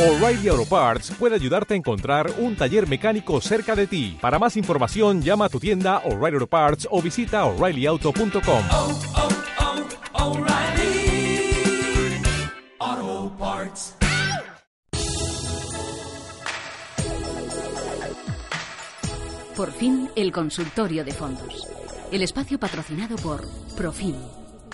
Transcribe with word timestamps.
O'Reilly 0.00 0.48
Auto 0.48 0.64
Parts 0.64 1.10
puede 1.18 1.34
ayudarte 1.34 1.74
a 1.74 1.76
encontrar 1.76 2.32
un 2.38 2.56
taller 2.56 2.88
mecánico 2.88 3.38
cerca 3.42 3.76
de 3.76 3.86
ti. 3.86 4.16
Para 4.18 4.38
más 4.38 4.56
información, 4.56 5.20
llama 5.20 5.44
a 5.44 5.48
tu 5.50 5.60
tienda 5.60 5.98
O'Reilly 6.06 6.36
Auto 6.36 6.46
Parts 6.46 6.88
o 6.90 7.02
visita 7.02 7.44
oreillyauto.com. 7.44 8.64
oh, 8.72 8.98
oh, 12.80 13.32
Parts. 13.38 13.94
Por 19.54 19.72
fin, 19.72 20.08
el 20.16 20.32
consultorio 20.32 21.04
de 21.04 21.12
fondos. 21.12 21.68
El 22.10 22.22
espacio 22.22 22.58
patrocinado 22.58 23.16
por 23.16 23.46
Profim, 23.76 24.14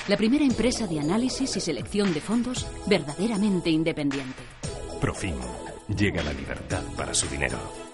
la 0.06 0.16
primera 0.16 0.44
empresa 0.44 0.86
de 0.86 1.00
análisis 1.00 1.56
y 1.56 1.60
selección 1.60 2.14
de 2.14 2.20
fondos 2.20 2.64
verdaderamente 2.86 3.70
independiente. 3.70 4.55
Profim. 5.00 5.36
Llega 5.88 6.22
la 6.22 6.32
libertad 6.32 6.82
para 6.96 7.14
su 7.14 7.28
dinero. 7.28 7.85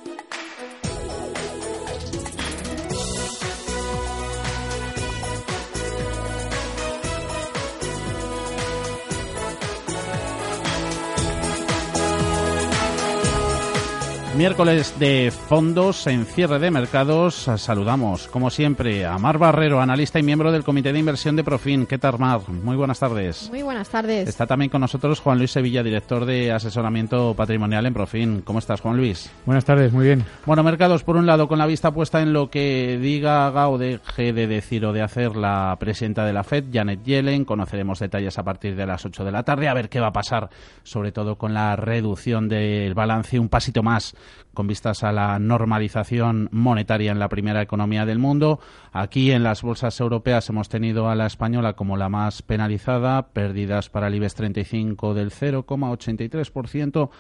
Miércoles 14.36 14.98
de 14.98 15.30
fondos 15.30 16.06
en 16.06 16.24
cierre 16.24 16.58
de 16.58 16.70
mercados. 16.70 17.50
Saludamos, 17.56 18.28
como 18.28 18.48
siempre, 18.48 19.04
a 19.04 19.18
Mar 19.18 19.36
Barrero, 19.36 19.78
analista 19.78 20.18
y 20.18 20.22
miembro 20.22 20.50
del 20.50 20.64
Comité 20.64 20.90
de 20.90 20.98
Inversión 20.98 21.36
de 21.36 21.44
Profin. 21.44 21.84
¿Qué 21.84 21.98
tal, 21.98 22.18
Mar? 22.18 22.40
Muy 22.48 22.74
buenas 22.74 22.98
tardes. 22.98 23.50
Muy 23.50 23.60
buenas 23.60 23.90
tardes. 23.90 24.26
Está 24.26 24.46
también 24.46 24.70
con 24.70 24.80
nosotros 24.80 25.20
Juan 25.20 25.36
Luis 25.36 25.50
Sevilla, 25.50 25.82
director 25.82 26.24
de 26.24 26.50
asesoramiento 26.50 27.34
patrimonial 27.34 27.84
en 27.84 27.92
Profin. 27.92 28.40
¿Cómo 28.40 28.58
estás, 28.58 28.80
Juan 28.80 28.96
Luis? 28.96 29.30
Buenas 29.44 29.66
tardes, 29.66 29.92
muy 29.92 30.06
bien. 30.06 30.24
Bueno, 30.46 30.62
mercados, 30.62 31.04
por 31.04 31.16
un 31.16 31.26
lado, 31.26 31.46
con 31.46 31.58
la 31.58 31.66
vista 31.66 31.92
puesta 31.92 32.22
en 32.22 32.32
lo 32.32 32.48
que 32.48 32.98
diga, 32.98 33.46
haga 33.46 33.68
o 33.68 33.76
deje 33.76 34.32
de 34.32 34.46
decir 34.46 34.86
o 34.86 34.94
de 34.94 35.02
hacer 35.02 35.36
la 35.36 35.76
presidenta 35.78 36.24
de 36.24 36.32
la 36.32 36.42
FED, 36.42 36.64
Janet 36.72 37.04
Yellen. 37.04 37.44
Conoceremos 37.44 37.98
detalles 37.98 38.38
a 38.38 38.42
partir 38.42 38.76
de 38.76 38.86
las 38.86 39.04
8 39.04 39.24
de 39.24 39.30
la 39.30 39.42
tarde, 39.42 39.68
a 39.68 39.74
ver 39.74 39.90
qué 39.90 40.00
va 40.00 40.08
a 40.08 40.12
pasar, 40.12 40.48
sobre 40.84 41.12
todo 41.12 41.36
con 41.36 41.52
la 41.52 41.76
reducción 41.76 42.48
del 42.48 42.94
balance, 42.94 43.38
un 43.38 43.50
pasito 43.50 43.82
más 43.82 44.14
con 44.54 44.66
vistas 44.66 45.02
a 45.02 45.12
la 45.12 45.38
normalización 45.38 46.48
monetaria 46.52 47.12
en 47.12 47.18
la 47.18 47.28
primera 47.28 47.62
economía 47.62 48.04
del 48.04 48.18
mundo. 48.18 48.60
Aquí 48.92 49.32
en 49.32 49.42
las 49.42 49.62
bolsas 49.62 49.98
europeas 50.00 50.48
hemos 50.48 50.68
tenido 50.68 51.08
a 51.08 51.14
la 51.14 51.26
española 51.26 51.72
como 51.74 51.96
la 51.96 52.08
más 52.08 52.42
penalizada, 52.42 53.28
pérdidas 53.28 53.88
para 53.88 54.08
el 54.08 54.14
IBEX 54.16 54.34
35 54.34 55.14
del 55.14 55.30
0,83%. 55.30 57.10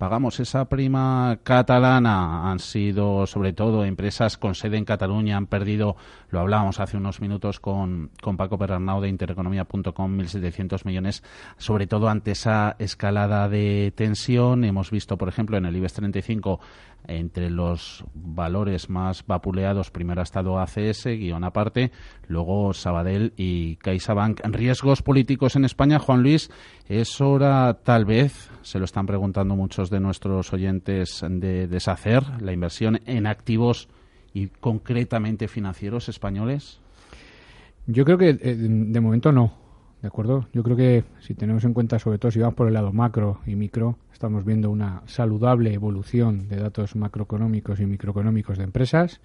Pagamos 0.00 0.40
esa 0.40 0.66
prima 0.66 1.40
catalana. 1.42 2.50
Han 2.50 2.58
sido 2.58 3.26
sobre 3.26 3.52
todo 3.52 3.84
empresas 3.84 4.38
con 4.38 4.54
sede 4.54 4.78
en 4.78 4.86
Cataluña, 4.86 5.36
han 5.36 5.46
perdido, 5.46 5.94
lo 6.30 6.40
hablábamos 6.40 6.80
hace 6.80 6.96
unos 6.96 7.20
minutos 7.20 7.60
con, 7.60 8.10
con 8.22 8.38
Paco 8.38 8.56
Perarnau 8.56 9.00
de 9.02 9.10
intereconomía.com, 9.10 10.18
1.700 10.18 10.86
millones, 10.86 11.22
sobre 11.58 11.86
todo 11.86 12.08
ante 12.08 12.30
esa 12.30 12.76
escalada 12.78 13.48
de 13.50 13.92
tensión. 13.94 14.64
Hemos 14.64 14.90
visto, 14.90 15.18
por 15.18 15.28
ejemplo, 15.28 15.58
en 15.58 15.66
el 15.66 15.76
IBEX 15.76 15.92
35 15.92 16.49
entre 17.06 17.50
los 17.50 18.04
valores 18.14 18.88
más 18.88 19.26
vapuleados, 19.26 19.90
primero 19.90 20.20
ha 20.20 20.24
estado 20.24 20.58
ACS, 20.58 21.06
guion 21.06 21.44
aparte, 21.44 21.90
luego 22.28 22.72
Sabadell 22.72 23.32
y 23.36 23.76
CaixaBank. 23.76 24.40
Riesgos 24.44 25.02
políticos 25.02 25.56
en 25.56 25.64
España, 25.64 25.98
Juan 25.98 26.22
Luis, 26.22 26.50
es 26.88 27.20
hora 27.20 27.78
tal 27.82 28.04
vez, 28.04 28.50
se 28.62 28.78
lo 28.78 28.84
están 28.84 29.06
preguntando 29.06 29.56
muchos 29.56 29.90
de 29.90 30.00
nuestros 30.00 30.52
oyentes, 30.52 31.24
de 31.28 31.66
deshacer 31.66 32.22
la 32.40 32.52
inversión 32.52 33.00
en 33.06 33.26
activos 33.26 33.88
y 34.32 34.48
concretamente 34.48 35.48
financieros 35.48 36.08
españoles. 36.08 36.80
Yo 37.86 38.04
creo 38.04 38.18
que 38.18 38.30
eh, 38.30 38.56
de 38.56 39.00
momento 39.00 39.32
no. 39.32 39.69
¿De 40.00 40.08
acuerdo? 40.08 40.46
Yo 40.54 40.62
creo 40.62 40.76
que 40.76 41.04
si 41.20 41.34
tenemos 41.34 41.64
en 41.64 41.74
cuenta, 41.74 41.98
sobre 41.98 42.18
todo 42.18 42.30
si 42.30 42.38
vamos 42.38 42.54
por 42.54 42.66
el 42.66 42.74
lado 42.74 42.90
macro 42.90 43.40
y 43.46 43.54
micro, 43.54 43.98
estamos 44.12 44.46
viendo 44.46 44.70
una 44.70 45.02
saludable 45.06 45.74
evolución 45.74 46.48
de 46.48 46.56
datos 46.56 46.96
macroeconómicos 46.96 47.80
y 47.80 47.86
microeconómicos 47.86 48.56
de 48.56 48.64
empresas. 48.64 49.20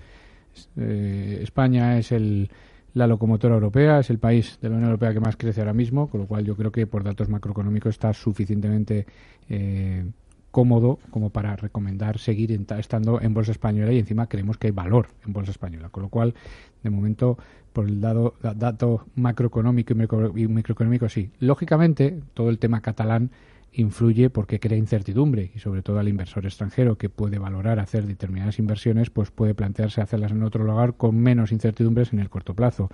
Eh, 0.76 1.40
España 1.42 1.98
es 1.98 2.12
el, 2.12 2.50
la 2.94 3.08
locomotora 3.08 3.56
europea, 3.56 4.00
es 4.00 4.10
el 4.10 4.20
país 4.20 4.60
de 4.62 4.68
la 4.68 4.76
Unión 4.76 4.90
Europea 4.90 5.14
que 5.14 5.22
más 5.22 5.38
crece 5.38 5.62
ahora 5.62 5.74
mismo, 5.74 6.10
con 6.10 6.22
lo 6.22 6.28
cual 6.28 6.44
yo 6.44 6.58
creo 6.58 6.74
que 6.74 6.88
por 6.88 7.06
datos 7.06 7.30
macroeconómicos 7.30 7.96
está 7.96 8.12
suficientemente 8.14 9.06
eh, 9.48 10.06
cómodo 10.56 11.00
como 11.12 11.32
para 11.32 11.58
recomendar 11.58 12.18
seguir 12.18 12.58
estando 12.80 13.20
en 13.20 13.34
bolsa 13.34 13.52
española 13.52 13.92
y 13.92 14.00
encima 14.00 14.28
creemos 14.28 14.58
que 14.58 14.68
hay 14.68 14.72
valor 14.72 15.10
en 15.28 15.34
bolsa 15.34 15.52
española, 15.52 15.90
con 15.90 16.04
lo 16.04 16.08
cual 16.08 16.34
de 16.82 16.90
momento 16.90 17.38
por 17.74 17.90
el 17.90 18.00
dado, 18.00 18.36
dato 18.42 19.06
macroeconómico 19.16 19.94
y, 19.94 20.44
y 20.44 20.48
microeconómico 20.48 21.10
sí. 21.10 21.30
Lógicamente 21.42 22.22
todo 22.34 22.50
el 22.50 22.58
tema 22.58 22.80
catalán 22.80 23.32
influye 23.74 24.30
porque 24.30 24.62
crea 24.62 24.78
incertidumbre 24.78 25.52
y 25.54 25.60
sobre 25.60 25.82
todo 25.82 26.00
al 26.00 26.08
inversor 26.08 26.46
extranjero 26.46 26.98
que 26.98 27.10
puede 27.10 27.38
valorar 27.38 27.82
hacer 27.82 28.06
determinadas 28.06 28.58
inversiones 28.58 29.10
pues 29.10 29.32
puede 29.32 29.56
plantearse 29.56 30.00
hacerlas 30.00 30.32
en 30.32 30.42
otro 30.42 30.64
lugar 30.64 30.94
con 30.94 31.18
menos 31.18 31.52
incertidumbres 31.52 32.14
en 32.14 32.20
el 32.20 32.30
corto 32.30 32.54
plazo. 32.54 32.90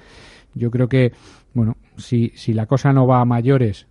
Yo 0.56 0.72
creo 0.72 0.90
que 0.90 1.14
bueno, 1.54 1.78
si, 1.96 2.32
si 2.34 2.56
la 2.56 2.66
cosa 2.66 2.92
no 2.92 3.06
va 3.06 3.22
a 3.22 3.26
mayores 3.26 3.86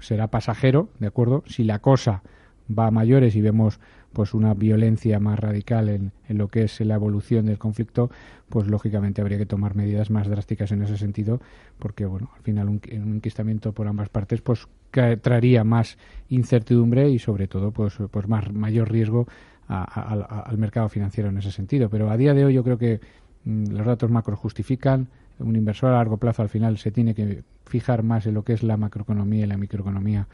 será 0.00 0.26
pasajero, 0.26 0.88
¿de 0.98 1.06
acuerdo? 1.06 1.44
Si 1.46 1.62
la 1.62 1.78
cosa 1.78 2.24
va 2.66 2.86
a 2.86 2.90
mayores 2.90 3.36
y 3.36 3.40
vemos 3.40 3.80
pues 4.12 4.32
una 4.32 4.54
violencia 4.54 5.20
más 5.20 5.38
radical 5.38 5.90
en, 5.90 6.12
en, 6.28 6.38
lo 6.38 6.48
que 6.48 6.62
es 6.62 6.80
la 6.80 6.94
evolución 6.94 7.46
del 7.46 7.58
conflicto, 7.58 8.10
pues 8.48 8.66
lógicamente 8.66 9.20
habría 9.20 9.36
que 9.36 9.44
tomar 9.44 9.74
medidas 9.74 10.10
más 10.10 10.26
drásticas 10.26 10.72
en 10.72 10.82
ese 10.82 10.96
sentido, 10.96 11.40
porque 11.78 12.06
bueno, 12.06 12.30
al 12.34 12.42
final 12.42 12.68
un, 12.68 12.80
un 12.92 13.14
enquistamiento 13.16 13.72
por 13.72 13.86
ambas 13.88 14.08
partes 14.08 14.40
pues 14.40 14.66
traería 14.90 15.64
más 15.64 15.98
incertidumbre 16.30 17.10
y 17.10 17.18
sobre 17.18 17.46
todo 17.46 17.72
pues, 17.72 17.98
pues 18.10 18.28
más 18.28 18.50
mayor 18.52 18.90
riesgo 18.90 19.26
a, 19.68 20.42
al 20.46 20.58
mercado 20.58 20.88
financiero 20.88 21.28
en 21.28 21.38
ese 21.38 21.50
sentido. 21.50 21.90
Pero 21.90 22.10
a 22.10 22.16
día 22.16 22.34
de 22.34 22.44
hoy 22.44 22.54
yo 22.54 22.64
creo 22.64 22.78
que 22.78 23.00
mmm, 23.44 23.66
los 23.66 23.86
datos 23.86 24.10
macro 24.10 24.36
justifican 24.36 25.08
un 25.38 25.56
inversor 25.56 25.90
a 25.90 25.96
largo 25.96 26.16
plazo 26.16 26.40
al 26.40 26.48
final 26.48 26.78
se 26.78 26.90
tiene 26.90 27.14
que 27.14 27.42
fijar 27.66 28.02
más 28.02 28.26
en 28.26 28.32
lo 28.32 28.42
que 28.42 28.54
es 28.54 28.62
la 28.62 28.78
macroeconomía 28.78 29.44
y 29.44 29.46
la 29.46 29.58
microeconomía 29.58 30.28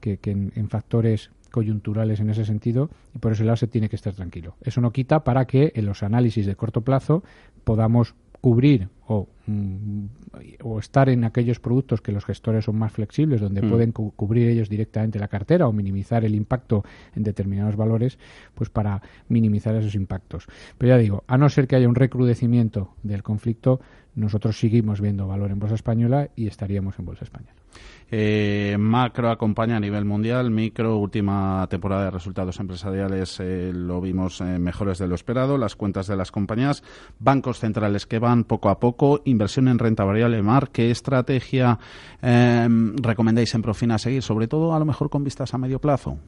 que, 0.00 0.20
en 0.22 0.68
factores 0.68 1.30
coyunturales 1.54 2.18
en 2.18 2.30
ese 2.30 2.44
sentido 2.44 2.90
y 3.14 3.18
por 3.20 3.30
ese 3.30 3.44
lado 3.44 3.56
se 3.56 3.68
tiene 3.68 3.88
que 3.88 3.94
estar 3.94 4.12
tranquilo. 4.12 4.56
Eso 4.60 4.80
no 4.80 4.90
quita 4.90 5.22
para 5.22 5.44
que 5.44 5.70
en 5.76 5.86
los 5.86 6.02
análisis 6.02 6.46
de 6.46 6.56
corto 6.56 6.80
plazo 6.80 7.22
podamos 7.62 8.16
cubrir 8.40 8.88
o, 9.06 9.28
mm, 9.46 10.04
o, 10.64 10.80
estar 10.80 11.08
en 11.08 11.22
aquellos 11.22 11.60
productos 11.60 12.00
que 12.00 12.10
los 12.10 12.24
gestores 12.24 12.64
son 12.64 12.76
más 12.76 12.90
flexibles, 12.90 13.40
donde 13.40 13.62
mm. 13.62 13.70
pueden 13.70 13.92
cu 13.92 14.10
cubrir 14.16 14.48
ellos 14.48 14.68
directamente 14.68 15.20
la 15.20 15.28
cartera 15.28 15.68
o 15.68 15.72
minimizar 15.72 16.24
el 16.24 16.34
impacto 16.34 16.82
en 17.14 17.22
determinados 17.22 17.76
valores, 17.76 18.18
pues 18.54 18.68
para 18.68 19.00
minimizar 19.28 19.76
esos 19.76 19.94
impactos. 19.94 20.48
Pero 20.76 20.90
ya 20.90 20.98
digo, 20.98 21.22
a 21.28 21.38
no 21.38 21.48
ser 21.48 21.68
que 21.68 21.76
haya 21.76 21.88
un 21.88 21.94
recrudecimiento 21.94 22.94
del 23.04 23.22
conflicto, 23.22 23.80
nosotros 24.16 24.58
seguimos 24.58 25.00
viendo 25.00 25.28
valor 25.28 25.52
en 25.52 25.60
bolsa 25.60 25.76
española 25.76 26.30
y 26.34 26.48
estaríamos 26.48 26.98
en 26.98 27.04
bolsa 27.04 27.24
española. 27.24 27.63
Eh, 28.10 28.76
macro 28.78 29.30
acompaña 29.30 29.76
a 29.76 29.80
nivel 29.80 30.04
mundial, 30.04 30.50
micro, 30.50 30.98
última 30.98 31.66
temporada 31.68 32.04
de 32.04 32.10
resultados 32.10 32.60
empresariales 32.60 33.40
eh, 33.40 33.72
lo 33.74 34.00
vimos 34.00 34.40
eh, 34.40 34.58
mejores 34.58 34.98
de 34.98 35.08
lo 35.08 35.14
esperado, 35.14 35.58
las 35.58 35.74
cuentas 35.74 36.06
de 36.06 36.16
las 36.16 36.30
compañías, 36.30 36.84
bancos 37.18 37.58
centrales 37.58 38.06
que 38.06 38.18
van 38.18 38.44
poco 38.44 38.68
a 38.68 38.78
poco, 38.78 39.22
inversión 39.24 39.68
en 39.68 39.78
renta 39.78 40.04
variable, 40.04 40.42
mar, 40.42 40.70
¿qué 40.70 40.90
estrategia 40.90 41.78
eh, 42.22 42.68
recomendáis 43.02 43.54
en 43.54 43.62
Profina 43.62 43.98
seguir, 43.98 44.22
sobre 44.22 44.46
todo 44.46 44.74
a 44.74 44.78
lo 44.78 44.84
mejor 44.84 45.10
con 45.10 45.24
vistas 45.24 45.54
a 45.54 45.58
medio 45.58 45.80
plazo? 45.80 46.18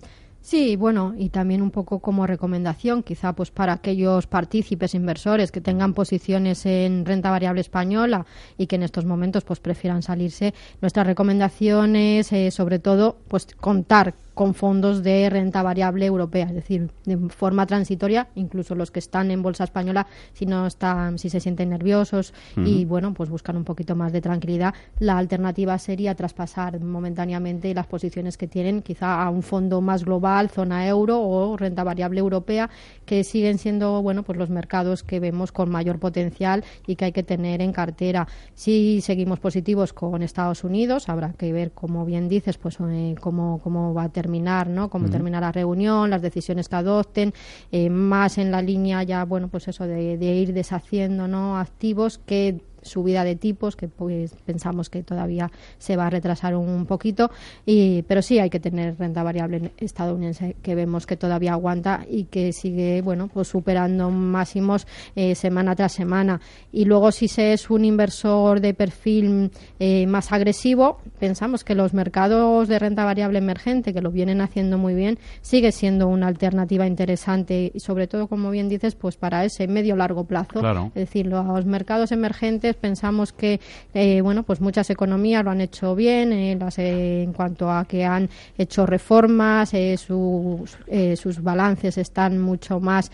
Sí, 0.46 0.76
bueno, 0.76 1.12
y 1.18 1.30
también 1.30 1.60
un 1.60 1.72
poco 1.72 1.98
como 1.98 2.24
recomendación, 2.24 3.02
quizá 3.02 3.32
pues 3.32 3.50
para 3.50 3.72
aquellos 3.72 4.28
partícipes 4.28 4.94
inversores 4.94 5.50
que 5.50 5.60
tengan 5.60 5.92
posiciones 5.92 6.64
en 6.66 7.04
renta 7.04 7.32
variable 7.32 7.62
española 7.62 8.26
y 8.56 8.68
que 8.68 8.76
en 8.76 8.84
estos 8.84 9.04
momentos 9.06 9.42
pues 9.42 9.58
prefieran 9.58 10.02
salirse, 10.02 10.54
nuestra 10.80 11.02
recomendación 11.02 11.96
es 11.96 12.32
eh, 12.32 12.52
sobre 12.52 12.78
todo 12.78 13.18
pues 13.26 13.48
contar 13.60 14.14
con 14.36 14.52
fondos 14.52 15.02
de 15.02 15.30
renta 15.30 15.62
variable 15.62 16.04
europea, 16.04 16.44
es 16.44 16.54
decir, 16.54 16.90
de 17.06 17.16
forma 17.30 17.64
transitoria, 17.64 18.28
incluso 18.34 18.74
los 18.74 18.90
que 18.90 18.98
están 18.98 19.30
en 19.30 19.40
bolsa 19.40 19.64
española, 19.64 20.06
si 20.34 20.44
no 20.44 20.66
están, 20.66 21.18
si 21.18 21.30
se 21.30 21.40
sienten 21.40 21.70
nerviosos 21.70 22.34
uh 22.54 22.60
-huh. 22.60 22.68
y 22.68 22.84
bueno, 22.84 23.14
pues 23.14 23.30
buscan 23.30 23.56
un 23.56 23.64
poquito 23.64 23.96
más 23.96 24.12
de 24.12 24.20
tranquilidad, 24.20 24.74
la 24.98 25.16
alternativa 25.16 25.78
sería 25.78 26.14
traspasar 26.14 26.78
momentáneamente 26.80 27.72
las 27.72 27.86
posiciones 27.86 28.36
que 28.36 28.46
tienen, 28.46 28.82
quizá 28.82 29.22
a 29.22 29.30
un 29.30 29.42
fondo 29.42 29.80
más 29.80 30.04
global, 30.04 30.50
zona 30.50 30.86
euro 30.86 31.18
o 31.18 31.56
renta 31.56 31.82
variable 31.82 32.20
europea, 32.20 32.68
que 33.06 33.24
siguen 33.24 33.56
siendo 33.56 34.02
bueno, 34.02 34.22
pues 34.22 34.36
los 34.36 34.50
mercados 34.50 35.02
que 35.02 35.18
vemos 35.18 35.50
con 35.50 35.70
mayor 35.70 35.98
potencial 35.98 36.62
y 36.86 36.96
que 36.96 37.06
hay 37.06 37.12
que 37.12 37.22
tener 37.22 37.62
en 37.62 37.72
cartera. 37.72 38.28
Si 38.54 39.00
seguimos 39.00 39.40
positivos 39.40 39.94
con 39.94 40.22
Estados 40.22 40.62
Unidos, 40.62 41.08
habrá 41.08 41.32
que 41.32 41.54
ver, 41.54 41.70
como 41.70 42.04
bien 42.04 42.28
dices, 42.28 42.58
pues 42.58 42.76
eh, 42.82 43.14
cómo, 43.18 43.60
cómo 43.64 43.94
va 43.94 44.02
a 44.02 44.08
terminar 44.10 44.25
terminar, 44.26 44.68
¿no? 44.68 44.90
Cómo 44.90 45.08
termina 45.08 45.40
la 45.40 45.52
reunión, 45.52 46.10
las 46.10 46.20
decisiones 46.20 46.68
que 46.68 46.74
adopten, 46.74 47.32
eh, 47.70 47.88
más 47.88 48.38
en 48.38 48.50
la 48.50 48.60
línea 48.60 49.04
ya, 49.04 49.24
bueno, 49.24 49.46
pues 49.46 49.68
eso 49.68 49.86
de, 49.86 50.18
de 50.18 50.34
ir 50.34 50.52
deshaciendo, 50.52 51.28
¿no? 51.28 51.58
Activos 51.58 52.18
que 52.18 52.60
subida 52.86 53.24
de 53.24 53.36
tipos 53.36 53.76
que 53.76 53.88
pues 53.88 54.34
pensamos 54.44 54.88
que 54.88 55.02
todavía 55.02 55.50
se 55.78 55.96
va 55.96 56.06
a 56.06 56.10
retrasar 56.10 56.54
un 56.56 56.86
poquito 56.86 57.30
y 57.64 58.02
pero 58.02 58.22
sí 58.22 58.38
hay 58.38 58.50
que 58.50 58.60
tener 58.60 58.96
renta 58.98 59.22
variable 59.22 59.72
estadounidense 59.78 60.56
que 60.62 60.74
vemos 60.74 61.06
que 61.06 61.16
todavía 61.16 61.52
aguanta 61.52 62.04
y 62.08 62.24
que 62.24 62.52
sigue 62.52 63.02
bueno 63.02 63.28
pues 63.32 63.48
superando 63.48 64.10
máximos 64.10 64.86
eh, 65.14 65.34
semana 65.34 65.74
tras 65.74 65.92
semana 65.92 66.40
y 66.72 66.84
luego 66.84 67.12
si 67.12 67.28
se 67.28 67.52
es 67.52 67.70
un 67.70 67.84
inversor 67.84 68.60
de 68.60 68.74
perfil 68.74 69.50
eh, 69.78 70.06
más 70.06 70.32
agresivo 70.32 71.00
pensamos 71.18 71.64
que 71.64 71.74
los 71.74 71.92
mercados 71.94 72.68
de 72.68 72.78
renta 72.78 73.04
variable 73.04 73.38
emergente 73.38 73.92
que 73.92 74.00
lo 74.00 74.10
vienen 74.10 74.40
haciendo 74.40 74.78
muy 74.78 74.94
bien 74.94 75.18
sigue 75.42 75.72
siendo 75.72 76.08
una 76.08 76.28
alternativa 76.28 76.86
interesante 76.86 77.70
y 77.74 77.80
sobre 77.80 78.06
todo 78.06 78.28
como 78.28 78.50
bien 78.50 78.68
dices 78.68 78.94
pues 78.94 79.16
para 79.16 79.44
ese 79.44 79.66
medio 79.66 79.96
largo 79.96 80.24
plazo 80.24 80.60
Claro. 80.60 80.86
es 80.94 81.06
decir, 81.06 81.26
los 81.26 81.66
mercados 81.66 82.12
emergentes 82.12 82.75
pensamos 82.76 83.32
que 83.32 83.60
eh, 83.94 84.20
bueno, 84.20 84.42
pues 84.42 84.60
muchas 84.60 84.88
economías 84.90 85.44
lo 85.44 85.50
han 85.50 85.60
hecho 85.60 85.94
bien 85.94 86.32
eh, 86.32 86.56
las, 86.58 86.78
eh, 86.78 87.22
en 87.22 87.32
cuanto 87.32 87.70
a 87.70 87.84
que 87.84 88.04
han 88.04 88.28
hecho 88.56 88.86
reformas, 88.86 89.72
eh, 89.74 89.96
sus, 89.96 90.76
sus 91.16 91.42
balances 91.42 91.98
están 91.98 92.38
mucho 92.38 92.78
más 92.80 93.10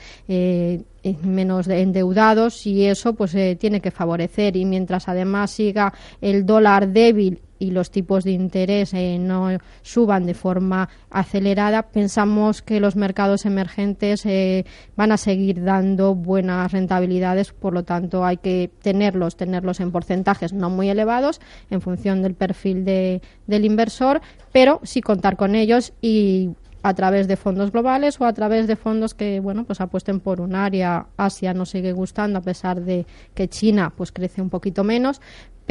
menos 1.23 1.67
de- 1.67 1.81
endeudados 1.81 2.67
y 2.67 2.87
eso 2.87 3.15
pues 3.15 3.37
tiene 3.59 3.81
que 3.81 3.91
favorecer. 3.91 4.57
Y 4.57 4.65
mientras 4.65 5.09
además 5.09 5.51
siga 5.51 5.93
el 6.21 6.47
dólar 6.47 6.89
débil 6.89 7.41
y 7.63 7.71
los 7.71 7.91
tipos 7.91 8.25
de 8.25 8.33
interés 8.33 8.93
eh, 8.93 9.19
no 9.21 9.49
suban 9.83 10.27
de 10.27 10.35
forma 10.35 10.89
acelerada, 11.11 11.83
pensamos 11.83 12.61
que 12.63 12.81
los 12.81 12.97
mercados 12.97 13.47
emergentes 13.47 14.27
eh, 14.27 14.65
van 14.97 15.13
a 15.13 15.17
seguir 15.17 15.63
dando 15.63 16.15
buenas 16.15 16.73
rentabilidades, 16.73 17.53
por 17.53 17.73
lo 17.73 17.85
tanto 17.85 18.25
hay 18.25 18.39
que 18.39 18.71
tenerlos, 18.83 19.37
tenerlos 19.37 19.79
en 19.81 19.93
porcentajes 19.93 20.53
no 20.53 20.71
muy 20.71 20.89
elevados 20.91 21.41
en 21.71 21.81
función 21.81 22.21
del 22.23 22.35
perfil 22.35 22.85
de- 22.85 23.23
del 23.47 23.65
inversor, 23.65 24.21
pero 24.53 24.81
sí 24.83 25.01
contar 25.01 25.37
con 25.37 25.55
ellos 25.55 25.93
y 26.03 26.51
a 26.85 26.95
través 26.95 27.29
de 27.29 27.37
fondos 27.37 27.71
globales 27.71 28.21
o 28.21 28.25
a 28.25 28.33
través 28.33 28.67
de 28.67 28.75
fondos 28.75 29.15
que 29.15 29.39
bueno 29.39 29.63
pues 29.63 29.81
apuesten 29.81 30.19
por 30.19 30.41
un 30.41 30.57
área 30.57 31.07
Asia 31.17 31.55
nos 31.55 31.71
sigue 31.71 31.93
gustando 31.93 32.41
a 32.41 32.43
pesar 32.43 32.81
de 32.81 33.07
que 33.35 33.47
China 33.47 33.93
pues 33.97 34.11
crece 34.11 34.43
un 34.43 34.51
poquito 34.51 34.83
menos 34.83 35.21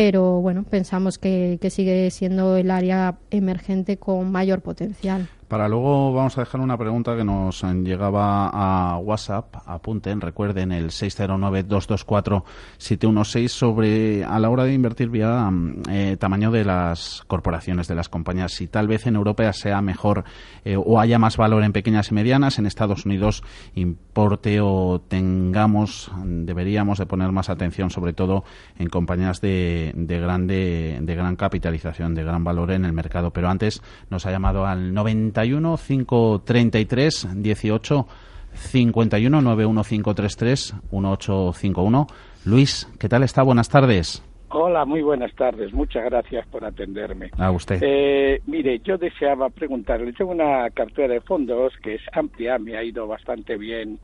pero 0.01 0.42
bueno 0.42 0.63
pensamos 0.63 1.19
que, 1.19 1.59
que 1.62 1.69
sigue 1.69 2.09
siendo 2.09 2.57
el 2.57 2.71
área 2.71 3.19
emergente 3.30 3.98
con 3.98 4.31
mayor 4.31 4.62
potencial 4.62 5.27
Para 5.51 5.68
luego 5.68 6.13
vamos 6.13 6.38
a 6.38 6.44
dejar 6.44 6.62
una 6.62 6.77
pregunta 6.77 7.18
que 7.18 7.25
nos 7.25 7.62
llegaba 7.62 8.50
a 8.53 8.95
WhatsApp. 9.00 9.53
Apunten, 9.65 10.21
recuerden 10.21 10.71
el 10.71 10.92
609-224-716 10.92 13.50
sobre 13.50 14.24
a 14.24 14.39
la 14.39 14.50
hora 14.50 14.63
de 14.63 14.74
invertir 14.74 15.09
vía 15.09 15.51
mm, 15.51 15.81
eh, 15.89 16.15
tamaño 16.18 16.51
de 16.51 16.63
las 16.63 17.24
corporaciones, 17.27 17.89
de 17.89 17.95
las 17.95 18.07
compañías. 18.07 18.53
Si 18.53 18.68
tal 18.68 18.88
vez 18.88 19.07
en 19.07 19.18
Europa 19.18 19.51
sea 19.51 19.81
mejor 19.81 20.24
eh, 20.63 20.77
o 20.77 21.01
haya 21.01 21.19
más 21.19 21.36
valor 21.36 21.65
en 21.65 21.74
pequeñas 21.74 22.12
y 22.12 22.13
medianas, 22.13 22.57
en 22.57 22.65
Estados 22.65 23.06
Unidos 23.06 23.44
importe 23.75 24.62
o 24.62 25.01
tengamos, 25.06 26.09
deberíamos 26.24 26.98
de 26.98 27.07
poner 27.07 27.33
más 27.33 27.50
atención 27.50 27.89
sobre 27.89 28.13
todo 28.13 28.45
en 28.80 28.88
compañías 28.88 29.42
de, 29.42 29.92
de 29.98 30.18
grande, 30.18 30.98
de 31.01 31.13
gran 31.13 31.36
capitalización, 31.36 32.15
de 32.15 32.24
gran 32.24 32.45
valor 32.45 32.71
en 32.71 32.86
el 32.86 32.94
mercado. 32.94 33.31
Pero 33.31 33.50
antes 33.50 33.83
nos 34.09 34.25
ha 34.25 34.31
llamado 34.31 34.65
al 34.65 34.94
91 35.41 35.77
533 35.77 37.27
18 37.41 38.07
51 38.53 39.41
91533 39.41 40.73
1851. 40.91 42.07
Luis, 42.45 42.88
¿qué 42.99 43.09
tal 43.09 43.23
está? 43.23 43.43
Buenas 43.43 43.69
tardes. 43.69 44.23
Hola, 44.49 44.83
muy 44.85 45.01
buenas 45.01 45.33
tardes. 45.35 45.71
Muchas 45.73 46.03
gracias 46.03 46.45
por 46.47 46.65
atenderme. 46.65 47.31
A 47.38 47.51
usted. 47.51 47.79
Eh, 47.81 48.41
mire, 48.47 48.79
yo 48.79 48.97
deseaba 48.97 49.49
preguntarle, 49.49 50.11
tengo 50.13 50.31
una 50.31 50.69
cartera 50.71 51.13
de 51.13 51.21
fondos 51.21 51.73
que 51.81 51.95
es 51.95 52.01
amplia, 52.11 52.59
me 52.59 52.75
ha 52.75 52.83
ido 52.83 53.07
bastante 53.07 53.57
bien 53.57 53.97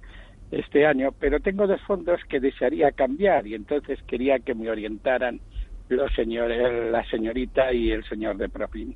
este 0.50 0.86
año, 0.86 1.10
pero 1.20 1.42
tengo 1.42 1.68
dos 1.68 1.82
fondos 1.82 2.22
que 2.30 2.40
desearía 2.40 2.92
cambiar 2.92 3.46
y 3.46 3.56
entonces 3.56 4.00
quería 4.08 4.40
que 4.40 4.56
me 4.56 4.70
orientaran 4.70 5.42
los 5.90 6.14
señores, 6.14 6.92
la 6.92 7.04
señorita 7.10 7.74
y 7.74 7.92
el 7.92 8.06
señor 8.06 8.38
de 8.38 8.48
Profim. 8.48 8.94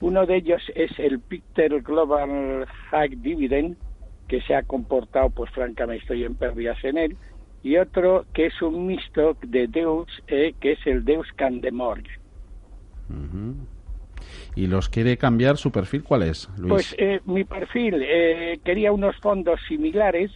Uno 0.00 0.26
de 0.26 0.36
ellos 0.36 0.62
es 0.74 0.90
el 0.98 1.20
Picter 1.20 1.80
Global 1.82 2.66
High 2.90 3.16
Dividend, 3.16 3.76
que 4.28 4.40
se 4.42 4.54
ha 4.54 4.62
comportado, 4.62 5.30
pues 5.30 5.50
francamente 5.50 6.02
estoy 6.02 6.24
en 6.24 6.34
pérdidas 6.34 6.82
en 6.84 6.98
él, 6.98 7.16
y 7.62 7.76
otro 7.76 8.26
que 8.32 8.46
es 8.46 8.62
un 8.62 8.86
mixto 8.86 9.36
de 9.42 9.66
Deus, 9.68 10.06
eh, 10.26 10.54
que 10.60 10.72
es 10.72 10.86
el 10.86 11.04
Deus 11.04 11.26
Candemorgue. 11.36 12.10
Ujú. 13.08 13.54
¿Y 14.54 14.66
los 14.66 14.88
quiere 14.88 15.16
cambiar 15.16 15.56
su 15.56 15.70
perfil? 15.70 16.04
¿Cuál 16.04 16.22
es, 16.22 16.48
Luis? 16.58 16.70
Pues 16.70 16.94
eh, 16.98 17.20
mi 17.24 17.44
perfil 17.44 18.02
eh, 18.02 18.60
quería 18.64 18.92
unos 18.92 19.16
fondos 19.20 19.60
similares 19.66 20.30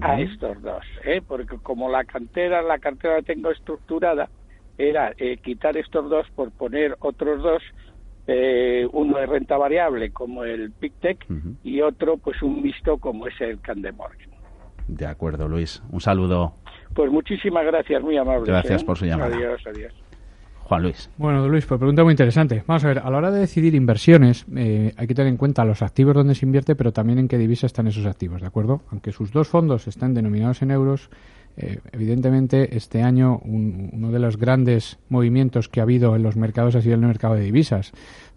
a 0.00 0.18
estos 0.20 0.60
dos, 0.62 0.84
¿eh? 1.04 1.20
porque 1.26 1.58
como 1.62 1.90
la 1.90 2.04
cantera, 2.04 2.62
la 2.62 2.78
cartera 2.78 3.16
la 3.16 3.22
tengo 3.22 3.50
estructurada, 3.50 4.30
era 4.78 5.12
eh, 5.18 5.36
quitar 5.36 5.76
estos 5.76 6.08
dos 6.08 6.26
por 6.34 6.50
poner 6.52 6.96
otros 7.00 7.42
dos, 7.42 7.62
eh, 8.26 8.86
uno 8.92 9.18
de 9.18 9.26
renta 9.26 9.56
variable 9.56 10.10
como 10.12 10.44
el 10.44 10.70
PICTEC 10.72 11.26
y 11.64 11.80
otro 11.80 12.18
pues 12.18 12.40
un 12.42 12.62
mixto 12.62 12.98
como 12.98 13.26
es 13.26 13.40
el 13.40 13.60
Candemorgan. 13.60 14.30
De 14.88 15.06
acuerdo, 15.06 15.48
Luis. 15.48 15.82
Un 15.90 16.00
saludo, 16.00 16.54
Pues 16.94 17.10
muchísimas 17.10 17.64
gracias, 17.64 18.02
muy 18.02 18.16
amable. 18.16 18.44
Gracias 18.46 18.84
por 18.84 18.98
su 18.98 19.06
llamada. 19.06 19.34
Adiós, 19.34 19.62
adiós. 19.66 19.92
Juan 20.64 20.82
Luis. 20.82 21.10
Bueno, 21.18 21.46
Luis, 21.48 21.66
pues 21.66 21.78
pregunta 21.78 22.02
muy 22.04 22.12
interesante. 22.12 22.62
Vamos 22.66 22.84
a 22.84 22.88
ver, 22.88 22.98
a 23.00 23.10
la 23.10 23.18
hora 23.18 23.30
de 23.30 23.40
decidir 23.40 23.74
inversiones, 23.74 24.46
eh, 24.56 24.92
hay 24.96 25.06
que 25.06 25.14
tener 25.14 25.30
en 25.30 25.36
cuenta 25.36 25.64
los 25.64 25.82
activos 25.82 26.14
donde 26.14 26.34
se 26.34 26.46
invierte, 26.46 26.74
pero 26.76 26.92
también 26.92 27.18
en 27.18 27.28
qué 27.28 27.36
divisa 27.36 27.66
están 27.66 27.88
esos 27.88 28.06
activos, 28.06 28.40
¿de 28.40 28.46
acuerdo? 28.46 28.82
Aunque 28.90 29.12
sus 29.12 29.32
dos 29.32 29.48
fondos 29.48 29.86
están 29.86 30.14
denominados 30.14 30.62
en 30.62 30.70
euros, 30.70 31.10
eh, 31.56 31.78
evidentemente 31.92 32.76
este 32.76 33.02
año 33.02 33.40
un- 33.44 33.90
uno 33.92 34.10
de 34.10 34.18
los 34.18 34.36
grandes 34.38 34.98
movimientos 35.08 35.68
que 35.68 35.80
ha 35.80 35.82
habido 35.84 36.16
en 36.16 36.22
los 36.22 36.36
mercados 36.36 36.74
ha 36.74 36.82
sido 36.82 36.94
el 36.94 37.00
mercado 37.00 37.34
de 37.34 37.42
divisas, 37.42 37.92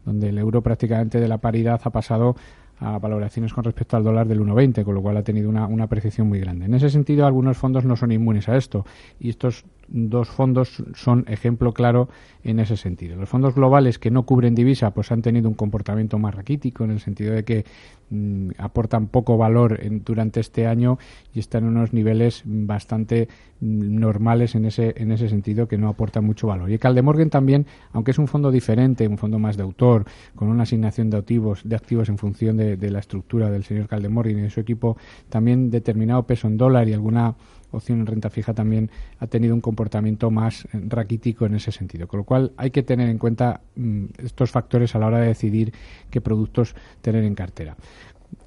donde 0.06 0.29
el 0.29 0.38
euro 0.38 0.62
prácticamente 0.62 1.19
de 1.19 1.27
la 1.27 1.38
paridad 1.39 1.79
ha 1.83 1.89
pasado 1.91 2.35
a 2.77 3.00
valoraciones 3.00 3.53
con 3.53 3.63
respecto 3.63 3.95
al 3.95 4.03
dólar 4.03 4.27
del 4.27 4.41
1,20, 4.41 4.83
con 4.83 4.95
lo 4.95 5.01
cual 5.01 5.15
ha 5.15 5.23
tenido 5.23 5.50
una, 5.50 5.65
una 5.65 5.86
apreciación 5.86 6.27
muy 6.27 6.41
grande. 6.41 6.65
En 6.65 6.74
ese 6.74 6.89
sentido, 6.89 7.25
algunos 7.25 7.55
fondos 7.57 7.86
no 7.86 7.95
son 7.95 8.12
inmunes 8.12 8.50
a 8.50 8.57
esto 8.57 8.86
y 9.17 9.29
estos 9.29 9.63
dos 9.88 10.27
fondos 10.30 10.84
son 10.96 11.25
ejemplo 11.27 11.74
claro 11.74 12.10
en 12.44 12.60
ese 12.60 12.77
sentido. 12.77 13.15
Los 13.15 13.30
fondos 13.30 13.56
globales 13.56 14.00
que 14.00 14.12
no 14.12 14.24
cubren 14.24 14.56
divisa 14.56 14.92
pues 14.92 15.12
han 15.12 15.22
tenido 15.22 15.50
un 15.50 15.56
comportamiento 15.56 16.20
más 16.20 16.34
raquítico 16.36 16.84
en 16.84 16.92
el 16.92 17.00
sentido 17.00 17.34
de 17.34 17.44
que 17.44 17.65
mm, 18.10 18.51
aportan 18.58 19.08
poco 19.08 19.38
valor 19.38 19.80
en- 19.82 20.04
durante 20.04 20.39
este 20.39 20.68
año 20.68 20.98
y 21.34 21.39
están 21.39 21.63
en 21.63 21.70
unos 21.70 21.92
niveles 21.94 22.44
bastante 22.46 23.27
mm, 23.62 24.00
normales 24.00 24.54
en 24.56 24.65
ese 24.65 24.94
en 24.98 25.12
ese 25.12 25.27
sentido 25.30 25.68
que 25.68 25.77
no 25.77 25.89
aportan 25.89 26.24
mucho 26.25 26.48
valor. 26.48 26.70
Y 26.72 26.77
Caldemorgan 26.77 27.30
también, 27.30 27.65
aunque 27.94 28.12
es 28.12 28.20
un 28.20 28.27
fondo 28.27 28.51
diferente, 28.51 29.08
un 29.08 29.18
fondo 29.18 29.39
más 29.39 29.58
de 29.58 29.63
autor, 29.63 30.06
con 30.36 30.50
una 30.50 30.63
asignación 30.63 31.10
de 31.10 31.18
activos, 31.18 31.62
de 31.63 31.75
activos 31.75 32.10
en 32.10 32.18
función 32.18 32.58
de, 32.58 32.77
de 32.77 32.92
la 32.92 33.00
estructura 33.00 33.50
del 33.50 33.63
señor 33.63 33.88
Caldemorgan 33.88 34.38
y 34.38 34.42
de 34.42 34.50
su 34.50 34.60
equipo, 34.60 34.98
también 35.30 35.72
determinado 35.72 36.24
peso 36.27 36.48
en 36.48 36.58
dólar 36.58 36.88
y 36.88 36.94
alguna 36.94 37.36
opción 37.77 38.00
en 38.00 38.05
renta 38.05 38.29
fija 38.29 38.53
también 38.53 38.89
ha 39.20 39.27
tenido 39.27 39.53
un 39.53 39.62
comportamiento 39.62 40.32
más 40.32 40.65
eh, 40.65 40.82
raquítico 40.88 41.46
en 41.46 41.55
ese 41.55 41.72
sentido. 41.72 42.08
Con 42.08 42.20
lo 42.20 42.24
cual 42.24 42.53
hay 42.58 42.72
que 42.72 42.84
tener 42.84 43.10
en 43.10 43.17
cuenta 43.17 43.62
mm, 43.75 44.05
estos 44.20 44.51
factores 44.51 44.96
a 44.96 45.00
la 45.00 45.08
hora 45.08 45.20
de 45.20 45.27
decidir 45.27 45.74
qué 46.10 46.22
productos 46.22 46.75
tener 47.01 47.24
en 47.24 47.36
cartera. 47.36 47.75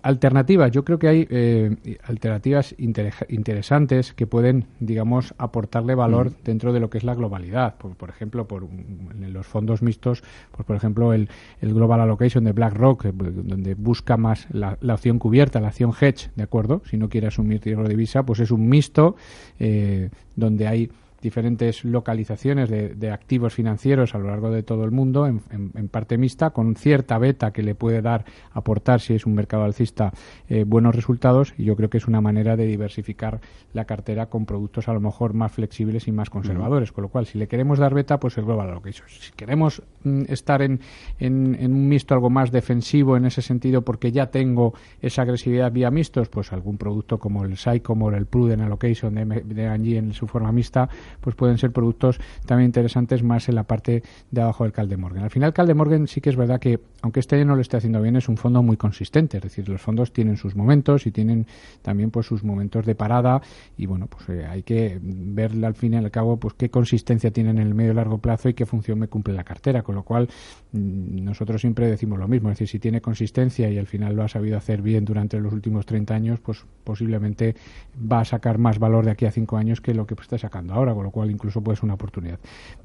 Alternativas, 0.00 0.70
yo 0.70 0.84
creo 0.84 0.98
que 0.98 1.08
hay 1.08 1.26
eh, 1.28 1.98
alternativas 2.04 2.74
inter- 2.78 3.12
interesantes 3.28 4.12
que 4.14 4.26
pueden, 4.26 4.66
digamos, 4.80 5.34
aportarle 5.38 5.94
valor 5.96 6.32
dentro 6.44 6.72
de 6.72 6.80
lo 6.80 6.88
que 6.88 6.98
es 6.98 7.04
la 7.04 7.14
globalidad. 7.14 7.74
Por, 7.76 7.96
por 7.96 8.08
ejemplo, 8.08 8.46
por 8.46 8.62
un- 8.64 9.10
en 9.20 9.32
los 9.32 9.46
fondos 9.46 9.82
mixtos, 9.82 10.22
pues 10.52 10.64
por 10.64 10.76
ejemplo 10.76 11.12
el, 11.12 11.28
el 11.60 11.74
Global 11.74 12.00
Allocation 12.00 12.44
de 12.44 12.52
BlackRock, 12.52 13.06
eh, 13.06 13.12
donde 13.12 13.74
busca 13.74 14.16
más 14.16 14.46
la, 14.52 14.78
la 14.80 14.94
opción 14.94 15.18
cubierta, 15.18 15.60
la 15.60 15.68
opción 15.68 15.92
hedge, 16.00 16.30
¿de 16.36 16.44
acuerdo? 16.44 16.80
Si 16.88 16.96
no 16.96 17.08
quiere 17.08 17.26
asumir 17.26 17.60
riesgo 17.62 17.82
de 17.82 17.88
divisa, 17.90 18.22
pues 18.22 18.38
es 18.40 18.50
un 18.52 18.68
mixto 18.68 19.16
eh, 19.58 20.10
donde 20.36 20.68
hay 20.68 20.90
diferentes 21.20 21.84
localizaciones 21.84 22.68
de, 22.68 23.10
activos 23.10 23.54
financieros 23.54 24.14
a 24.14 24.18
lo 24.18 24.28
largo 24.28 24.50
de 24.50 24.62
todo 24.62 24.84
el 24.84 24.90
mundo, 24.90 25.26
en, 25.26 25.88
parte 25.88 26.18
mixta, 26.18 26.50
con 26.50 26.76
cierta 26.76 27.18
beta 27.18 27.52
que 27.52 27.62
le 27.62 27.74
puede 27.74 28.02
dar, 28.02 28.24
aportar, 28.52 29.00
si 29.00 29.14
es 29.14 29.26
un 29.26 29.34
mercado 29.34 29.64
alcista, 29.64 30.12
eh, 30.48 30.64
buenos 30.64 30.94
resultados. 30.94 31.54
Y 31.56 31.64
yo 31.64 31.76
creo 31.76 31.88
que 31.90 31.98
es 31.98 32.06
una 32.06 32.20
manera 32.20 32.56
de 32.56 32.66
diversificar 32.66 33.40
la 33.72 33.84
cartera 33.84 34.26
con 34.26 34.46
productos 34.46 34.88
a 34.88 34.92
lo 34.92 35.00
mejor 35.00 35.34
más 35.34 35.52
flexibles 35.52 36.06
y 36.08 36.12
más 36.12 36.30
conservadores. 36.30 36.92
Con 36.92 37.02
lo 37.02 37.08
cual, 37.08 37.26
si 37.26 37.38
le 37.38 37.48
queremos 37.48 37.78
dar 37.78 37.94
beta, 37.94 38.20
pues 38.20 38.36
el 38.38 38.44
Global 38.44 38.68
Allocation. 38.68 39.08
Si 39.08 39.32
queremos 39.32 39.82
mm, 40.04 40.22
estar 40.28 40.62
en, 40.62 40.80
en, 41.18 41.72
un 41.72 41.88
mixto 41.88 42.14
algo 42.14 42.30
más 42.30 42.52
defensivo 42.52 43.16
en 43.16 43.24
ese 43.24 43.42
sentido, 43.42 43.82
porque 43.82 44.12
ya 44.12 44.26
tengo 44.26 44.74
esa 45.00 45.22
agresividad 45.22 45.72
vía 45.72 45.90
mixtos, 45.90 46.28
pues 46.28 46.52
algún 46.52 46.76
producto 46.76 47.18
como 47.18 47.44
el 47.44 47.56
Sycomore, 47.56 48.16
el 48.16 48.26
Prudent 48.26 48.62
Allocation 48.62 49.14
de, 49.14 49.24
de 49.24 49.98
en 49.98 50.12
su 50.12 50.26
forma 50.26 50.52
mixta, 50.52 50.88
pues 51.20 51.36
pueden 51.36 51.58
ser 51.58 51.72
productos 51.72 52.20
también 52.46 52.68
interesantes 52.68 53.22
más 53.22 53.48
en 53.48 53.54
la 53.54 53.64
parte 53.64 54.02
de 54.30 54.40
abajo 54.40 54.64
del 54.64 54.72
Caldemorgan. 54.72 55.24
Al 55.24 55.30
final, 55.30 55.52
Caldemorgan 55.52 56.06
sí 56.06 56.20
que 56.20 56.30
es 56.30 56.36
verdad 56.36 56.60
que, 56.60 56.80
aunque 57.02 57.20
este 57.20 57.36
año 57.36 57.46
no 57.46 57.56
lo 57.56 57.60
esté 57.60 57.76
haciendo 57.76 58.00
bien, 58.00 58.16
es 58.16 58.28
un 58.28 58.36
fondo 58.36 58.62
muy 58.62 58.76
consistente. 58.76 59.38
Es 59.38 59.42
decir, 59.42 59.68
los 59.68 59.80
fondos 59.80 60.12
tienen 60.12 60.36
sus 60.36 60.56
momentos 60.56 61.06
y 61.06 61.10
tienen 61.10 61.46
también 61.82 62.10
pues 62.10 62.26
sus 62.26 62.44
momentos 62.44 62.86
de 62.86 62.94
parada 62.94 63.40
y 63.76 63.86
bueno, 63.86 64.06
pues 64.06 64.28
eh, 64.28 64.46
hay 64.46 64.62
que 64.62 64.98
ver 65.02 65.52
al 65.64 65.74
fin 65.74 65.94
y 65.94 65.96
al 65.96 66.10
cabo 66.10 66.36
pues 66.36 66.54
qué 66.54 66.70
consistencia 66.70 67.30
tienen 67.30 67.58
en 67.58 67.66
el 67.66 67.74
medio 67.74 67.92
y 67.92 67.94
largo 67.94 68.18
plazo 68.18 68.48
y 68.48 68.54
qué 68.54 68.66
función 68.66 68.98
me 68.98 69.08
cumple 69.08 69.34
la 69.34 69.44
cartera. 69.44 69.82
Con 69.82 69.94
lo 69.94 70.02
cual, 70.02 70.28
nosotros 70.72 71.60
siempre 71.60 71.88
decimos 71.88 72.18
lo 72.18 72.28
mismo. 72.28 72.50
Es 72.50 72.54
decir, 72.54 72.68
si 72.68 72.78
tiene 72.78 73.00
consistencia 73.00 73.70
y 73.70 73.78
al 73.78 73.86
final 73.86 74.14
lo 74.14 74.22
ha 74.22 74.28
sabido 74.28 74.56
hacer 74.56 74.82
bien 74.82 75.04
durante 75.04 75.38
los 75.40 75.52
últimos 75.52 75.86
30 75.86 76.14
años, 76.14 76.40
pues 76.40 76.64
posiblemente 76.84 77.54
va 78.00 78.20
a 78.20 78.24
sacar 78.24 78.58
más 78.58 78.78
valor 78.78 79.04
de 79.04 79.12
aquí 79.12 79.24
a 79.24 79.30
5 79.30 79.56
años 79.56 79.80
que 79.80 79.94
lo 79.94 80.06
que 80.06 80.14
está 80.14 80.36
sacando 80.38 80.74
ahora 80.74 80.94
con 80.94 81.04
lo 81.04 81.10
cual 81.10 81.30
incluso 81.30 81.62
puede 81.62 81.76
ser 81.76 81.84
una 81.84 81.94
oportunidad. 81.94 82.38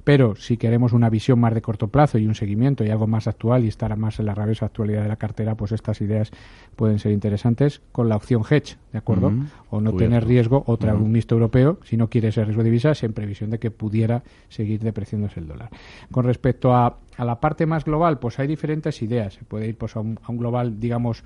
Pero 0.04 0.36
si 0.36 0.58
queremos 0.58 0.94
una 0.94 1.10
visión 1.10 1.40
más 1.40 1.54
de 1.54 1.62
corto 1.62 1.88
plazo 1.88 2.18
y 2.18 2.26
un 2.26 2.36
seguimiento 2.36 2.84
y 2.84 2.90
algo 2.90 3.08
más 3.08 3.28
actual 3.28 3.66
y 3.66 3.68
estar 3.68 3.96
más 3.98 4.20
en 4.20 4.28
la 4.28 4.36
rabiosa 4.36 4.66
actualidad 4.66 5.04
de 5.04 5.10
la 5.10 5.18
cartera, 5.18 5.56
pues 5.56 5.72
estas 5.72 6.00
ideas 6.02 6.32
pueden 6.76 7.00
ser 7.00 7.12
interesantes 7.12 7.82
con 7.92 8.10
la 8.10 8.16
opción 8.16 8.44
hedge, 8.50 8.78
¿de 8.94 9.00
acuerdo? 9.00 9.34
O 9.72 9.82
no 9.82 9.94
tener 9.94 10.24
riesgo, 10.26 10.64
otra 10.68 10.94
un 10.94 11.12
mixto 11.12 11.34
europeo, 11.34 11.80
si 11.84 11.98
no 11.98 12.10
quiere 12.10 12.28
ese 12.28 12.46
riesgo 12.46 12.62
de 12.62 12.70
divisas, 12.70 13.04
en 13.04 13.12
previsión 13.12 13.50
de 13.50 13.58
que 13.58 13.72
pudiera 13.72 14.22
seguir 14.50 14.82
depreciándose 14.82 15.40
el 15.40 15.48
dólar. 15.48 15.70
Con 16.12 16.26
respecto 16.26 16.74
a, 16.76 17.00
a 17.18 17.26
la 17.26 17.40
parte 17.40 17.66
más 17.66 17.86
global, 17.86 18.20
pues 18.20 18.38
hay 18.38 18.48
diferentes 18.48 19.02
ideas. 19.02 19.34
Se 19.34 19.44
puede 19.44 19.68
ir 19.68 19.78
pues, 19.78 19.96
a, 19.96 20.00
un, 20.00 20.20
a 20.24 20.32
un 20.32 20.38
global, 20.38 20.80
digamos, 20.80 21.24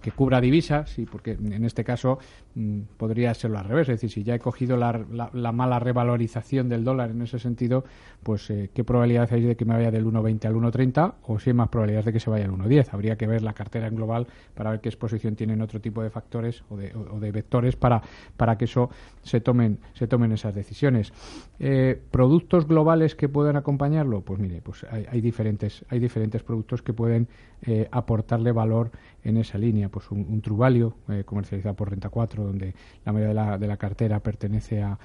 que 0.00 0.12
cubra 0.12 0.40
divisas, 0.40 0.90
sí, 0.90 1.06
porque 1.10 1.32
en 1.32 1.64
este 1.64 1.82
caso 1.82 2.18
mm, 2.54 2.80
podría 2.96 3.34
serlo 3.34 3.58
al 3.58 3.64
revés, 3.64 3.88
es 3.88 4.00
decir, 4.00 4.10
si 4.10 4.22
ya 4.22 4.34
he 4.34 4.38
cogido 4.38 4.76
la, 4.76 5.04
la, 5.32 5.52
mala 5.52 5.78
revalorización 5.80 6.68
del 6.68 6.84
dólar 6.84 7.10
en 7.10 7.22
ese 7.22 7.38
sentido, 7.38 7.84
pues 8.22 8.50
eh, 8.50 8.70
qué 8.74 8.84
probabilidad 8.84 9.28
hay 9.32 9.42
de 9.42 9.56
que 9.56 9.64
me 9.64 9.74
vaya 9.74 9.90
del 9.90 10.04
1,20 10.04 10.44
al 10.46 10.54
1,30 10.54 11.14
o 11.26 11.38
si 11.38 11.50
hay 11.50 11.54
más 11.54 11.68
probabilidades 11.68 12.06
de 12.06 12.12
que 12.12 12.20
se 12.20 12.30
vaya 12.30 12.44
al 12.44 12.52
1,10. 12.52 12.88
Habría 12.92 13.16
que 13.16 13.26
ver 13.26 13.42
la 13.42 13.52
cartera 13.52 13.86
en 13.86 13.96
global 13.96 14.26
para 14.54 14.70
ver 14.70 14.80
qué 14.80 14.88
exposición 14.88 15.36
tienen 15.36 15.62
otro 15.62 15.80
tipo 15.80 16.02
de 16.02 16.10
factores 16.10 16.62
o 16.68 16.76
de, 16.76 16.94
o, 16.94 17.20
de 17.20 17.30
vectores 17.30 17.76
para, 17.76 18.02
para 18.36 18.58
que 18.58 18.64
eso 18.64 18.90
se 19.22 19.40
tomen, 19.40 19.78
se 19.94 20.06
tomen 20.06 20.32
esas 20.32 20.54
decisiones. 20.54 21.12
Eh, 21.60 22.00
¿Productos 22.10 22.66
globales 22.66 23.14
que 23.14 23.28
puedan 23.28 23.56
acompañarlo? 23.56 24.20
Pues 24.22 24.38
mire, 24.38 24.60
pues 24.62 24.84
hay, 24.90 25.20
diferentes, 25.20 25.84
hay 25.88 25.98
diferentes 25.98 26.42
productos 26.42 26.82
que 26.82 26.92
pueden 26.92 27.28
eh, 27.62 27.88
aportarle 27.90 28.52
valor 28.52 28.90
en 29.24 29.36
esa 29.36 29.58
línea. 29.58 29.88
Pues 29.88 30.10
un, 30.10 30.40
Truvalio 30.40 30.94
eh, 31.08 31.24
comercializado 31.24 31.74
por 31.74 31.90
Renta 31.90 32.08
4, 32.08 32.44
donde 32.44 32.74
la 33.04 33.12
mayoría 33.12 33.28
de 33.28 33.34
la, 33.34 33.58
de 33.58 33.66
la 33.66 33.76
cartera 33.76 34.20
pertenece 34.20 34.82
a, 34.82 34.98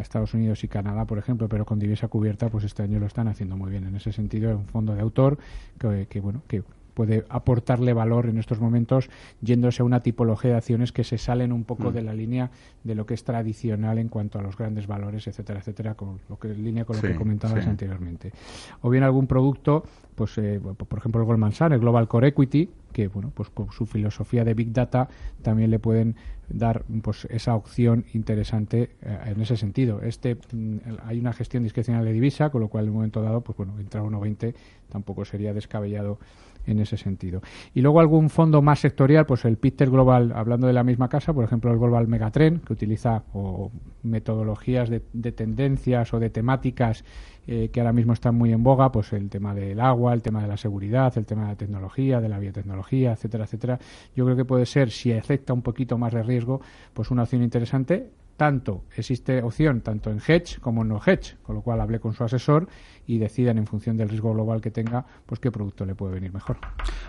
Estados 0.00 0.34
Unidos 0.34 0.64
y 0.64 0.68
Canadá, 0.68 1.04
por 1.04 1.18
ejemplo, 1.18 1.48
pero 1.48 1.64
con 1.66 1.78
divisa 1.78 2.08
cubierta, 2.08 2.48
pues 2.48 2.64
este 2.64 2.82
año 2.82 2.98
lo 2.98 3.06
están 3.06 3.28
haciendo 3.28 3.56
muy 3.56 3.70
bien. 3.70 3.86
En 3.86 3.96
ese 3.96 4.12
sentido, 4.12 4.50
es 4.50 4.56
un 4.56 4.66
fondo 4.66 4.94
de 4.94 5.00
autor 5.00 5.38
que, 5.78 6.06
que 6.08 6.20
bueno, 6.20 6.42
que 6.46 6.62
puede 6.98 7.24
aportarle 7.28 7.92
valor 7.92 8.26
en 8.26 8.38
estos 8.38 8.58
momentos 8.58 9.08
yéndose 9.40 9.82
a 9.82 9.84
una 9.84 10.00
tipología 10.00 10.50
de 10.50 10.56
acciones 10.56 10.90
que 10.90 11.04
se 11.04 11.16
salen 11.16 11.52
un 11.52 11.62
poco 11.62 11.90
mm. 11.90 11.94
de 11.94 12.02
la 12.02 12.12
línea 12.12 12.50
de 12.82 12.96
lo 12.96 13.06
que 13.06 13.14
es 13.14 13.22
tradicional 13.22 13.98
en 13.98 14.08
cuanto 14.08 14.40
a 14.40 14.42
los 14.42 14.58
grandes 14.58 14.88
valores, 14.88 15.28
etcétera, 15.28 15.60
etcétera, 15.60 15.94
con 15.94 16.18
lo 16.28 16.40
que 16.40 16.48
en 16.48 16.64
línea 16.64 16.84
con 16.84 16.96
lo 16.96 17.02
que 17.02 17.14
comentabas 17.14 17.64
anteriormente. 17.68 18.32
O 18.80 18.90
bien 18.90 19.04
algún 19.04 19.28
producto, 19.28 19.84
pues 20.18 20.36
eh, 20.36 20.60
por 20.60 20.98
ejemplo 20.98 21.20
el 21.20 21.26
Goldman 21.28 21.52
Sachs, 21.52 21.72
el 21.72 21.78
Global 21.78 22.08
Core 22.08 22.28
Equity, 22.28 22.68
que 22.92 23.06
bueno, 23.06 23.30
pues 23.32 23.50
con 23.50 23.70
su 23.70 23.86
filosofía 23.86 24.42
de 24.42 24.52
Big 24.52 24.72
Data 24.72 25.08
también 25.42 25.70
le 25.70 25.78
pueden 25.78 26.16
dar 26.48 26.84
pues 27.02 27.24
esa 27.30 27.54
opción 27.54 28.04
interesante 28.14 28.96
eh, 29.00 29.18
en 29.26 29.40
ese 29.40 29.56
sentido. 29.56 30.02
Este 30.02 30.34
mm, 30.34 30.78
hay 31.06 31.20
una 31.20 31.32
gestión 31.32 31.62
discrecional 31.62 32.04
de 32.04 32.12
divisa, 32.12 32.50
con 32.50 32.60
lo 32.60 32.68
cual 32.68 32.84
en 32.84 32.90
un 32.90 32.96
momento 32.96 33.22
dado, 33.22 33.42
pues 33.42 33.56
bueno, 33.56 33.78
entrar 33.78 34.04
a 34.04 34.08
1.20 34.08 34.54
tampoco 34.88 35.24
sería 35.24 35.54
descabellado 35.54 36.18
en 36.66 36.80
ese 36.80 36.96
sentido. 36.96 37.40
Y 37.74 37.80
luego 37.80 38.00
algún 38.00 38.28
fondo 38.28 38.60
más 38.60 38.80
sectorial, 38.80 39.24
pues 39.24 39.44
el 39.44 39.56
Peter 39.56 39.88
Global, 39.88 40.32
hablando 40.34 40.66
de 40.66 40.72
la 40.72 40.84
misma 40.84 41.08
casa, 41.08 41.32
por 41.32 41.44
ejemplo 41.44 41.70
el 41.70 41.78
Global 41.78 42.08
Megatrend, 42.08 42.64
que 42.64 42.72
utiliza 42.72 43.22
o 43.32 43.70
metodologías 44.02 44.90
de, 44.90 45.00
tendencias 45.32 46.12
o 46.12 46.18
de 46.18 46.30
temáticas 46.30 47.04
eh, 47.50 47.70
que 47.72 47.80
ahora 47.80 47.94
mismo 47.94 48.12
están 48.12 48.34
muy 48.34 48.52
en 48.52 48.62
boga, 48.62 48.92
pues 48.92 49.10
el 49.14 49.30
tema 49.30 49.54
del 49.54 49.80
agua, 49.80 50.12
el 50.12 50.20
tema 50.20 50.42
de 50.42 50.48
la 50.48 50.58
seguridad, 50.58 51.16
el 51.16 51.24
tema 51.24 51.44
de 51.44 51.48
la 51.48 51.56
tecnología, 51.56 52.20
de 52.20 52.28
la 52.28 52.38
biotecnología, 52.38 53.12
etcétera, 53.12 53.44
etcétera. 53.44 53.78
Yo 54.14 54.26
creo 54.26 54.36
que 54.36 54.44
puede 54.44 54.66
ser, 54.66 54.90
si 54.90 55.12
acepta 55.14 55.54
un 55.54 55.62
poquito 55.62 55.96
más 55.96 56.12
de 56.12 56.22
riesgo, 56.22 56.60
pues 56.92 57.10
una 57.10 57.22
opción 57.22 57.42
interesante 57.42 58.10
tanto 58.36 58.82
existe 58.96 59.42
opción 59.42 59.80
tanto 59.80 60.10
en 60.10 60.18
hedge 60.18 60.60
como 60.60 60.82
en 60.82 60.88
no 60.88 61.00
hedge, 61.04 61.36
con 61.42 61.56
lo 61.56 61.62
cual 61.62 61.80
hablé 61.80 61.98
con 62.00 62.12
su 62.12 62.22
asesor 62.22 62.68
y 63.06 63.18
decidan 63.18 63.56
en 63.56 63.66
función 63.66 63.96
del 63.96 64.10
riesgo 64.10 64.32
global 64.32 64.60
que 64.60 64.70
tenga, 64.70 65.04
pues 65.26 65.40
qué 65.40 65.50
producto 65.50 65.84
le 65.84 65.94
puede 65.94 66.14
venir 66.14 66.32
mejor. 66.32 66.58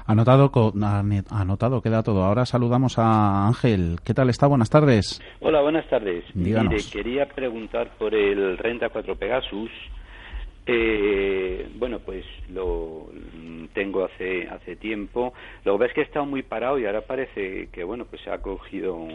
Anotado, 0.07 0.51
anotado 1.29 1.81
queda 1.81 2.01
todo. 2.01 2.23
Ahora 2.23 2.45
saludamos 2.45 2.97
a 2.97 3.45
Ángel. 3.45 3.97
¿Qué 4.03 4.13
tal 4.13 4.29
está? 4.29 4.47
Buenas 4.47 4.69
tardes. 4.69 5.21
Hola, 5.41 5.61
buenas 5.61 5.87
tardes. 5.87 6.23
Mire, 6.33 6.77
quería 6.91 7.27
preguntar 7.27 7.91
por 7.99 8.15
el 8.15 8.57
Renta 8.57 8.89
4 8.89 9.15
Pegasus. 9.15 9.69
Eh, 10.71 11.67
bueno, 11.75 11.99
pues 11.99 12.23
lo 12.49 13.09
tengo 13.73 14.03
hace 14.03 14.47
hace 14.47 14.75
tiempo. 14.75 15.33
Lo 15.65 15.79
que 15.79 15.85
es 15.85 15.93
que 15.93 16.01
ha 16.01 16.03
estado 16.03 16.27
muy 16.27 16.43
parado 16.43 16.77
y 16.77 16.85
ahora 16.85 17.01
parece 17.01 17.69
que 17.71 17.83
bueno, 17.83 18.05
pues 18.05 18.27
ha 18.27 18.37
cogido 18.39 19.07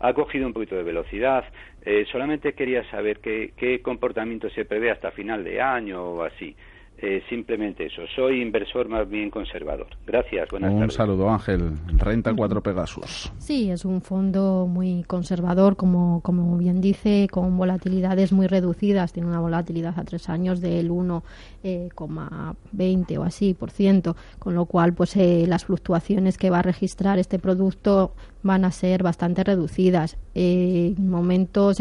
ha 0.00 0.12
cogido 0.12 0.46
un 0.46 0.52
poquito 0.52 0.76
de 0.76 0.82
velocidad. 0.82 1.44
Eh, 1.82 2.04
solamente 2.12 2.52
quería 2.52 2.84
saber 2.90 3.20
qué 3.20 3.80
comportamiento 3.82 4.50
se 4.50 4.66
prevé 4.66 4.90
hasta 4.90 5.10
final 5.12 5.44
de 5.44 5.62
año 5.62 6.02
o 6.02 6.22
así. 6.22 6.54
Eh, 7.00 7.22
simplemente 7.28 7.86
eso. 7.86 8.02
Soy 8.16 8.42
inversor 8.42 8.88
más 8.88 9.08
bien 9.08 9.30
conservador. 9.30 9.86
Gracias. 10.04 10.50
Buenas 10.50 10.72
un 10.72 10.90
saludo, 10.90 11.30
Ángel. 11.30 11.74
Renta 11.96 12.34
4 12.34 12.60
Pegasus. 12.60 13.32
Sí, 13.38 13.70
es 13.70 13.84
un 13.84 14.02
fondo 14.02 14.66
muy 14.66 15.04
conservador, 15.04 15.76
como, 15.76 16.20
como 16.22 16.56
bien 16.56 16.80
dice, 16.80 17.28
con 17.30 17.56
volatilidades 17.56 18.32
muy 18.32 18.48
reducidas. 18.48 19.12
Tiene 19.12 19.28
una 19.28 19.38
volatilidad 19.38 19.96
a 19.96 20.02
tres 20.02 20.28
años 20.28 20.60
del 20.60 20.90
1,20 20.90 21.22
eh, 21.62 23.18
o 23.18 23.22
así 23.22 23.54
por 23.54 23.70
ciento, 23.70 24.16
con 24.40 24.56
lo 24.56 24.66
cual, 24.66 24.92
pues 24.92 25.16
eh, 25.16 25.44
las 25.46 25.66
fluctuaciones 25.66 26.36
que 26.36 26.50
va 26.50 26.58
a 26.58 26.62
registrar 26.62 27.20
este 27.20 27.38
producto 27.38 28.12
van 28.42 28.64
a 28.64 28.70
ser 28.70 29.02
bastante 29.02 29.44
reducidas. 29.44 30.16
en 30.34 31.10
momentos, 31.10 31.78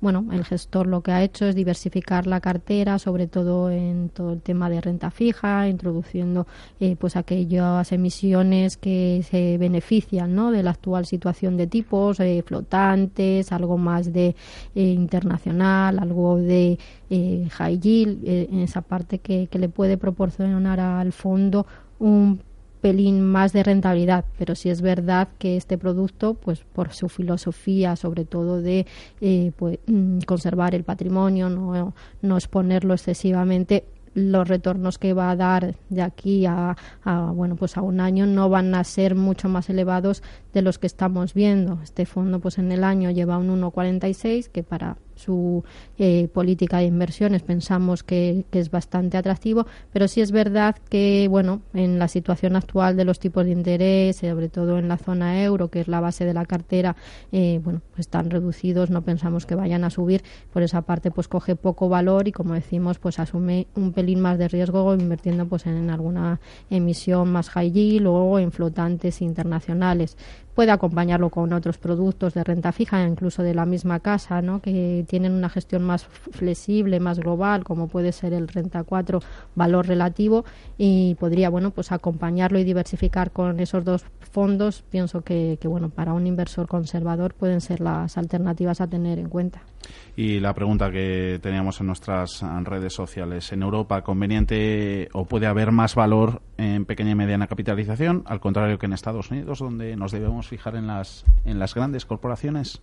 bueno, 0.00 0.26
el 0.32 0.44
gestor 0.44 0.86
lo 0.86 1.02
que 1.02 1.12
ha 1.12 1.22
hecho 1.24 1.46
es 1.46 1.54
diversificar 1.54 2.26
la 2.26 2.40
cartera, 2.40 2.98
sobre 2.98 3.26
todo 3.26 3.70
en 3.70 4.10
todo 4.10 4.32
el 4.34 4.40
tema 4.42 4.70
de 4.70 4.80
renta 4.80 5.10
fija, 5.10 5.68
introduciendo 5.68 6.46
eh, 6.78 6.96
pues 6.96 7.16
aquellas 7.16 7.90
emisiones 7.92 8.76
que 8.76 9.22
se 9.28 9.58
benefician 9.58 10.34
¿no? 10.34 10.52
de 10.52 10.62
la 10.62 10.70
actual 10.70 11.06
situación 11.06 11.56
de 11.56 11.66
tipos, 11.66 12.20
eh, 12.20 12.42
flotantes, 12.46 13.52
algo 13.52 13.78
más 13.78 14.12
de 14.12 14.36
eh, 14.74 14.82
internacional, 14.82 15.98
algo 15.98 16.36
de 16.36 16.78
high 17.10 17.80
yield, 17.80 18.20
en 18.24 18.60
esa 18.60 18.82
parte 18.82 19.18
que, 19.18 19.48
que 19.48 19.58
le 19.58 19.68
puede 19.68 19.96
proporcionar 19.96 20.78
al 20.78 21.12
fondo 21.12 21.66
un 21.98 22.40
pelín 22.80 23.22
más 23.22 23.52
de 23.52 23.62
rentabilidad, 23.62 24.24
pero 24.38 24.54
sí 24.54 24.70
es 24.70 24.80
verdad 24.80 25.28
que 25.38 25.56
este 25.56 25.78
producto, 25.78 26.34
pues 26.34 26.64
por 26.72 26.92
su 26.92 27.08
filosofía, 27.08 27.96
sobre 27.96 28.24
todo 28.24 28.60
de 28.60 28.86
pues, 29.56 29.78
mm, 29.86 30.20
conservar 30.20 30.74
el 30.74 30.84
patrimonio, 30.84 31.48
no, 31.48 31.94
no 32.22 32.36
exponerlo 32.36 32.94
excesivamente, 32.94 33.84
los 34.14 34.48
retornos 34.48 34.98
que 34.98 35.12
va 35.12 35.30
a 35.30 35.36
dar 35.36 35.76
de 35.88 36.02
aquí 36.02 36.44
a, 36.46 36.76
bueno 37.34 37.56
pues 37.56 37.76
a 37.76 37.82
un 37.82 38.00
año 38.00 38.26
no 38.26 38.48
van 38.48 38.74
a 38.74 38.84
ser 38.84 39.14
mucho 39.14 39.48
más 39.48 39.70
elevados 39.70 40.22
de 40.52 40.62
los 40.62 40.78
que 40.78 40.86
estamos 40.86 41.34
viendo. 41.34 41.78
Este 41.82 42.06
fondo 42.06 42.40
pues 42.40 42.58
en 42.58 42.72
el 42.72 42.84
año 42.84 43.10
lleva 43.10 43.38
un 43.38 43.60
1,46 43.60 44.48
que 44.48 44.62
para 44.62 44.96
su 45.20 45.64
eh, 45.98 46.28
política 46.32 46.78
de 46.78 46.84
inversiones 46.84 47.42
pensamos 47.42 48.02
que, 48.02 48.44
es 48.52 48.70
bastante 48.70 49.16
atractivo, 49.16 49.66
pero 49.92 50.08
sí 50.08 50.20
es 50.20 50.32
verdad 50.32 50.76
que, 50.88 51.28
bueno, 51.28 51.62
en 51.72 51.98
la 51.98 52.08
situación 52.08 52.56
actual 52.56 52.96
de 52.96 53.04
los 53.04 53.18
tipos 53.18 53.44
de 53.44 53.52
interés, 53.52 54.16
sobre 54.16 54.48
todo 54.48 54.78
en 54.78 54.88
la 54.88 54.96
zona 54.96 55.42
euro, 55.42 55.68
que 55.68 55.80
es 55.80 55.88
la 55.88 56.00
base 56.00 56.24
de 56.24 56.34
la 56.34 56.44
cartera, 56.44 56.96
eh, 57.32 57.60
bueno, 57.62 57.80
pues 57.90 58.00
están 58.00 58.30
reducidos, 58.30 58.90
no 58.90 59.02
pensamos 59.02 59.46
que 59.46 59.54
vayan 59.54 59.84
a 59.84 59.90
subir, 59.90 60.22
por 60.52 60.62
esa 60.62 60.82
parte 60.82 61.10
pues 61.10 61.28
coge 61.28 61.56
poco 61.56 61.88
valor 61.88 62.28
y 62.28 62.32
como 62.32 62.54
decimos, 62.54 62.98
pues 62.98 63.18
asume 63.18 63.66
un 63.74 63.92
pelín 63.92 64.20
más 64.20 64.38
de 64.38 64.48
riesgo 64.48 64.94
invirtiendo 64.94 65.46
pues 65.46 65.66
en 65.66 65.90
alguna 65.90 66.40
emisión 66.70 67.30
más 67.30 67.50
high 67.50 67.70
yield 67.70 68.06
o 68.06 68.38
en 68.38 68.52
flotantes 68.52 69.22
internacionales 69.22 70.16
puede 70.60 70.72
acompañarlo 70.72 71.30
con 71.30 71.54
otros 71.54 71.78
productos 71.78 72.34
de 72.34 72.44
renta 72.44 72.70
fija, 72.70 73.02
incluso 73.02 73.42
de 73.42 73.54
la 73.54 73.64
misma 73.64 73.98
casa, 74.00 74.42
¿no? 74.42 74.60
que 74.60 75.06
tienen 75.08 75.32
una 75.32 75.48
gestión 75.48 75.82
más 75.84 76.04
flexible, 76.04 77.00
más 77.00 77.18
global, 77.18 77.64
como 77.64 77.88
puede 77.88 78.12
ser 78.12 78.34
el 78.34 78.46
renta 78.46 78.84
4 78.84 79.20
valor 79.54 79.86
relativo, 79.86 80.44
y 80.76 81.14
podría 81.14 81.48
bueno 81.48 81.70
pues 81.70 81.92
acompañarlo 81.92 82.58
y 82.58 82.64
diversificar 82.64 83.30
con 83.30 83.58
esos 83.58 83.86
dos 83.86 84.04
fondos. 84.20 84.84
Pienso 84.90 85.22
que, 85.22 85.56
que 85.58 85.66
bueno 85.66 85.88
para 85.88 86.12
un 86.12 86.26
inversor 86.26 86.68
conservador 86.68 87.32
pueden 87.32 87.62
ser 87.62 87.80
las 87.80 88.18
alternativas 88.18 88.82
a 88.82 88.86
tener 88.86 89.18
en 89.18 89.30
cuenta. 89.30 89.62
Y 90.16 90.40
la 90.40 90.54
pregunta 90.54 90.90
que 90.90 91.38
teníamos 91.42 91.80
en 91.80 91.86
nuestras 91.86 92.44
redes 92.64 92.92
sociales, 92.92 93.52
¿en 93.52 93.62
Europa 93.62 94.02
conveniente 94.02 95.08
o 95.12 95.24
puede 95.24 95.46
haber 95.46 95.72
más 95.72 95.94
valor 95.94 96.42
en 96.58 96.84
pequeña 96.84 97.12
y 97.12 97.14
mediana 97.14 97.46
capitalización, 97.46 98.22
al 98.26 98.40
contrario 98.40 98.78
que 98.78 98.86
en 98.86 98.92
Estados 98.92 99.30
Unidos, 99.30 99.60
donde 99.60 99.96
nos 99.96 100.12
debemos 100.12 100.48
fijar 100.48 100.76
en 100.76 100.86
las, 100.86 101.24
en 101.44 101.58
las 101.58 101.74
grandes 101.74 102.04
corporaciones? 102.04 102.82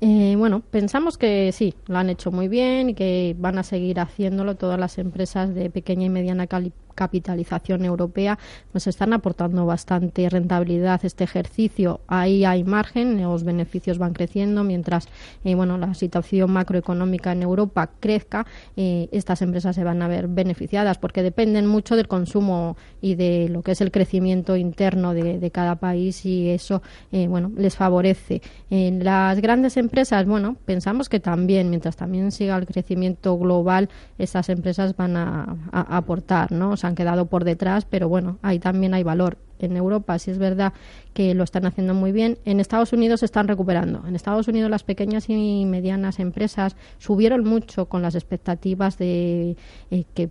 Eh, 0.00 0.34
bueno, 0.36 0.60
pensamos 0.60 1.16
que 1.16 1.52
sí, 1.52 1.74
lo 1.86 1.98
han 1.98 2.10
hecho 2.10 2.32
muy 2.32 2.48
bien 2.48 2.90
y 2.90 2.94
que 2.94 3.36
van 3.38 3.58
a 3.58 3.62
seguir 3.62 4.00
haciéndolo 4.00 4.56
todas 4.56 4.80
las 4.80 4.98
empresas 4.98 5.54
de 5.54 5.70
pequeña 5.70 6.06
y 6.06 6.10
mediana 6.10 6.48
capitalización 6.92 7.84
europea 7.84 8.38
nos 8.72 8.86
están 8.86 9.12
aportando 9.12 9.66
bastante 9.66 10.28
rentabilidad 10.28 11.04
este 11.04 11.24
ejercicio. 11.24 12.00
Ahí 12.06 12.44
hay 12.44 12.64
margen, 12.64 13.20
los 13.22 13.44
beneficios 13.44 13.98
van 13.98 14.12
creciendo 14.12 14.64
mientras 14.64 15.08
eh, 15.44 15.54
bueno 15.54 15.78
la 15.78 15.94
situación 15.94 16.52
macroeconómica 16.52 17.32
en 17.32 17.42
Europa 17.42 17.90
crezca, 18.00 18.46
eh, 18.76 19.08
estas 19.12 19.42
empresas 19.42 19.74
se 19.76 19.84
van 19.84 20.02
a 20.02 20.08
ver 20.08 20.28
beneficiadas 20.28 20.98
porque 20.98 21.22
dependen 21.22 21.66
mucho 21.66 21.96
del 21.96 22.08
consumo 22.08 22.76
y 23.00 23.14
de 23.14 23.48
lo 23.48 23.62
que 23.62 23.72
es 23.72 23.80
el 23.80 23.90
crecimiento 23.90 24.56
interno 24.56 25.14
de, 25.14 25.50
cada 25.52 25.76
país 25.76 26.24
y 26.24 26.48
eso 26.48 26.82
eh, 27.10 27.26
bueno 27.28 27.50
les 27.56 27.76
favorece. 27.76 28.40
En 28.70 29.04
las 29.04 29.40
grandes 29.40 29.76
empresas, 29.76 30.24
bueno, 30.26 30.56
pensamos 30.64 31.08
que 31.08 31.20
también, 31.20 31.68
mientras 31.68 31.96
también 31.96 32.32
siga 32.32 32.56
el 32.56 32.66
crecimiento 32.66 33.36
global, 33.38 33.88
estas 34.18 34.48
empresas 34.48 34.96
van 34.96 35.16
a, 35.16 35.56
a 35.72 35.96
aportar, 35.96 36.52
¿no? 36.52 36.76
Han 36.84 36.94
quedado 36.94 37.26
por 37.26 37.44
detrás, 37.44 37.84
pero 37.84 38.08
bueno, 38.08 38.38
ahí 38.42 38.58
también 38.58 38.94
hay 38.94 39.02
valor. 39.02 39.38
En 39.58 39.76
Europa 39.76 40.18
sí 40.18 40.30
es 40.30 40.38
verdad 40.38 40.72
que 41.14 41.34
lo 41.34 41.44
están 41.44 41.66
haciendo 41.66 41.94
muy 41.94 42.10
bien. 42.10 42.38
En 42.44 42.58
Estados 42.58 42.92
Unidos 42.92 43.20
se 43.20 43.26
están 43.26 43.46
recuperando. 43.46 44.04
En 44.06 44.16
Estados 44.16 44.48
Unidos 44.48 44.70
las 44.70 44.82
pequeñas 44.82 45.28
y 45.28 45.64
medianas 45.66 46.18
empresas 46.18 46.76
subieron 46.98 47.44
mucho 47.44 47.86
con 47.86 48.02
las 48.02 48.14
expectativas 48.14 48.98
de 48.98 49.56
eh, 49.90 50.04
que 50.14 50.30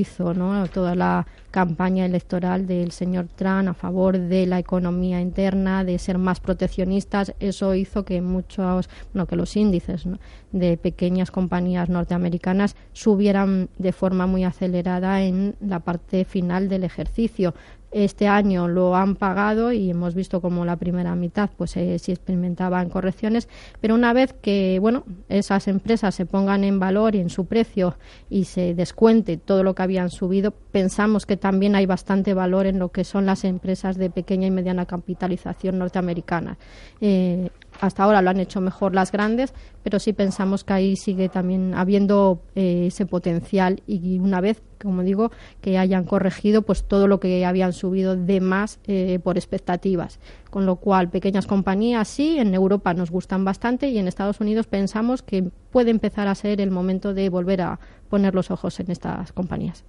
hizo 0.00 0.34
toda 0.72 0.94
la 0.94 1.26
campaña 1.50 2.04
electoral 2.04 2.66
del 2.66 2.90
señor 2.90 3.26
Trump 3.36 3.68
a 3.68 3.74
favor 3.74 4.18
de 4.18 4.46
la 4.46 4.58
economía 4.58 5.20
interna, 5.20 5.84
de 5.84 5.98
ser 5.98 6.18
más 6.18 6.40
proteccionistas. 6.40 7.32
Eso 7.38 7.74
hizo 7.74 8.04
que 8.04 8.20
muchos, 8.20 8.88
bueno, 9.12 9.26
que 9.26 9.36
los 9.36 9.56
índices 9.56 10.04
de 10.52 10.76
pequeñas 10.76 11.30
compañías 11.30 11.88
norteamericanas 11.88 12.76
subieran 12.92 13.68
de 13.78 13.92
forma 13.92 14.26
muy 14.26 14.44
acelerada 14.44 15.22
en 15.22 15.54
la 15.60 15.80
parte 15.80 16.24
final 16.24 16.68
del 16.68 16.84
ejercicio 16.84 17.54
este 17.94 18.26
año 18.26 18.66
lo 18.66 18.96
han 18.96 19.14
pagado 19.14 19.72
y 19.72 19.90
hemos 19.90 20.16
visto 20.16 20.40
como 20.40 20.64
la 20.64 20.76
primera 20.76 21.14
mitad 21.14 21.48
pues 21.56 21.76
eh, 21.76 21.98
sí 22.00 22.10
experimentaban 22.10 22.90
correcciones, 22.90 23.48
pero 23.80 23.94
una 23.94 24.12
vez 24.12 24.32
que 24.32 24.78
bueno 24.80 25.04
esas 25.28 25.68
empresas 25.68 26.14
se 26.14 26.26
pongan 26.26 26.64
en 26.64 26.80
valor 26.80 27.14
y 27.14 27.20
en 27.20 27.30
su 27.30 27.46
precio 27.46 27.96
y 28.28 28.44
se 28.44 28.74
descuente 28.74 29.36
todo 29.36 29.62
lo 29.62 29.76
que 29.76 29.82
habían 29.84 30.10
subido, 30.10 30.50
pensamos 30.50 31.24
que 31.24 31.36
también 31.36 31.76
hay 31.76 31.86
bastante 31.86 32.34
valor 32.34 32.66
en 32.66 32.80
lo 32.80 32.90
que 32.90 33.04
son 33.04 33.26
las 33.26 33.44
empresas 33.44 33.96
de 33.96 34.10
pequeña 34.10 34.48
y 34.48 34.50
mediana 34.50 34.86
capitalización 34.86 35.78
norteamericanas. 35.78 36.58
Eh, 37.00 37.50
hasta 37.80 38.04
ahora 38.04 38.22
lo 38.22 38.30
han 38.30 38.40
hecho 38.40 38.60
mejor 38.60 38.94
las 38.94 39.12
grandes, 39.12 39.52
pero 39.82 39.98
sí 39.98 40.12
pensamos 40.12 40.64
que 40.64 40.72
ahí 40.72 40.96
sigue 40.96 41.28
también 41.28 41.74
habiendo 41.74 42.40
eh, 42.54 42.86
ese 42.88 43.06
potencial 43.06 43.82
y 43.86 44.18
una 44.18 44.40
vez, 44.40 44.62
como 44.82 45.02
digo, 45.02 45.30
que 45.60 45.78
hayan 45.78 46.04
corregido 46.04 46.62
pues 46.62 46.84
todo 46.84 47.08
lo 47.08 47.20
que 47.20 47.44
habían 47.44 47.72
subido 47.72 48.16
de 48.16 48.40
más 48.40 48.78
eh, 48.84 49.18
por 49.22 49.36
expectativas. 49.36 50.18
Con 50.50 50.66
lo 50.66 50.76
cual, 50.76 51.10
pequeñas 51.10 51.46
compañías 51.46 52.08
sí, 52.08 52.38
en 52.38 52.54
Europa 52.54 52.94
nos 52.94 53.10
gustan 53.10 53.44
bastante 53.44 53.88
y 53.88 53.98
en 53.98 54.08
Estados 54.08 54.40
Unidos 54.40 54.66
pensamos 54.66 55.22
que 55.22 55.50
puede 55.70 55.90
empezar 55.90 56.28
a 56.28 56.34
ser 56.34 56.60
el 56.60 56.70
momento 56.70 57.14
de 57.14 57.28
volver 57.28 57.60
a 57.62 57.80
poner 58.08 58.34
los 58.34 58.50
ojos 58.50 58.78
en 58.80 58.90
estas 58.90 59.32
compañías. 59.32 59.84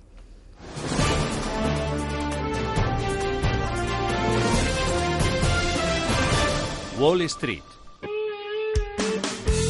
Wall 6.97 7.21
Street 7.23 7.74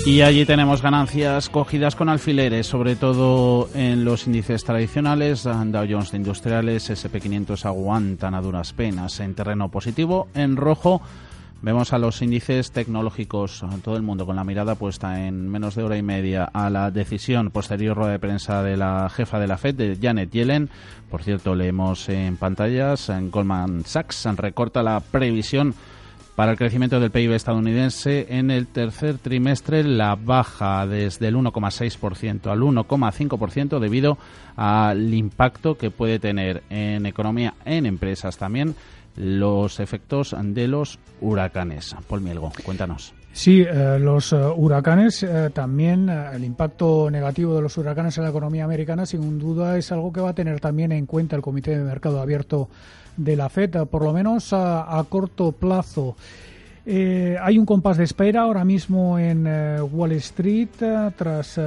y 0.05 0.21
allí 0.21 0.45
tenemos 0.45 0.83
ganancias 0.83 1.49
cogidas 1.49 1.95
con 1.95 2.09
alfileres, 2.09 2.67
sobre 2.67 2.95
todo 2.95 3.69
en 3.73 4.05
los 4.05 4.27
índices 4.27 4.63
tradicionales. 4.63 5.43
Dow 5.43 5.85
Jones 5.89 6.11
de 6.11 6.17
Industriales, 6.17 6.91
SP500 6.91 7.65
aguantan 7.65 8.35
a 8.35 8.41
duras 8.41 8.71
penas 8.73 9.19
en 9.19 9.33
terreno 9.33 9.69
positivo. 9.69 10.27
En 10.35 10.57
rojo 10.57 11.01
vemos 11.63 11.91
a 11.91 11.97
los 11.97 12.21
índices 12.21 12.71
tecnológicos, 12.71 13.65
todo 13.83 13.97
el 13.97 14.03
mundo 14.03 14.27
con 14.27 14.35
la 14.35 14.43
mirada 14.43 14.75
puesta 14.75 15.25
en 15.25 15.49
menos 15.49 15.73
de 15.73 15.83
hora 15.83 15.97
y 15.97 16.03
media 16.03 16.43
a 16.43 16.69
la 16.69 16.91
decisión 16.91 17.49
posterior 17.49 17.97
rueda 17.97 18.11
de 18.11 18.19
prensa 18.19 18.61
de 18.61 18.77
la 18.77 19.09
jefa 19.09 19.39
de 19.39 19.47
la 19.47 19.57
Fed, 19.57 19.73
de 19.73 19.97
Janet 19.99 20.29
Yellen. 20.29 20.69
Por 21.09 21.23
cierto, 21.23 21.55
leemos 21.55 22.07
en 22.09 22.37
pantallas, 22.37 23.09
en 23.09 23.31
Goldman 23.31 23.83
Sachs 23.85 24.27
recorta 24.37 24.83
la 24.83 24.99
previsión 24.99 25.73
para 26.35 26.51
el 26.51 26.57
crecimiento 26.57 26.99
del 26.99 27.11
PIB 27.11 27.33
estadounidense 27.33 28.27
en 28.29 28.51
el 28.51 28.67
tercer 28.67 29.17
trimestre, 29.17 29.83
la 29.83 30.15
baja 30.15 30.85
desde 30.85 31.29
el 31.29 31.35
1,6% 31.35 32.51
al 32.51 32.59
1,5% 32.59 33.79
debido 33.79 34.17
al 34.55 35.13
impacto 35.13 35.77
que 35.77 35.91
puede 35.91 36.19
tener 36.19 36.63
en 36.69 37.05
economía, 37.05 37.53
en 37.63 37.85
empresas 37.85 38.37
también, 38.37 38.75
los 39.15 39.79
efectos 39.79 40.35
de 40.37 40.67
los 40.67 40.99
huracanes. 41.21 41.95
Paul 42.07 42.21
Mielgo, 42.21 42.51
cuéntanos. 42.63 43.13
Sí, 43.35 43.65
eh, 43.67 43.99
los 43.99 44.31
eh, 44.31 44.37
huracanes 44.37 45.21
eh, 45.21 45.49
también, 45.53 46.07
el 46.07 46.45
impacto 46.45 47.11
negativo 47.11 47.53
de 47.53 47.61
los 47.61 47.77
huracanes 47.77 48.17
en 48.17 48.23
la 48.23 48.29
economía 48.29 48.63
americana, 48.63 49.05
sin 49.05 49.37
duda, 49.37 49.77
es 49.77 49.91
algo 49.91 50.13
que 50.13 50.21
va 50.21 50.29
a 50.29 50.33
tener 50.33 50.61
también 50.61 50.93
en 50.93 51.05
cuenta 51.05 51.35
el 51.35 51.41
Comité 51.41 51.77
de 51.77 51.83
Mercado 51.83 52.21
Abierto 52.21 52.69
de 53.17 53.35
la 53.35 53.49
FED, 53.49 53.87
por 53.87 54.03
lo 54.03 54.13
menos 54.13 54.53
a, 54.53 55.05
corto 55.09 55.51
plazo. 55.51 56.15
Eh, 56.85 57.35
hay 57.41 57.57
un 57.57 57.65
compás 57.65 57.97
de 57.97 58.05
espera 58.05 58.43
ahora 58.43 58.63
mismo 58.63 59.19
en 59.19 59.45
eh, 59.45 59.81
Wall 59.81 60.13
Street 60.13 60.69
eh, 60.79 61.11
tras 61.17 61.59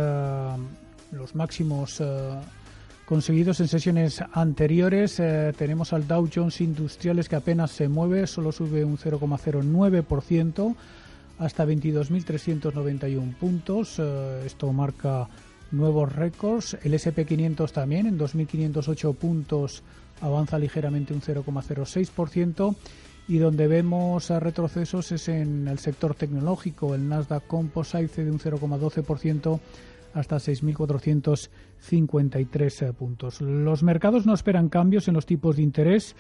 los 1.13 1.35
máximos 1.35 2.03
conseguidos 3.05 3.61
en 3.61 3.69
sesiones 3.69 4.25
anteriores. 4.33 5.17
tenemos 5.57 5.93
al 5.93 6.07
Dow 6.07 6.31
Jones 6.35 6.63
Industriales 6.63 7.29
que 7.29 7.37
apenas 7.37 7.73
se 7.73 7.89
mueve, 7.89 8.27
solo 8.27 8.53
sube 8.53 8.85
un 8.85 8.97
0,09% 8.97 10.75
hasta 11.39 11.65
22.391 11.65 13.35
puntos. 13.37 13.99
esto 13.99 14.73
marca 14.73 15.29
nuevos 15.71 16.15
récords. 16.15 16.77
El 16.83 16.95
SP500 16.95 17.73
también 17.73 18.07
en 18.07 18.19
2.508 18.19 19.15
puntos 19.15 19.83
avanza 20.21 20.59
ligeramente 20.59 21.15
un 21.15 21.21
0,06% 21.21 22.75
y 23.29 23.39
donde 23.39 23.69
vemos 23.69 24.31
retrocesos 24.31 25.13
es 25.13 25.29
en 25.29 25.69
el 25.69 25.79
sector 25.79 26.15
tecnológico. 26.15 26.95
El 26.95 27.07
Nasdaq 27.09 27.47
Composite 27.47 28.25
de 28.25 28.31
un 28.31 28.39
0,12% 28.39 29.61
hasta 30.15 30.37
6.453 30.37 32.95
puntos. 32.95 33.43
Los 33.43 33.83
mercados 33.83 34.25
no 34.27 34.33
esperan 34.35 34.71
cambios 34.71 35.09
en 35.09 35.15
los 35.15 35.27
tipos 35.27 35.57
de 35.57 35.63
interés, 35.63 36.15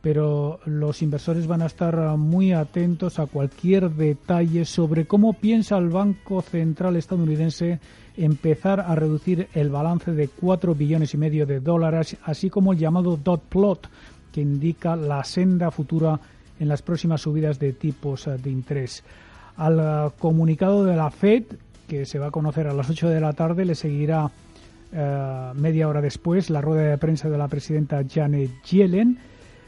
pero 0.00 0.60
los 0.64 1.02
inversores 1.02 1.46
van 1.46 1.62
a 1.62 1.66
estar 1.66 2.16
muy 2.16 2.52
atentos 2.52 3.18
a 3.18 3.26
cualquier 3.26 3.90
detalle 3.90 4.64
sobre 4.64 5.06
cómo 5.06 5.32
piensa 5.32 5.76
el 5.76 5.88
Banco 5.88 6.40
Central 6.40 6.96
estadounidense 6.96 7.80
empezar 8.16 8.80
a 8.80 8.94
reducir 8.94 9.48
el 9.54 9.70
balance 9.70 10.12
de 10.12 10.28
4 10.28 10.74
billones 10.74 11.14
y 11.14 11.18
medio 11.18 11.46
de 11.46 11.60
dólares, 11.60 12.16
así 12.24 12.50
como 12.50 12.72
el 12.72 12.78
llamado 12.78 13.16
dot 13.16 13.42
plot, 13.42 13.88
que 14.32 14.40
indica 14.40 14.96
la 14.96 15.22
senda 15.24 15.70
futura 15.70 16.18
en 16.58 16.68
las 16.68 16.82
próximas 16.82 17.20
subidas 17.20 17.58
de 17.58 17.72
tipos 17.72 18.28
de 18.42 18.50
interés. 18.50 19.04
Al 19.56 20.12
comunicado 20.18 20.84
de 20.84 20.96
la 20.96 21.10
Fed 21.10 21.44
que 21.88 22.04
se 22.04 22.18
va 22.18 22.26
a 22.26 22.30
conocer 22.30 22.68
a 22.68 22.74
las 22.74 22.88
8 22.88 23.08
de 23.08 23.20
la 23.20 23.32
tarde. 23.32 23.64
Le 23.64 23.74
seguirá 23.74 24.30
eh, 24.92 25.50
media 25.54 25.88
hora 25.88 26.00
después 26.00 26.50
la 26.50 26.60
rueda 26.60 26.82
de 26.82 26.98
prensa 26.98 27.28
de 27.28 27.38
la 27.38 27.48
presidenta 27.48 28.04
Janet 28.08 28.62
Yellen. 28.64 29.18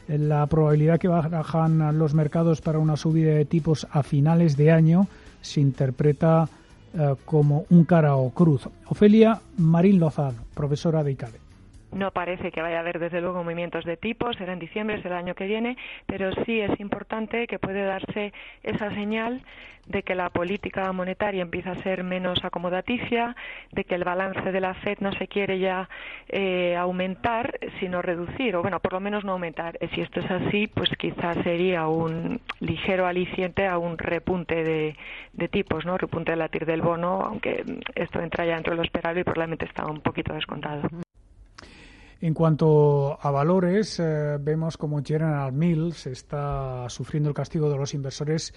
La 0.07 0.45
probabilidad 0.47 0.99
que 0.99 1.07
bajan 1.07 1.97
los 1.97 2.13
mercados 2.13 2.61
para 2.61 2.79
una 2.79 2.97
subida 2.97 3.33
de 3.33 3.45
tipos 3.45 3.87
a 3.91 4.03
finales 4.03 4.57
de 4.57 4.71
año 4.71 5.07
se 5.41 5.61
interpreta 5.61 6.49
eh, 6.93 7.15
como 7.25 7.65
un 7.69 7.85
cara 7.85 8.15
o 8.15 8.29
cruz. 8.31 8.67
Ofelia 8.87 9.39
Marín 9.57 9.99
Lozano, 9.99 10.43
profesora 10.53 11.03
de 11.03 11.11
ICADE. 11.11 11.50
No 11.91 12.11
parece 12.11 12.51
que 12.51 12.61
vaya 12.61 12.77
a 12.77 12.79
haber, 12.81 12.99
desde 12.99 13.21
luego, 13.21 13.43
movimientos 13.43 13.83
de 13.85 13.97
tipos, 13.97 14.37
será 14.37 14.53
en 14.53 14.59
diciembre, 14.59 15.01
será 15.01 15.19
el 15.19 15.25
año 15.25 15.35
que 15.35 15.45
viene, 15.45 15.77
pero 16.05 16.31
sí 16.45 16.61
es 16.61 16.79
importante 16.79 17.47
que 17.47 17.59
puede 17.59 17.83
darse 17.83 18.33
esa 18.63 18.93
señal 18.93 19.43
de 19.87 20.03
que 20.03 20.15
la 20.15 20.29
política 20.29 20.91
monetaria 20.91 21.41
empieza 21.41 21.71
a 21.71 21.83
ser 21.83 22.03
menos 22.03 22.43
acomodaticia, 22.43 23.35
de 23.71 23.83
que 23.83 23.95
el 23.95 24.03
balance 24.03 24.51
de 24.51 24.61
la 24.61 24.73
Fed 24.75 24.99
no 24.99 25.11
se 25.13 25.27
quiere 25.27 25.59
ya 25.59 25.89
eh, 26.29 26.75
aumentar, 26.77 27.59
sino 27.79 28.01
reducir, 28.01 28.55
o 28.55 28.61
bueno, 28.61 28.79
por 28.79 28.93
lo 28.93 28.99
menos 28.99 29.23
no 29.23 29.33
aumentar. 29.33 29.77
Si 29.93 30.01
esto 30.01 30.19
es 30.19 30.31
así, 30.31 30.67
pues 30.67 30.89
quizás 30.97 31.37
sería 31.43 31.87
un 31.87 32.39
ligero 32.59 33.05
aliciente 33.07 33.67
a 33.67 33.77
un 33.77 33.97
repunte 33.97 34.63
de, 34.63 34.95
de 35.33 35.47
tipos, 35.47 35.85
¿no? 35.85 35.97
Repunte 35.97 36.31
de 36.31 36.37
la 36.37 36.47
TIR 36.47 36.65
del 36.65 36.81
bono, 36.81 37.21
aunque 37.21 37.63
esto 37.95 38.21
entra 38.21 38.45
ya 38.45 38.55
dentro 38.55 38.71
de 38.71 38.77
lo 38.77 38.83
esperable 38.83 39.21
y 39.21 39.23
probablemente 39.23 39.65
está 39.65 39.85
un 39.85 40.01
poquito 40.01 40.33
descontado. 40.33 40.87
En 42.21 42.35
cuanto 42.35 43.17
a 43.19 43.31
valores, 43.31 43.99
eh, 43.99 44.37
vemos 44.39 44.77
como 44.77 45.01
General 45.03 45.51
Mills 45.51 46.05
está 46.05 46.87
sufriendo 46.87 47.29
el 47.29 47.35
castigo 47.35 47.67
de 47.67 47.77
los 47.77 47.95
inversores 47.95 48.53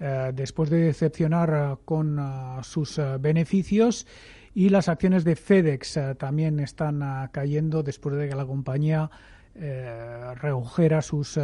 eh, 0.00 0.32
después 0.34 0.70
de 0.70 0.80
decepcionar 0.80 1.50
eh, 1.54 1.76
con 1.84 2.20
sus 2.64 3.00
beneficios 3.20 4.08
y 4.54 4.70
las 4.70 4.88
acciones 4.88 5.22
de 5.22 5.36
FedEx 5.36 6.00
también 6.18 6.58
están 6.58 7.28
cayendo 7.30 7.84
después 7.84 8.16
de 8.16 8.28
que 8.28 8.34
la 8.34 8.44
compañía 8.44 9.10
redujera 9.54 11.00
sus 11.00 11.38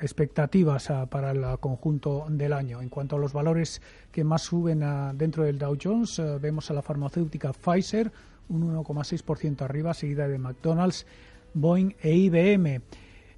expectativas 0.00 0.92
para 1.10 1.32
el 1.32 1.58
conjunto 1.58 2.26
del 2.28 2.52
año. 2.52 2.80
En 2.80 2.88
cuanto 2.88 3.16
a 3.16 3.18
los 3.18 3.32
valores 3.32 3.82
que 4.12 4.22
más 4.22 4.42
suben 4.42 4.84
dentro 5.14 5.42
del 5.42 5.58
Dow 5.58 5.76
Jones, 5.80 6.22
vemos 6.40 6.70
a 6.70 6.74
la 6.74 6.82
farmacéutica 6.82 7.52
Pfizer 7.52 8.12
un 8.48 8.74
1,6% 8.74 9.62
arriba, 9.62 9.94
seguida 9.94 10.28
de 10.28 10.38
McDonald's, 10.38 11.06
Boeing 11.54 11.94
e 12.00 12.14
IBM. 12.14 12.82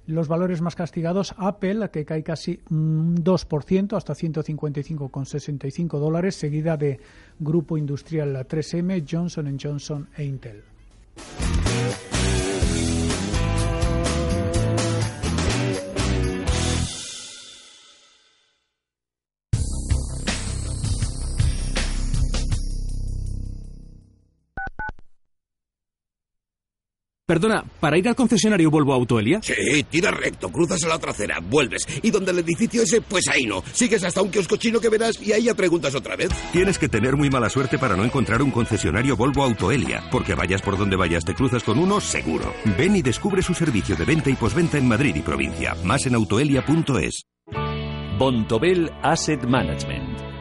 Los 0.07 0.27
valores 0.27 0.61
más 0.61 0.75
castigados, 0.75 1.33
Apple, 1.37 1.89
que 1.89 2.05
cae 2.05 2.21
casi 2.21 2.59
un 2.69 3.23
2%, 3.23 3.97
hasta 3.97 4.13
155,65 4.13 5.99
dólares, 5.99 6.35
seguida 6.35 6.77
de 6.77 6.99
Grupo 7.39 7.75
Industrial 7.77 8.47
3M, 8.47 9.03
Johnson 9.09 9.57
Johnson 9.59 10.07
e 10.15 10.23
Intel. 10.25 10.63
Perdona, 27.27 27.63
¿para 27.79 27.97
ir 27.97 28.07
al 28.07 28.15
concesionario 28.15 28.69
Volvo 28.69 28.93
Autoelia? 28.93 29.39
Sí, 29.41 29.83
tira 29.89 30.11
recto, 30.11 30.51
cruzas 30.51 30.83
a 30.83 30.89
la 30.89 30.99
trasera, 30.99 31.39
vuelves. 31.39 31.81
Y 32.03 32.11
donde 32.11 32.29
el 32.29 32.37
edificio 32.37 32.83
ese, 32.83 33.01
pues 33.01 33.27
ahí 33.29 33.47
no. 33.47 33.63
Sigues 33.73 34.03
hasta 34.03 34.21
un 34.21 34.29
kiosco 34.29 34.57
chino 34.57 34.79
que 34.79 34.89
verás 34.89 35.19
y 35.19 35.31
ahí 35.31 35.45
ya 35.45 35.55
preguntas 35.55 35.95
otra 35.95 36.15
vez. 36.15 36.29
Tienes 36.51 36.77
que 36.77 36.87
tener 36.87 37.15
muy 37.15 37.31
mala 37.31 37.49
suerte 37.49 37.79
para 37.79 37.95
no 37.95 38.05
encontrar 38.05 38.43
un 38.43 38.51
concesionario 38.51 39.17
Volvo 39.17 39.41
Autoelia, 39.41 40.03
porque 40.11 40.35
vayas 40.35 40.61
por 40.61 40.77
donde 40.77 40.97
vayas 40.97 41.25
te 41.25 41.33
cruzas 41.33 41.63
con 41.63 41.79
uno 41.79 41.99
seguro. 41.99 42.53
Ven 42.77 42.95
y 42.95 43.01
descubre 43.01 43.41
su 43.41 43.55
servicio 43.55 43.95
de 43.95 44.05
venta 44.05 44.29
y 44.29 44.35
posventa 44.35 44.77
en 44.77 44.87
Madrid 44.87 45.15
y 45.15 45.21
provincia. 45.21 45.75
Más 45.83 46.05
en 46.05 46.13
autoelia.es. 46.13 47.23
Bontobel 48.19 48.91
Asset 49.01 49.43
Management. 49.45 50.24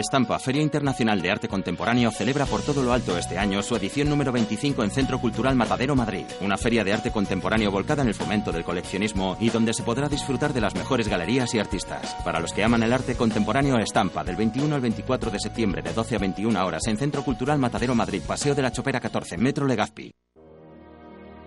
Estampa, 0.00 0.38
Feria 0.38 0.62
Internacional 0.62 1.22
de 1.22 1.30
Arte 1.30 1.46
Contemporáneo, 1.46 2.10
celebra 2.10 2.46
por 2.46 2.62
todo 2.62 2.82
lo 2.82 2.92
alto 2.92 3.16
este 3.16 3.38
año 3.38 3.62
su 3.62 3.76
edición 3.76 4.08
número 4.08 4.32
25 4.32 4.82
en 4.82 4.90
Centro 4.90 5.20
Cultural 5.20 5.54
Matadero, 5.54 5.94
Madrid. 5.94 6.24
Una 6.40 6.56
feria 6.56 6.82
de 6.82 6.92
arte 6.92 7.10
contemporáneo 7.10 7.70
volcada 7.70 8.02
en 8.02 8.08
el 8.08 8.14
fomento 8.14 8.50
del 8.50 8.64
coleccionismo 8.64 9.36
y 9.38 9.50
donde 9.50 9.72
se 9.72 9.82
podrá 9.82 10.08
disfrutar 10.08 10.52
de 10.52 10.60
las 10.60 10.74
mejores 10.74 11.08
galerías 11.08 11.54
y 11.54 11.58
artistas. 11.58 12.16
Para 12.24 12.40
los 12.40 12.52
que 12.52 12.64
aman 12.64 12.82
el 12.82 12.92
arte 12.92 13.14
contemporáneo, 13.14 13.78
Estampa, 13.78 14.24
del 14.24 14.36
21 14.36 14.74
al 14.74 14.80
24 14.80 15.30
de 15.30 15.38
septiembre, 15.38 15.82
de 15.82 15.92
12 15.92 16.16
a 16.16 16.18
21 16.18 16.66
horas, 16.66 16.86
en 16.86 16.96
Centro 16.96 17.22
Cultural 17.22 17.58
Matadero, 17.58 17.94
Madrid, 17.94 18.22
Paseo 18.26 18.54
de 18.54 18.62
la 18.62 18.72
Chopera 18.72 19.00
14, 19.00 19.36
Metro 19.36 19.66
Legazpi. 19.66 20.12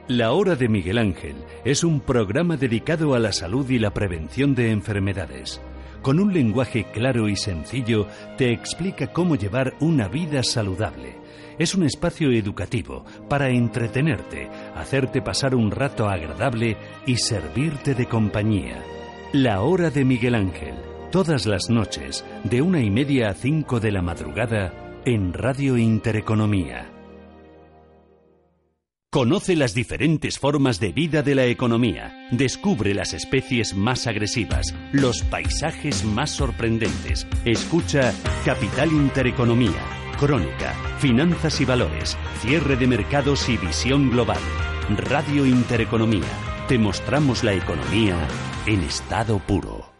La 0.07 0.33
Hora 0.33 0.55
de 0.55 0.67
Miguel 0.67 0.97
Ángel 0.97 1.37
es 1.65 1.83
un 1.83 2.01
programa 2.01 2.57
dedicado 2.57 3.15
a 3.15 3.19
la 3.19 3.31
salud 3.31 3.69
y 3.69 3.79
la 3.79 3.93
prevención 3.93 4.53
de 4.53 4.71
enfermedades 4.71 5.61
con 6.03 6.19
un 6.19 6.31
lenguaje 6.31 6.85
claro 6.93 7.27
y 7.27 7.35
sencillo, 7.35 8.07
te 8.37 8.51
explica 8.51 9.07
cómo 9.07 9.35
llevar 9.35 9.73
una 9.79 10.07
vida 10.07 10.43
saludable. 10.43 11.15
Es 11.57 11.73
un 11.73 11.83
espacio 11.83 12.31
educativo 12.31 13.05
para 13.29 13.49
entretenerte, 13.49 14.49
hacerte 14.75 15.21
pasar 15.21 15.55
un 15.55 15.71
rato 15.71 16.07
agradable 16.07 16.77
y 17.07 17.17
servirte 17.17 17.95
de 17.95 18.05
compañía. 18.05 18.83
La 19.31 19.61
hora 19.61 19.89
de 19.89 20.05
Miguel 20.05 20.35
Ángel, 20.35 20.75
todas 21.11 21.47
las 21.47 21.69
noches, 21.69 22.23
de 22.43 22.61
una 22.61 22.81
y 22.81 22.91
media 22.91 23.29
a 23.29 23.33
cinco 23.33 23.79
de 23.79 23.91
la 23.91 24.01
madrugada, 24.01 24.73
en 25.05 25.33
Radio 25.33 25.77
Intereconomía. 25.77 26.92
Conoce 29.13 29.55
las 29.55 29.75
diferentes 29.75 30.39
formas 30.39 30.79
de 30.79 30.91
vida 30.91 31.21
de 31.21 31.35
la 31.35 31.45
economía. 31.45 32.27
Descubre 32.31 32.95
las 32.95 33.13
especies 33.13 33.75
más 33.75 34.07
agresivas, 34.07 34.73
los 34.91 35.21
paisajes 35.21 36.03
más 36.03 36.31
sorprendentes. 36.31 37.27
Escucha 37.45 38.11
Capital 38.43 38.91
Intereconomía, 38.91 39.85
Crónica, 40.19 40.73
Finanzas 40.97 41.61
y 41.61 41.65
Valores, 41.65 42.17
Cierre 42.41 42.75
de 42.75 42.87
Mercados 42.87 43.47
y 43.49 43.57
Visión 43.57 44.09
Global. 44.09 44.41
Radio 44.97 45.45
Intereconomía. 45.45 46.65
Te 46.67 46.79
mostramos 46.79 47.43
la 47.43 47.53
economía 47.53 48.17
en 48.65 48.81
estado 48.81 49.37
puro. 49.37 49.92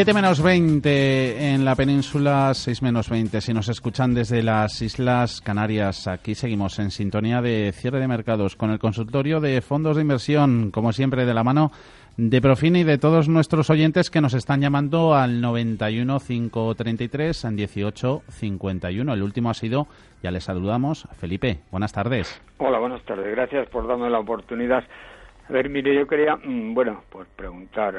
Siete 0.00 0.14
menos 0.14 0.42
20 0.42 1.52
en 1.52 1.62
la 1.66 1.74
península, 1.74 2.54
6 2.54 2.80
menos 2.80 3.10
20 3.10 3.38
si 3.42 3.52
nos 3.52 3.68
escuchan 3.68 4.14
desde 4.14 4.42
las 4.42 4.80
Islas 4.80 5.42
Canarias. 5.42 6.08
Aquí 6.08 6.34
seguimos 6.34 6.78
en 6.78 6.90
sintonía 6.90 7.42
de 7.42 7.70
cierre 7.72 8.00
de 8.00 8.08
mercados 8.08 8.56
con 8.56 8.70
el 8.70 8.78
consultorio 8.78 9.40
de 9.40 9.60
fondos 9.60 9.96
de 9.96 10.00
inversión, 10.00 10.70
como 10.70 10.94
siempre, 10.94 11.26
de 11.26 11.34
la 11.34 11.44
mano 11.44 11.70
de 12.16 12.40
Profine 12.40 12.80
y 12.80 12.84
de 12.84 12.96
todos 12.96 13.28
nuestros 13.28 13.68
oyentes 13.68 14.08
que 14.08 14.22
nos 14.22 14.32
están 14.32 14.62
llamando 14.62 15.14
al 15.14 15.42
91 15.42 16.18
533 16.18 17.46
18 17.50 18.22
51. 18.26 19.12
El 19.12 19.22
último 19.22 19.50
ha 19.50 19.54
sido, 19.54 19.86
ya 20.22 20.30
les 20.30 20.44
saludamos, 20.44 21.08
Felipe. 21.18 21.58
Buenas 21.70 21.92
tardes. 21.92 22.42
Hola, 22.56 22.78
buenas 22.78 23.02
tardes. 23.04 23.30
Gracias 23.30 23.68
por 23.68 23.86
darme 23.86 24.08
la 24.08 24.20
oportunidad. 24.20 24.82
A 25.50 25.52
ver, 25.52 25.68
mire, 25.68 25.92
yo 25.92 26.06
quería, 26.06 26.36
mm, 26.36 26.74
bueno, 26.74 27.02
pues 27.10 27.26
preguntar. 27.34 27.92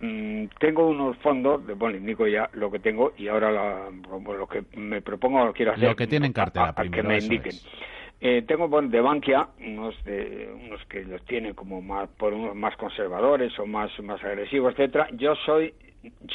Mm, 0.00 0.44
tengo 0.58 0.88
unos 0.88 1.16
fondos, 1.18 1.66
de, 1.66 1.72
bueno, 1.72 1.96
indico 1.96 2.26
ya 2.26 2.50
lo 2.52 2.70
que 2.70 2.80
tengo 2.80 3.14
y 3.16 3.28
ahora 3.28 3.50
lo 3.50 4.46
que 4.46 4.62
me 4.76 5.00
propongo 5.00 5.46
lo 5.46 5.54
quiero 5.54 5.72
hacer. 5.72 5.88
Lo 5.88 5.96
que 5.96 6.06
tienen 6.06 6.34
cartera, 6.34 6.74
que 6.74 7.02
me 7.02 7.16
indiquen. 7.16 7.54
Eh, 8.20 8.42
tengo 8.46 8.68
bueno, 8.68 8.90
de 8.90 9.00
Bankia, 9.00 9.48
unos, 9.66 10.04
de, 10.04 10.52
unos 10.54 10.84
que 10.84 11.02
los 11.02 11.24
tienen 11.24 11.54
como 11.54 11.80
más, 11.80 12.10
por 12.10 12.34
unos 12.34 12.54
más 12.54 12.76
conservadores 12.76 13.58
o 13.58 13.64
más, 13.64 13.90
más 14.00 14.22
agresivos, 14.22 14.74
etcétera. 14.74 15.08
Yo 15.12 15.34
soy 15.46 15.72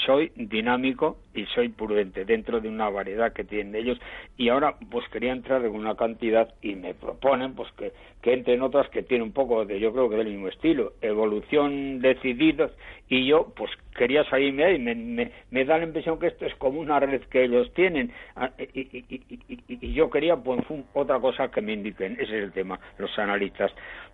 soy 0.05 0.31
dinámico 0.35 1.17
y 1.33 1.45
soy 1.47 1.69
prudente 1.69 2.25
dentro 2.25 2.59
de 2.59 2.69
una 2.69 2.89
variedad 2.89 3.33
que 3.33 3.43
tienen 3.43 3.75
ellos. 3.75 3.99
Y 4.37 4.49
ahora 4.49 4.75
pues 4.89 5.07
quería 5.09 5.31
entrar 5.31 5.63
en 5.65 5.73
una 5.73 5.95
cantidad 5.95 6.53
y 6.61 6.75
me 6.75 6.93
proponen 6.93 7.53
pues 7.53 7.71
que, 7.73 7.91
que 8.21 8.33
entre 8.33 8.53
en 8.53 8.61
otras 8.61 8.89
que 8.89 9.03
tienen 9.03 9.27
un 9.27 9.33
poco 9.33 9.65
de 9.65 9.79
yo 9.79 9.91
creo 9.91 10.09
que 10.09 10.15
del 10.15 10.27
mismo 10.27 10.47
estilo 10.47 10.93
evolución 11.01 11.99
decididos. 11.99 12.71
Y 13.09 13.25
yo 13.25 13.53
pues 13.55 13.71
quería 13.95 14.23
salirme 14.25 14.77
me, 14.79 14.95
me, 14.95 15.31
me, 15.51 15.65
da 15.65 15.77
la 15.77 15.85
impresión 15.85 16.19
que 16.19 16.27
esto 16.27 16.45
es 16.45 16.55
como 16.55 16.79
una 16.79 16.99
red 16.99 17.21
que 17.29 17.43
ellos 17.43 17.73
tienen. 17.73 18.11
Ah, 18.35 18.51
y, 18.57 18.79
y, 18.79 19.05
y, 19.47 19.61
y 19.67 19.93
yo 19.93 20.09
quería 20.09 20.35
pues 20.35 20.61
otra 20.93 21.19
cosa 21.19 21.49
que 21.49 21.61
me 21.61 21.73
indiquen. 21.73 22.13
Ese 22.13 22.23
es 22.37 22.43
el 22.43 22.51
tema 22.51 22.79
los 22.97 23.17
analistas 23.17 23.71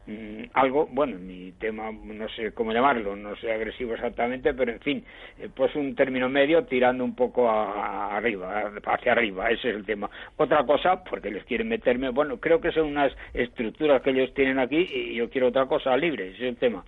mm, 0.07 0.43
algo 0.53 0.87
bueno 0.91 1.17
mi 1.17 1.51
tema 1.53 1.91
no 1.91 2.27
sé 2.29 2.53
cómo 2.53 2.71
llamarlo 2.71 3.15
no 3.15 3.35
sé 3.37 3.51
agresivo 3.51 3.93
exactamente 3.93 4.53
pero 4.53 4.71
en 4.71 4.79
fin 4.79 5.03
eh, 5.39 5.49
pues 5.53 5.75
un 5.75 5.95
término 5.95 6.29
medio 6.29 6.65
tirando 6.65 7.03
un 7.03 7.15
poco 7.15 7.49
a, 7.49 8.17
arriba 8.17 8.71
hacia 8.85 9.11
arriba 9.11 9.49
ese 9.49 9.69
es 9.69 9.75
el 9.75 9.85
tema. 9.85 10.09
Otra 10.37 10.65
cosa 10.65 11.03
porque 11.03 11.31
les 11.31 11.43
quieren 11.45 11.67
meterme 11.67 12.09
bueno 12.09 12.39
creo 12.39 12.59
que 12.59 12.71
son 12.71 12.87
unas 12.87 13.11
estructuras 13.33 14.01
que 14.01 14.11
ellos 14.11 14.33
tienen 14.33 14.59
aquí 14.59 14.87
y 14.91 15.15
yo 15.15 15.29
quiero 15.29 15.47
otra 15.47 15.65
cosa 15.65 15.95
libre 15.97 16.29
ese 16.29 16.47
es 16.47 16.49
el 16.49 16.57
tema 16.57 16.83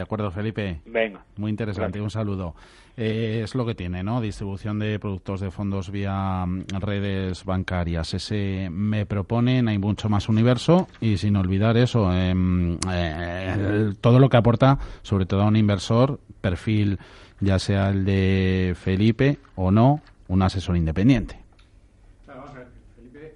de 0.00 0.04
acuerdo, 0.04 0.30
Felipe. 0.30 0.80
Venga. 0.86 1.22
Muy 1.36 1.50
interesante, 1.50 2.00
un 2.00 2.10
saludo. 2.10 2.54
Eh, 2.96 3.42
es 3.44 3.54
lo 3.54 3.66
que 3.66 3.74
tiene, 3.74 4.02
¿no? 4.02 4.18
Distribución 4.20 4.78
de 4.78 4.98
productos 4.98 5.40
de 5.40 5.50
fondos 5.50 5.90
vía 5.90 6.46
mm, 6.46 6.64
redes 6.80 7.44
bancarias. 7.44 8.14
Ese 8.14 8.68
me 8.70 9.04
proponen, 9.04 9.68
hay 9.68 9.76
mucho 9.76 10.08
más 10.08 10.30
universo 10.30 10.88
y 11.02 11.18
sin 11.18 11.36
olvidar 11.36 11.76
eso, 11.76 12.12
em, 12.14 12.78
eh, 12.90 13.92
todo 14.00 14.18
lo 14.18 14.30
que 14.30 14.38
aporta, 14.38 14.78
sobre 15.02 15.26
todo 15.26 15.42
a 15.42 15.48
un 15.48 15.56
inversor, 15.56 16.18
perfil, 16.40 16.98
ya 17.40 17.58
sea 17.58 17.90
el 17.90 18.06
de 18.06 18.74
Felipe 18.74 19.38
o 19.56 19.70
no, 19.70 20.00
un 20.28 20.40
asesor 20.40 20.78
independiente. 20.78 21.38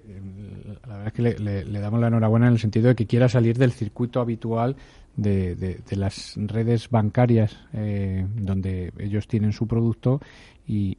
Eh, 0.07 0.77
la 0.87 0.94
verdad 1.05 1.27
es 1.27 1.35
que 1.35 1.43
le, 1.43 1.65
le, 1.65 1.79
damos 1.79 1.99
la 1.99 2.07
enhorabuena 2.07 2.47
en 2.47 2.53
el 2.53 2.59
sentido 2.59 2.87
de 2.87 2.95
que 2.95 3.05
quiera 3.05 3.29
salir 3.29 3.57
del 3.57 3.71
circuito 3.71 4.19
habitual 4.19 4.75
de, 5.15 5.55
de, 5.55 5.95
las 5.95 6.33
redes 6.35 6.89
bancarias 6.89 7.57
eh, 7.73 8.25
donde 8.35 8.91
ellos 8.97 9.27
tienen 9.27 9.53
su 9.53 9.67
producto 9.67 10.19
y, 10.67 10.97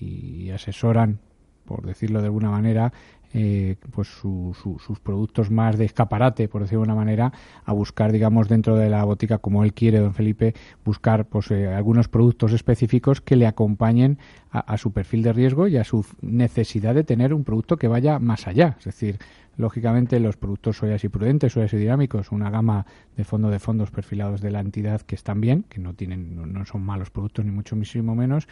y, 0.00 0.50
asesoran, 0.50 1.20
por 1.66 1.84
decirlo 1.86 2.20
de 2.20 2.26
alguna 2.26 2.50
manera, 2.50 2.92
eh, 3.34 3.76
pues 3.92 4.08
sus 4.08 5.00
productos 5.02 5.50
más 5.50 5.76
de 5.76 5.84
escaparate, 5.84 6.48
por 6.48 6.62
decirlo 6.62 6.80
de 6.80 6.86
una 6.86 6.94
manera, 6.94 7.32
a 7.64 7.72
buscar, 7.72 8.12
digamos, 8.12 8.48
dentro 8.48 8.76
de 8.76 8.88
la 8.88 9.04
botica, 9.04 9.38
como 9.38 9.64
él 9.64 9.74
quiere, 9.74 9.98
don 9.98 10.14
Felipe, 10.14 10.54
buscar 10.84 11.26
pues 11.26 11.50
eh, 11.50 11.68
algunos 11.68 12.08
productos 12.08 12.52
específicos 12.52 13.20
que 13.20 13.36
le 13.36 13.46
acompañen 13.46 14.18
a, 14.50 14.60
a, 14.60 14.78
su 14.78 14.92
perfil 14.92 15.22
de 15.22 15.32
riesgo 15.32 15.68
y 15.68 15.76
a 15.76 15.84
su 15.84 16.06
necesidad 16.22 16.94
de 16.94 17.04
tener 17.04 17.34
un 17.34 17.44
producto 17.44 17.76
que 17.76 17.88
vaya 17.88 18.18
más 18.18 18.46
allá. 18.46 18.76
Es 18.78 18.86
decir, 18.86 19.18
lógicamente 19.58 20.18
los 20.20 20.36
productos 20.36 20.78
soyas 20.78 21.04
y 21.04 21.08
prudentes, 21.08 21.52
soyas 21.52 21.72
y 21.74 21.76
dinámicos, 21.76 22.32
una 22.32 22.48
gama 22.48 22.86
de 23.16 23.24
fondo 23.24 23.50
de 23.50 23.58
fondos 23.58 23.90
perfilados 23.90 24.40
de 24.40 24.50
la 24.50 24.60
entidad 24.60 25.02
que 25.02 25.16
están 25.16 25.40
bien, 25.40 25.64
que 25.68 25.80
no 25.80 25.94
tienen, 25.94 26.52
no, 26.52 26.64
son 26.64 26.82
malos 26.82 27.10
productos 27.10 27.44
ni 27.44 27.50
mucho 27.50 27.76
menos, 27.76 28.48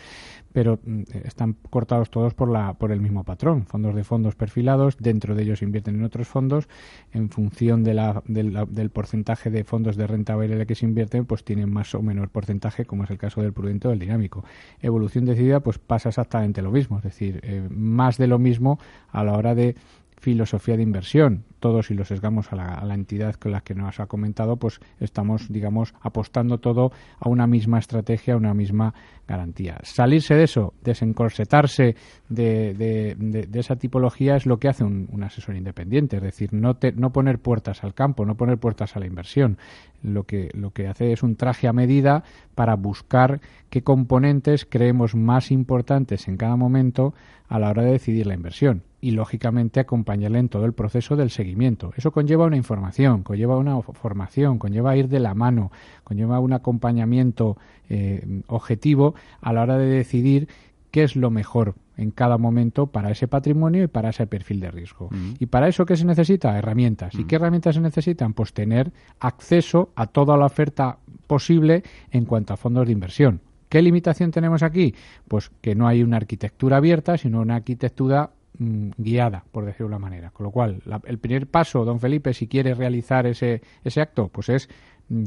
pero 0.53 0.81
mm, 0.85 1.03
están 1.25 1.57
cortados 1.71 2.11
todos 2.11 2.35
por 2.35 2.51
la, 2.51 2.75
por 2.75 2.91
el 2.91 3.01
mismo 3.01 3.25
patrón, 3.25 3.67
fondos 3.67 3.95
de 3.95 4.03
fondos 4.03 4.35
perfilados, 4.35 4.97
dentro 4.99 5.35
de 5.35 5.45
ellos 5.45 5.63
invierten 5.63 5.95
en 5.95 6.05
otros 6.05 6.27
fondos, 6.27 6.69
en 7.13 7.31
función 7.31 7.85
de 7.85 7.95
la, 7.95 8.23
del 8.27 8.91
porcentaje 8.91 9.51
de 9.51 9.63
fondos 9.63 9.97
de 9.97 10.07
renta 10.09 10.35
variable 10.35 10.67
que 10.67 10.75
se 10.75 10.87
invierten, 10.87 11.25
pues 11.25 11.45
tienen 11.45 11.73
más 11.73 11.95
o 11.95 12.03
menor 12.03 12.31
porcentaje, 12.31 12.85
como 12.85 13.05
es 13.05 13.11
el 13.11 13.19
caso 13.19 13.43
del 13.43 13.53
prudente 13.53 13.87
o 13.87 13.91
del 13.91 14.01
dinámico. 14.01 14.45
Evolución 14.81 15.25
decidida, 15.25 15.61
pues 15.61 15.79
pasa 15.79 16.09
exactamente 16.09 16.63
lo 16.63 16.73
mismo, 16.73 16.99
es 16.99 17.05
decir, 17.05 17.41
eh, 17.45 17.69
más 17.71 18.19
de 18.19 18.27
lo 18.27 18.41
mismo 18.41 18.81
a 19.11 19.23
la 19.23 19.35
hora 19.35 19.55
de 19.55 19.77
filosofía 20.19 20.77
de 20.77 20.83
inversión. 20.83 21.45
Todos, 21.61 21.87
si 21.87 21.95
lo 21.95 22.05
sesgamos 22.05 22.53
a 22.53 22.57
la, 22.57 22.95
entidad 22.95 23.35
con 23.35 23.53
la 23.53 23.61
que 23.61 23.75
nos 23.75 24.01
ha 24.01 24.07
comentado, 24.07 24.57
pues 24.57 24.81
estamos, 25.01 25.49
digamos, 25.51 25.95
apostando 26.01 26.59
todo 26.59 26.93
a 27.19 27.29
una 27.29 27.47
misma 27.47 27.79
estrategia, 27.79 28.35
a 28.35 28.37
una 28.37 28.55
misma 28.55 28.95
garantía. 29.27 29.79
Salirse 29.83 30.35
de 30.35 30.45
eso, 30.45 30.75
desencorsetarse 30.83 31.97
de, 32.29 32.75
de, 32.75 33.49
esa 33.59 33.77
tipología 33.77 34.37
es 34.37 34.47
lo 34.47 34.59
que 34.59 34.69
hace 34.69 34.85
un, 34.85 35.23
asesor 35.23 35.57
independiente, 35.57 36.17
es 36.17 36.23
decir, 36.23 36.53
no, 36.53 36.79
no 36.95 37.13
poner 37.13 37.39
puertas 37.39 37.83
al 37.85 37.95
campo, 37.95 38.25
no 38.25 38.37
poner 38.37 38.59
puertas 38.59 38.97
a 38.97 39.01
la 39.01 39.07
inversión. 39.07 39.59
Lo 40.03 40.25
que, 40.25 40.51
lo 40.55 40.71
que 40.71 40.87
hace 40.87 41.13
es 41.13 41.23
un 41.23 41.37
traje 41.37 41.67
a 41.67 41.73
medida 41.73 42.23
para 42.55 42.77
buscar 42.77 43.41
qué 43.71 43.83
componentes 43.83 44.65
creemos 44.65 45.15
más 45.15 45.51
importantes 45.51 46.29
en 46.29 46.37
cada 46.37 46.57
momento 46.57 47.15
a 47.49 47.59
la 47.59 47.71
hora 47.71 47.83
de 47.83 47.93
decidir 47.93 48.27
la 48.27 48.35
inversión 48.35 48.83
y 49.07 49.13
lógicamente 49.13 49.79
acompañarle 49.79 50.41
en 50.41 50.49
todo 50.49 50.65
el 50.65 50.73
proceso 50.73 51.15
del 51.15 51.31
seguimiento. 51.31 51.93
Eso 51.97 52.11
conlleva 52.11 52.45
una 52.45 52.57
información, 52.57 53.23
conlleva 53.23 53.57
una 53.57 53.81
formación, 53.81 54.59
conlleva 54.59 54.97
ir 54.97 55.09
de 55.09 55.21
la 55.21 55.33
mano, 55.33 55.71
conlleva 56.03 56.41
un 56.41 56.53
acompañamiento 56.53 57.57
eh, 57.89 58.43
objetivo 58.49 59.15
a 59.41 59.53
la 59.53 59.63
hora 59.63 59.79
de 59.79 59.87
decidir 59.87 60.49
qué 60.91 61.05
es 61.05 61.15
lo 61.15 61.31
mejor 61.31 61.77
en 61.97 62.11
cada 62.11 62.37
momento 62.37 62.89
para 62.89 63.13
ese 63.13 63.29
patrimonio 63.29 63.85
y 63.85 63.87
para 63.87 64.11
ese 64.11 64.27
perfil 64.27 64.59
de 64.59 64.73
riesgo. 64.73 65.09
¿Y 65.39 65.47
para 65.47 65.69
eso 65.69 65.87
qué 65.87 65.97
se 65.97 66.05
necesita? 66.05 66.59
Herramientas. 66.59 67.15
¿Y 67.15 67.27
qué 67.27 67.37
herramientas 67.37 67.77
se 67.77 67.81
necesitan? 67.81 68.35
Pues 68.35 68.53
tener 68.53 68.91
acceso 69.21 69.91
a 69.95 70.09
toda 70.09 70.37
la 70.37 70.47
oferta 70.47 70.99
posible 71.29 71.85
en 72.11 72.25
cuanto 72.25 72.55
a 72.55 72.57
fondos 72.57 72.87
de 72.87 72.93
inversión. 72.93 73.41
¿Qué 73.69 73.83
limitación 73.83 74.33
tenemos 74.33 74.65
aquí? 74.65 74.95
Pues 75.29 75.51
que 75.61 75.77
no 75.77 75.87
hay 75.87 76.03
una 76.03 76.17
arquitectura 76.17 76.79
abierta, 76.79 77.17
sino 77.19 77.41
una 77.41 77.57
arquitectura 77.57 78.31
Mm, 78.59 78.93
guiada, 78.97 79.45
por 79.53 79.67
decirlo 79.67 79.89
de 79.89 79.97
una 79.97 79.99
manera. 79.99 80.31
Con 80.31 80.45
lo 80.45 80.51
cual, 80.51 80.83
el 81.05 81.19
primer 81.19 81.47
paso, 81.47 81.85
don 81.85 82.01
Felipe, 82.01 82.33
si 82.33 82.49
quiere 82.49 82.75
realizar 82.75 83.27
ese, 83.27 83.61
ese 83.85 84.01
acto, 84.01 84.29
pues 84.29 84.49
es 84.49 84.69
mm, 85.09 85.25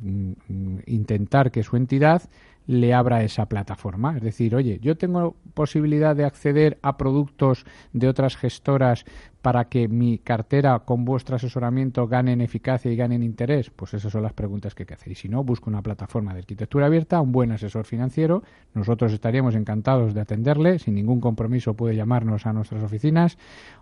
mm, 0.00 0.78
intentar 0.86 1.52
que 1.52 1.62
su 1.62 1.76
entidad 1.76 2.22
le 2.66 2.92
abra 2.92 3.22
esa 3.22 3.46
plataforma. 3.46 4.16
Es 4.16 4.22
decir, 4.22 4.56
oye, 4.56 4.78
yo 4.80 4.96
tengo 4.96 5.36
posibilidad 5.54 6.16
de 6.16 6.24
acceder 6.24 6.78
a 6.82 6.96
productos 6.96 7.66
de 7.92 8.08
otras 8.08 8.36
gestoras 8.36 9.04
para 9.42 9.64
que 9.64 9.88
mi 9.88 10.18
cartera 10.18 10.78
con 10.78 11.04
vuestro 11.04 11.36
asesoramiento 11.36 12.06
gane 12.06 12.32
en 12.32 12.40
eficacia 12.40 12.90
y 12.90 12.96
gane 12.96 13.16
en 13.16 13.24
interés? 13.24 13.70
Pues 13.70 13.92
esas 13.92 14.12
son 14.12 14.22
las 14.22 14.32
preguntas 14.32 14.74
que 14.74 14.84
hay 14.84 14.86
que 14.86 14.94
hacer. 14.94 15.12
Y 15.12 15.16
si 15.16 15.28
no, 15.28 15.42
busco 15.42 15.68
una 15.68 15.82
plataforma 15.82 16.32
de 16.32 16.40
arquitectura 16.40 16.86
abierta, 16.86 17.20
un 17.20 17.32
buen 17.32 17.50
asesor 17.50 17.84
financiero. 17.84 18.44
Nosotros 18.72 19.12
estaríamos 19.12 19.56
encantados 19.56 20.14
de 20.14 20.20
atenderle. 20.20 20.78
Sin 20.78 20.94
ningún 20.94 21.20
compromiso 21.20 21.74
puede 21.74 21.96
llamarnos 21.96 22.46
a 22.46 22.52
nuestras 22.52 22.82
oficinas 22.84 23.36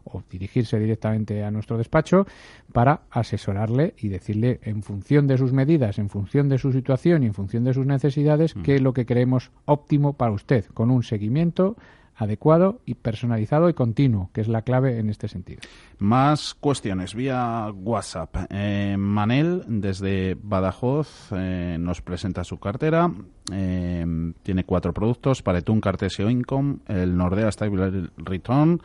o 0.05 0.23
dirigirse 0.31 0.79
directamente 0.79 1.45
a 1.45 1.51
nuestro 1.51 1.77
despacho 1.77 2.27
para 2.73 3.03
asesorarle 3.11 3.95
y 3.99 4.09
decirle 4.09 4.61
en 4.63 4.83
función 4.83 5.27
de 5.27 5.37
sus 5.37 5.53
medidas, 5.53 5.99
en 5.99 6.09
función 6.09 6.49
de 6.49 6.57
su 6.57 6.73
situación 6.73 7.23
y 7.23 7.27
en 7.27 7.35
función 7.35 7.65
de 7.65 7.75
sus 7.75 7.87
necesidades, 7.87 8.57
mm. 8.57 8.63
qué 8.63 8.77
es 8.77 8.81
lo 8.81 8.95
que 8.95 9.05
creemos 9.05 9.51
óptimo 9.67 10.15
para 10.15 10.33
usted, 10.33 10.65
con 10.73 10.91
un 10.91 11.03
seguimiento 11.03 11.77
adecuado 12.21 12.83
y 12.85 12.95
personalizado 12.95 13.71
y 13.71 13.75
continuo, 13.75 14.31
que 14.35 14.43
es 14.43 14.49
la 14.49 14.61
clave 14.63 14.99
en 14.99 15.09
este 15.09 15.27
sentido. 15.27 15.61
Más 15.99 16.55
cuestiones 16.55 17.15
vía 17.15 17.73
WhatsApp. 17.75 18.37
Eh, 18.51 18.97
Manel, 18.99 19.65
desde 19.67 20.37
Badajoz, 20.41 21.33
eh, 21.33 21.79
nos 21.81 22.03
presenta 22.03 22.45
su 22.45 22.59
cartera. 22.59 23.11
Eh, 23.51 24.33
tiene 24.43 24.65
cuatro 24.65 24.93
productos, 24.93 25.43
Paretún 25.43 25.81
Cartesio 25.81 26.29
Income, 26.29 26.81
el 26.89 27.17
Nordea 27.17 27.51
Stable 27.51 28.11
Return, 28.19 28.83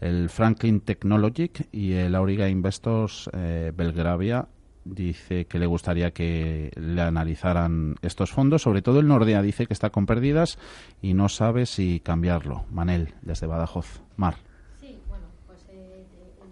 el 0.00 0.30
Franklin 0.30 0.80
Technologic 0.80 1.66
y 1.72 1.92
el 1.92 2.14
Auriga 2.14 2.48
Investors 2.48 3.28
Belgravia 3.32 4.46
dice 4.86 5.46
que 5.46 5.58
le 5.58 5.66
gustaría 5.66 6.12
que 6.12 6.70
le 6.76 7.02
analizaran 7.02 7.96
estos 8.02 8.30
fondos, 8.30 8.62
sobre 8.62 8.82
todo 8.82 9.00
el 9.00 9.08
Nordea 9.08 9.42
dice 9.42 9.66
que 9.66 9.72
está 9.72 9.90
con 9.90 10.06
pérdidas 10.06 10.58
y 11.02 11.14
no 11.14 11.28
sabe 11.28 11.66
si 11.66 12.00
cambiarlo. 12.00 12.64
Manel, 12.70 13.14
desde 13.22 13.46
Badajoz. 13.46 14.00
Mar. 14.16 14.36
Sí, 14.80 14.98
bueno, 15.08 15.26
pues 15.46 15.66
eh, 15.70 16.04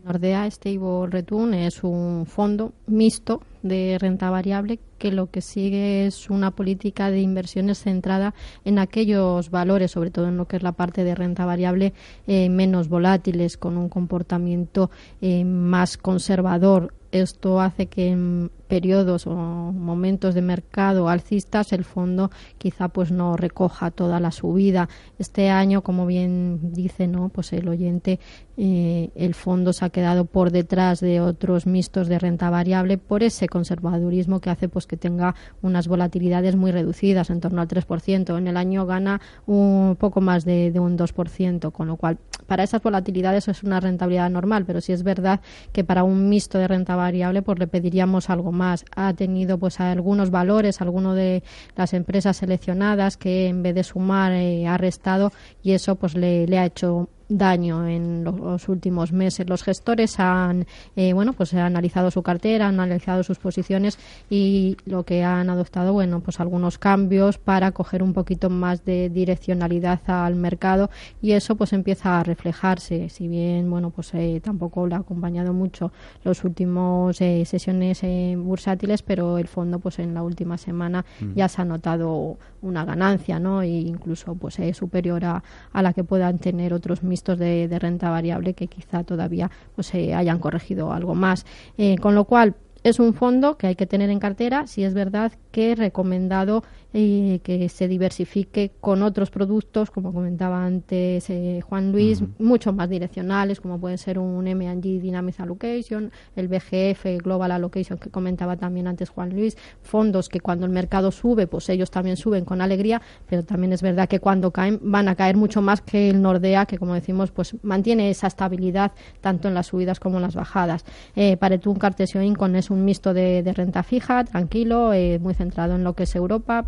Nordea 0.04 0.50
Stable 0.50 1.06
Return 1.08 1.54
es 1.54 1.82
un 1.82 2.26
fondo 2.26 2.72
mixto 2.86 3.42
de 3.62 3.96
renta 3.98 4.28
variable 4.28 4.78
que 4.98 5.10
lo 5.10 5.30
que 5.30 5.40
sigue 5.40 6.06
es 6.06 6.28
una 6.28 6.50
política 6.50 7.10
de 7.10 7.20
inversiones 7.20 7.78
centrada 7.78 8.34
en 8.64 8.78
aquellos 8.78 9.50
valores, 9.50 9.90
sobre 9.90 10.10
todo 10.10 10.28
en 10.28 10.36
lo 10.36 10.46
que 10.46 10.56
es 10.56 10.62
la 10.62 10.72
parte 10.72 11.04
de 11.04 11.14
renta 11.14 11.46
variable, 11.46 11.94
eh, 12.26 12.48
menos 12.50 12.88
volátiles, 12.88 13.56
con 13.56 13.78
un 13.78 13.88
comportamiento 13.88 14.90
eh, 15.20 15.44
más 15.44 15.96
conservador 15.96 16.92
esto 17.14 17.60
hace 17.60 17.86
que 17.86 18.08
en 18.08 18.50
periodos 18.74 19.28
o 19.28 19.32
momentos 19.32 20.34
de 20.34 20.42
mercado 20.42 21.08
alcistas 21.08 21.72
el 21.72 21.84
fondo 21.84 22.32
quizá 22.58 22.88
pues 22.88 23.12
no 23.12 23.36
recoja 23.36 23.92
toda 23.92 24.18
la 24.18 24.32
subida. 24.32 24.88
Este 25.16 25.48
año 25.48 25.82
como 25.82 26.06
bien 26.06 26.72
dice 26.72 27.06
no 27.06 27.28
pues 27.28 27.52
el 27.52 27.68
oyente 27.68 28.18
eh, 28.56 29.10
el 29.14 29.34
fondo 29.34 29.72
se 29.72 29.84
ha 29.84 29.90
quedado 29.90 30.24
por 30.24 30.50
detrás 30.50 30.98
de 30.98 31.20
otros 31.20 31.66
mixtos 31.66 32.08
de 32.08 32.18
renta 32.18 32.50
variable 32.50 32.98
por 32.98 33.22
ese 33.22 33.48
conservadurismo 33.48 34.40
que 34.40 34.50
hace 34.50 34.68
pues 34.68 34.86
que 34.86 34.96
tenga 34.96 35.36
unas 35.62 35.86
volatilidades 35.86 36.56
muy 36.56 36.72
reducidas 36.72 37.30
en 37.30 37.40
torno 37.40 37.60
al 37.60 37.68
3% 37.68 38.38
en 38.38 38.48
el 38.48 38.56
año 38.56 38.86
gana 38.86 39.20
un 39.46 39.96
poco 39.98 40.20
más 40.20 40.44
de, 40.44 40.72
de 40.72 40.80
un 40.80 40.96
2% 40.96 41.70
con 41.72 41.86
lo 41.88 41.96
cual 41.96 42.18
para 42.46 42.62
esas 42.62 42.82
volatilidades 42.82 43.48
es 43.48 43.62
una 43.62 43.80
rentabilidad 43.80 44.30
normal 44.30 44.64
pero 44.66 44.80
sí 44.80 44.92
es 44.92 45.02
verdad 45.02 45.40
que 45.72 45.82
para 45.82 46.04
un 46.04 46.28
mixto 46.28 46.58
de 46.58 46.68
renta 46.68 46.94
variable 46.94 47.42
pues 47.42 47.58
le 47.58 47.66
pediríamos 47.66 48.30
algo 48.30 48.52
más 48.52 48.63
ha 48.96 49.12
tenido 49.14 49.58
pues 49.58 49.80
algunos 49.80 50.30
valores 50.30 50.80
alguno 50.80 51.14
de 51.14 51.42
las 51.76 51.92
empresas 51.94 52.36
seleccionadas 52.36 53.16
que 53.16 53.48
en 53.48 53.62
vez 53.62 53.74
de 53.74 53.84
sumar 53.84 54.32
eh, 54.32 54.66
ha 54.66 54.76
restado 54.76 55.32
y 55.62 55.72
eso 55.72 55.96
pues 55.96 56.14
le, 56.14 56.46
le 56.46 56.58
ha 56.58 56.66
hecho 56.66 57.08
daño 57.28 57.86
en 57.86 58.24
los 58.24 58.68
últimos 58.68 59.12
meses. 59.12 59.48
Los 59.48 59.62
gestores 59.62 60.18
han, 60.20 60.66
eh, 60.96 61.12
bueno, 61.12 61.32
pues 61.32 61.54
han 61.54 61.60
analizado 61.60 62.10
su 62.10 62.22
cartera, 62.22 62.68
han 62.68 62.80
analizado 62.80 63.22
sus 63.22 63.38
posiciones 63.38 63.98
y 64.28 64.76
lo 64.84 65.04
que 65.04 65.24
han 65.24 65.50
adoptado, 65.50 65.92
bueno, 65.92 66.20
pues 66.20 66.40
algunos 66.40 66.78
cambios 66.78 67.38
para 67.38 67.72
coger 67.72 68.02
un 68.02 68.12
poquito 68.12 68.50
más 68.50 68.84
de 68.84 69.08
direccionalidad 69.08 70.00
al 70.06 70.34
mercado 70.36 70.90
y 71.22 71.32
eso 71.32 71.56
pues 71.56 71.72
empieza 71.72 72.20
a 72.20 72.22
reflejarse. 72.22 73.08
Si 73.08 73.28
bien, 73.28 73.70
bueno, 73.70 73.90
pues 73.90 74.12
eh, 74.14 74.40
tampoco 74.42 74.86
le 74.86 74.94
ha 74.94 74.98
acompañado 74.98 75.52
mucho 75.52 75.92
los 76.24 76.44
últimos 76.44 77.20
eh, 77.20 77.44
sesiones 77.46 78.02
bursátiles, 78.36 79.02
pero 79.02 79.38
el 79.38 79.48
fondo 79.48 79.78
pues 79.78 79.98
en 79.98 80.14
la 80.14 80.22
última 80.22 80.58
semana 80.58 81.04
mm. 81.20 81.34
ya 81.34 81.48
se 81.48 81.62
ha 81.62 81.64
notado 81.64 82.36
una 82.62 82.84
ganancia, 82.84 83.38
¿no? 83.38 83.62
E 83.62 83.68
incluso 83.68 84.34
pues 84.34 84.58
es 84.58 84.76
superior 84.76 85.24
a, 85.24 85.42
a 85.72 85.82
la 85.82 85.92
que 85.92 86.04
puedan 86.04 86.38
tener 86.38 86.72
otros 86.72 87.02
de, 87.36 87.78
renta 87.78 88.10
variable 88.10 88.54
que 88.54 88.66
quizá 88.66 89.04
todavía 89.04 89.50
pues, 89.74 89.88
se 89.88 90.14
hayan 90.14 90.38
corregido 90.38 90.92
algo 90.92 91.14
más. 91.14 91.46
Eh, 91.78 91.96
con 91.98 92.14
lo 92.14 92.24
cual, 92.24 92.54
es 92.84 92.98
un 92.98 93.14
fondo 93.14 93.56
que 93.56 93.66
hay 93.66 93.76
que 93.76 93.86
tener 93.86 94.10
en 94.10 94.20
cartera, 94.20 94.66
si 94.66 94.84
es 94.84 94.92
verdad 94.92 95.32
que 95.50 95.72
he 95.72 95.74
recomendado 95.74 96.62
eh, 96.92 97.40
que 97.42 97.68
se 97.70 97.88
diversifique 97.88 98.72
con 98.80 99.02
otros 99.02 99.30
productos, 99.30 99.90
como 99.90 100.12
comentaba 100.12 100.64
antes 100.64 101.28
eh, 101.30 101.60
Juan 101.66 101.92
Luis, 101.92 102.22
mucho 102.38 102.74
más 102.74 102.90
direccionales, 102.90 103.60
como 103.60 103.80
pueden 103.80 103.96
ser 103.96 104.18
un 104.18 104.46
M&G 104.46 105.00
Dynamic 105.00 105.40
Allocation, 105.40 106.12
el 106.36 106.46
BGF 106.46 107.22
Global 107.22 107.52
Allocation 107.52 107.98
que 107.98 108.10
comentaba 108.10 108.56
también 108.56 108.86
antes 108.86 109.08
Juan 109.08 109.30
Luis, 109.30 109.56
fondos 109.82 110.28
que 110.28 110.40
cuando 110.40 110.66
el 110.66 110.70
mercado 110.70 111.10
sube, 111.10 111.46
pues 111.46 111.70
ellos 111.70 111.90
también 111.90 112.18
suben 112.18 112.44
con 112.44 112.60
alegría, 112.60 113.00
pero 113.26 113.44
también 113.44 113.72
es 113.72 113.80
verdad 113.80 114.08
que 114.08 114.20
cuando 114.20 114.50
caen 114.50 114.78
van 114.82 115.08
a 115.08 115.14
caer 115.14 115.38
mucho 115.38 115.62
más 115.62 115.80
que 115.80 116.10
el 116.10 116.20
Nordea, 116.20 116.66
que 116.66 116.76
como 116.76 116.92
decimos, 116.92 117.30
pues 117.30 117.56
mantiene 117.62 118.10
esa 118.10 118.26
estabilidad 118.26 118.92
tanto 119.22 119.48
en 119.48 119.54
las 119.54 119.68
subidas 119.68 119.98
como 119.98 120.18
en 120.18 120.22
las 120.22 120.34
bajadas. 120.34 120.84
Eh, 121.16 121.38
Paretum 121.38 121.78
Cartesio 121.78 122.22
Incon 122.22 122.54
es 122.56 122.70
un 122.74 122.84
mixto 122.84 123.14
de, 123.14 123.42
renta 123.54 123.82
fija, 123.82 124.24
tranquilo, 124.24 124.92
eh, 124.92 125.18
muy 125.18 125.34
centrado 125.34 125.74
en 125.76 125.84
lo 125.84 125.94
que 125.94 126.02
es 126.02 126.14
Europa 126.14 126.66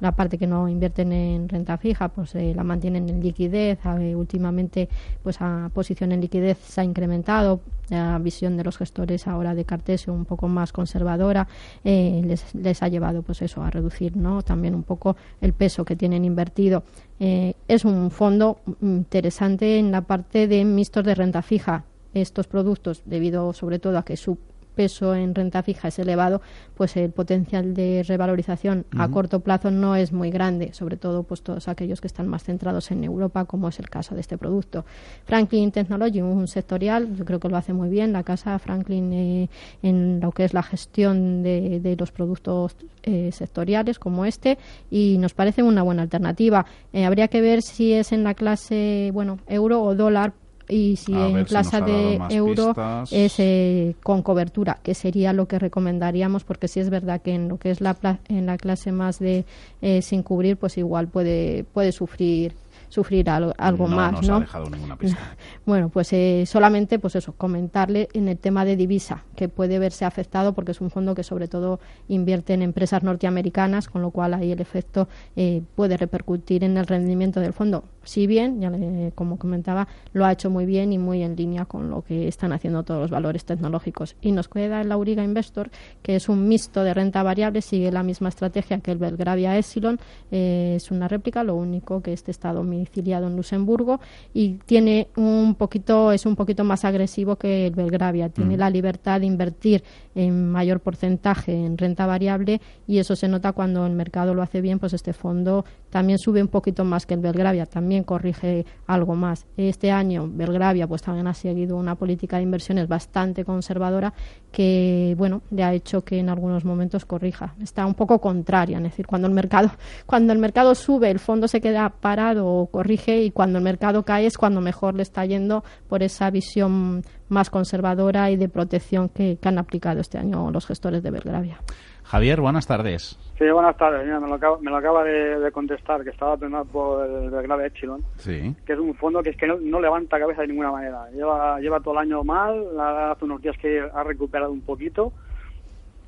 la 0.00 0.12
parte 0.12 0.38
que 0.38 0.46
no 0.46 0.68
invierten 0.68 1.12
en 1.12 1.48
renta 1.48 1.78
fija, 1.78 2.08
pues 2.08 2.34
eh, 2.34 2.52
la 2.54 2.64
mantienen 2.64 3.08
en 3.08 3.22
liquidez. 3.22 3.78
últimamente, 4.14 4.88
pues 5.22 5.40
a 5.40 5.70
posición 5.72 6.12
en 6.12 6.20
liquidez 6.20 6.58
se 6.58 6.80
ha 6.80 6.84
incrementado. 6.84 7.60
La 7.90 8.18
visión 8.18 8.56
de 8.56 8.64
los 8.64 8.78
gestores 8.78 9.26
ahora 9.26 9.54
de 9.54 9.64
Cartesio 9.64 10.14
un 10.14 10.24
poco 10.24 10.48
más 10.48 10.72
conservadora 10.72 11.46
eh, 11.84 12.22
les, 12.24 12.54
les, 12.54 12.82
ha 12.82 12.88
llevado, 12.88 13.22
pues 13.22 13.42
eso, 13.42 13.62
a 13.62 13.70
reducir, 13.70 14.16
¿no? 14.16 14.42
También 14.42 14.74
un 14.74 14.84
poco 14.84 15.16
el 15.42 15.52
peso 15.52 15.84
que 15.84 15.94
tienen 15.94 16.24
invertido. 16.24 16.82
Eh, 17.20 17.54
es 17.68 17.84
un 17.84 18.10
fondo 18.10 18.58
interesante 18.80 19.78
en 19.78 19.92
la 19.92 20.00
parte 20.00 20.48
de 20.48 20.64
mixtos 20.64 21.04
de 21.04 21.14
renta 21.14 21.42
fija 21.42 21.84
estos 22.14 22.46
productos 22.46 23.02
debido 23.04 23.52
sobre 23.52 23.78
todo 23.78 23.98
a 23.98 24.04
que 24.04 24.16
su 24.16 24.38
peso 24.74 25.14
en 25.14 25.34
renta 25.34 25.62
fija 25.62 25.88
es 25.88 25.98
elevado, 25.98 26.42
pues 26.76 26.96
el 26.96 27.10
potencial 27.10 27.74
de 27.74 28.04
revalorización 28.06 28.86
a 28.96 29.08
corto 29.08 29.40
plazo 29.40 29.70
no 29.70 29.96
es 29.96 30.12
muy 30.12 30.30
grande, 30.30 30.72
sobre 30.72 30.96
todo 30.96 31.22
pues 31.22 31.42
todos 31.42 31.68
aquellos 31.68 32.00
que 32.00 32.06
están 32.06 32.28
más 32.28 32.44
centrados 32.44 32.90
en 32.90 33.04
Europa, 33.04 33.44
como 33.44 33.68
es 33.68 33.78
el 33.78 33.88
caso 33.88 34.14
de 34.14 34.20
este 34.20 34.38
producto. 34.38 34.84
Franklin 35.24 35.70
Technology, 35.70 36.20
un 36.20 36.48
sectorial, 36.48 37.14
yo 37.16 37.24
creo 37.24 37.40
que 37.40 37.48
lo 37.48 37.56
hace 37.56 37.72
muy 37.72 37.88
bien 37.88 38.12
la 38.12 38.22
casa 38.22 38.58
Franklin 38.58 39.12
eh, 39.12 39.48
en 39.82 40.20
lo 40.20 40.32
que 40.32 40.44
es 40.44 40.54
la 40.54 40.62
gestión 40.62 41.42
de, 41.42 41.96
los 41.98 42.10
productos 42.10 42.76
eh, 43.02 43.30
sectoriales 43.32 43.98
como 43.98 44.24
este 44.24 44.58
y 44.90 45.18
nos 45.18 45.34
parece 45.34 45.62
una 45.62 45.82
buena 45.82 46.02
alternativa. 46.02 46.66
Eh, 46.92 47.04
habría 47.04 47.28
que 47.28 47.40
ver 47.40 47.62
si 47.62 47.92
es 47.92 48.12
en 48.12 48.24
la 48.24 48.34
clase, 48.34 49.10
bueno, 49.12 49.38
euro 49.46 49.82
o 49.82 49.94
dólar 49.94 50.32
y 50.68 50.96
si 50.96 51.12
en 51.12 51.44
plaza 51.44 51.80
de 51.80 52.20
euro 52.30 52.74
es 53.10 53.34
eh, 53.38 53.94
con 54.02 54.22
cobertura, 54.22 54.78
que 54.82 54.94
sería 54.94 55.32
lo 55.32 55.46
que 55.46 55.58
recomendaríamos, 55.58 56.44
porque 56.44 56.68
si 56.68 56.80
es 56.80 56.90
verdad 56.90 57.20
que 57.20 57.34
en 57.34 57.48
lo 57.48 57.58
que 57.58 57.70
es 57.70 57.80
la, 57.80 57.96
en 58.28 58.46
la 58.46 58.56
clase 58.56 58.92
más 58.92 59.18
de 59.18 59.44
eh, 59.82 60.02
sin 60.02 60.22
cubrir, 60.22 60.56
pues 60.56 60.78
igual 60.78 61.08
puede, 61.08 61.64
puede 61.64 61.92
sufrir 61.92 62.52
sufrir 62.94 63.28
algo, 63.28 63.52
algo 63.58 63.88
no 63.88 63.96
más, 63.96 64.26
¿no? 64.26 64.36
Ha 64.36 64.40
dejado 64.40 64.70
ninguna 64.70 64.96
pista. 64.96 65.18
Bueno, 65.66 65.88
pues 65.88 66.12
eh, 66.12 66.44
solamente, 66.46 66.98
pues 66.98 67.16
eso, 67.16 67.32
comentarle 67.32 68.08
en 68.12 68.28
el 68.28 68.38
tema 68.38 68.64
de 68.64 68.76
divisa, 68.76 69.24
que 69.34 69.48
puede 69.48 69.78
verse 69.78 70.04
afectado 70.04 70.52
porque 70.52 70.72
es 70.72 70.80
un 70.80 70.90
fondo 70.90 71.14
que 71.14 71.22
sobre 71.22 71.48
todo 71.48 71.80
invierte 72.08 72.52
en 72.52 72.62
empresas 72.62 73.02
norteamericanas, 73.02 73.88
con 73.88 74.02
lo 74.02 74.10
cual 74.10 74.34
ahí 74.34 74.52
el 74.52 74.60
efecto 74.60 75.08
eh, 75.36 75.62
puede 75.74 75.96
repercutir 75.96 76.64
en 76.64 76.76
el 76.76 76.86
rendimiento 76.86 77.40
del 77.40 77.52
fondo. 77.52 77.84
Si 78.04 78.26
bien, 78.26 78.60
ya 78.60 78.70
como 79.14 79.38
comentaba, 79.38 79.88
lo 80.12 80.26
ha 80.26 80.32
hecho 80.32 80.50
muy 80.50 80.66
bien 80.66 80.92
y 80.92 80.98
muy 80.98 81.22
en 81.22 81.34
línea 81.34 81.64
con 81.64 81.88
lo 81.88 82.02
que 82.02 82.28
están 82.28 82.52
haciendo 82.52 82.82
todos 82.82 83.00
los 83.00 83.10
valores 83.10 83.46
tecnológicos. 83.46 84.16
Y 84.20 84.32
nos 84.32 84.48
queda 84.48 84.82
el 84.82 84.92
Auriga 84.92 85.24
Investor, 85.24 85.70
que 86.02 86.16
es 86.16 86.28
un 86.28 86.46
mixto 86.46 86.84
de 86.84 86.92
renta 86.92 87.22
variable, 87.22 87.62
sigue 87.62 87.90
la 87.90 88.02
misma 88.02 88.28
estrategia 88.28 88.78
que 88.80 88.92
el 88.92 88.98
Belgravia 88.98 89.56
Epsilon, 89.56 89.98
eh, 90.30 90.74
es 90.76 90.90
una 90.90 91.08
réplica, 91.08 91.42
lo 91.42 91.54
único 91.54 92.02
que 92.02 92.12
este 92.12 92.30
está 92.30 92.52
domiciliado 92.84 93.26
en 93.26 93.36
Luxemburgo 93.36 94.00
y 94.32 94.58
tiene 94.66 95.08
un 95.16 95.54
poquito, 95.54 96.12
es 96.12 96.26
un 96.26 96.36
poquito 96.36 96.64
más 96.64 96.84
agresivo 96.84 97.36
que 97.36 97.66
el 97.66 97.74
Belgravia, 97.74 98.28
tiene 98.28 98.56
mm. 98.56 98.58
la 98.58 98.70
libertad 98.70 99.20
de 99.20 99.26
invertir 99.26 99.82
en 100.14 100.50
mayor 100.50 100.80
porcentaje 100.80 101.52
en 101.52 101.78
renta 101.78 102.06
variable 102.06 102.60
y 102.86 102.98
eso 102.98 103.16
se 103.16 103.28
nota 103.28 103.52
cuando 103.52 103.86
el 103.86 103.92
mercado 103.92 104.34
lo 104.34 104.42
hace 104.42 104.60
bien, 104.60 104.78
pues 104.78 104.92
este 104.92 105.12
fondo 105.12 105.64
también 105.94 106.18
sube 106.18 106.42
un 106.42 106.48
poquito 106.48 106.84
más 106.84 107.06
que 107.06 107.14
el 107.14 107.20
Belgravia, 107.20 107.66
también 107.66 108.02
corrige 108.02 108.66
algo 108.88 109.14
más. 109.14 109.46
Este 109.56 109.92
año 109.92 110.28
Belgravia 110.28 110.88
pues 110.88 111.02
también 111.02 111.28
ha 111.28 111.34
seguido 111.34 111.76
una 111.76 111.94
política 111.94 112.38
de 112.38 112.42
inversiones 112.42 112.88
bastante 112.88 113.44
conservadora 113.44 114.12
que 114.50 115.14
bueno, 115.16 115.42
le 115.52 115.62
ha 115.62 115.72
hecho 115.72 116.02
que 116.02 116.18
en 116.18 116.30
algunos 116.30 116.64
momentos 116.64 117.04
corrija. 117.04 117.54
Está 117.62 117.86
un 117.86 117.94
poco 117.94 118.20
contraria, 118.20 118.78
es 118.78 118.82
decir, 118.82 119.06
cuando 119.06 119.28
el 119.28 119.34
mercado 119.34 119.70
cuando 120.04 120.32
el 120.32 120.40
mercado 120.40 120.74
sube, 120.74 121.12
el 121.12 121.20
fondo 121.20 121.46
se 121.46 121.60
queda 121.60 121.88
parado 121.90 122.44
o 122.44 122.66
corrige 122.66 123.22
y 123.22 123.30
cuando 123.30 123.58
el 123.58 123.64
mercado 123.64 124.02
cae 124.02 124.26
es 124.26 124.36
cuando 124.36 124.60
mejor 124.60 124.96
le 124.96 125.04
está 125.04 125.24
yendo 125.24 125.62
por 125.88 126.02
esa 126.02 126.28
visión 126.28 127.04
más 127.28 127.50
conservadora 127.50 128.32
y 128.32 128.36
de 128.36 128.48
protección 128.48 129.10
que, 129.10 129.38
han 129.44 129.58
aplicado 129.58 130.00
este 130.00 130.18
año 130.18 130.50
los 130.50 130.66
gestores 130.66 131.04
de 131.04 131.12
Belgravia. 131.12 131.60
Javier, 132.04 132.40
buenas 132.40 132.66
tardes. 132.66 133.18
Sí, 133.38 133.50
buenas 133.50 133.76
tardes. 133.76 134.06
me, 134.06 134.28
lo 134.28 134.76
acaba, 134.76 135.04
de, 135.04 135.50
contestar, 135.52 136.04
que 136.04 136.10
estaba 136.10 136.36
pensando 136.36 136.64
por 136.70 137.04
el 137.04 137.30
Belgrave 137.30 137.66
Epsilon, 137.66 138.04
sí. 138.16 138.54
que 138.64 138.74
es 138.74 138.78
un 138.78 138.94
fondo 138.94 139.22
que 139.22 139.30
es 139.30 139.36
que 139.36 139.46
no, 139.46 139.80
levanta 139.80 140.18
cabeza 140.18 140.42
de 140.42 140.48
ninguna 140.48 140.70
manera. 140.70 141.10
Lleva, 141.10 141.58
lleva 141.60 141.80
todo 141.80 141.94
el 141.94 142.00
año 142.00 142.22
mal, 142.22 142.78
hace 142.78 143.24
unos 143.24 143.42
días 143.42 143.56
que 143.58 143.80
ha 143.80 144.04
recuperado 144.04 144.52
un 144.52 144.60
poquito 144.60 145.12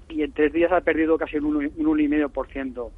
y 0.09 0.23
en 0.23 0.33
tres 0.33 0.53
días 0.53 0.71
ha 0.71 0.81
perdido 0.83 1.19
casi 1.19 1.39
un 1.39 1.73
1,5%. 1.77 2.91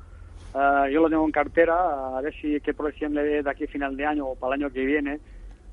Uh, 0.54 0.88
yo 0.90 1.02
lo 1.02 1.10
tengo 1.10 1.24
en 1.24 1.32
cartera, 1.32 2.16
a 2.16 2.20
ver 2.20 2.34
si 2.34 2.60
qué 2.60 2.74
proyección 2.74 3.14
le 3.14 3.22
dé 3.22 3.42
de 3.42 3.50
aquí 3.50 3.64
a 3.64 3.68
final 3.68 3.96
de 3.96 4.06
año 4.06 4.26
o 4.26 4.34
para 4.34 4.54
el 4.54 4.62
año 4.62 4.72
que 4.72 4.84
viene 4.84 5.20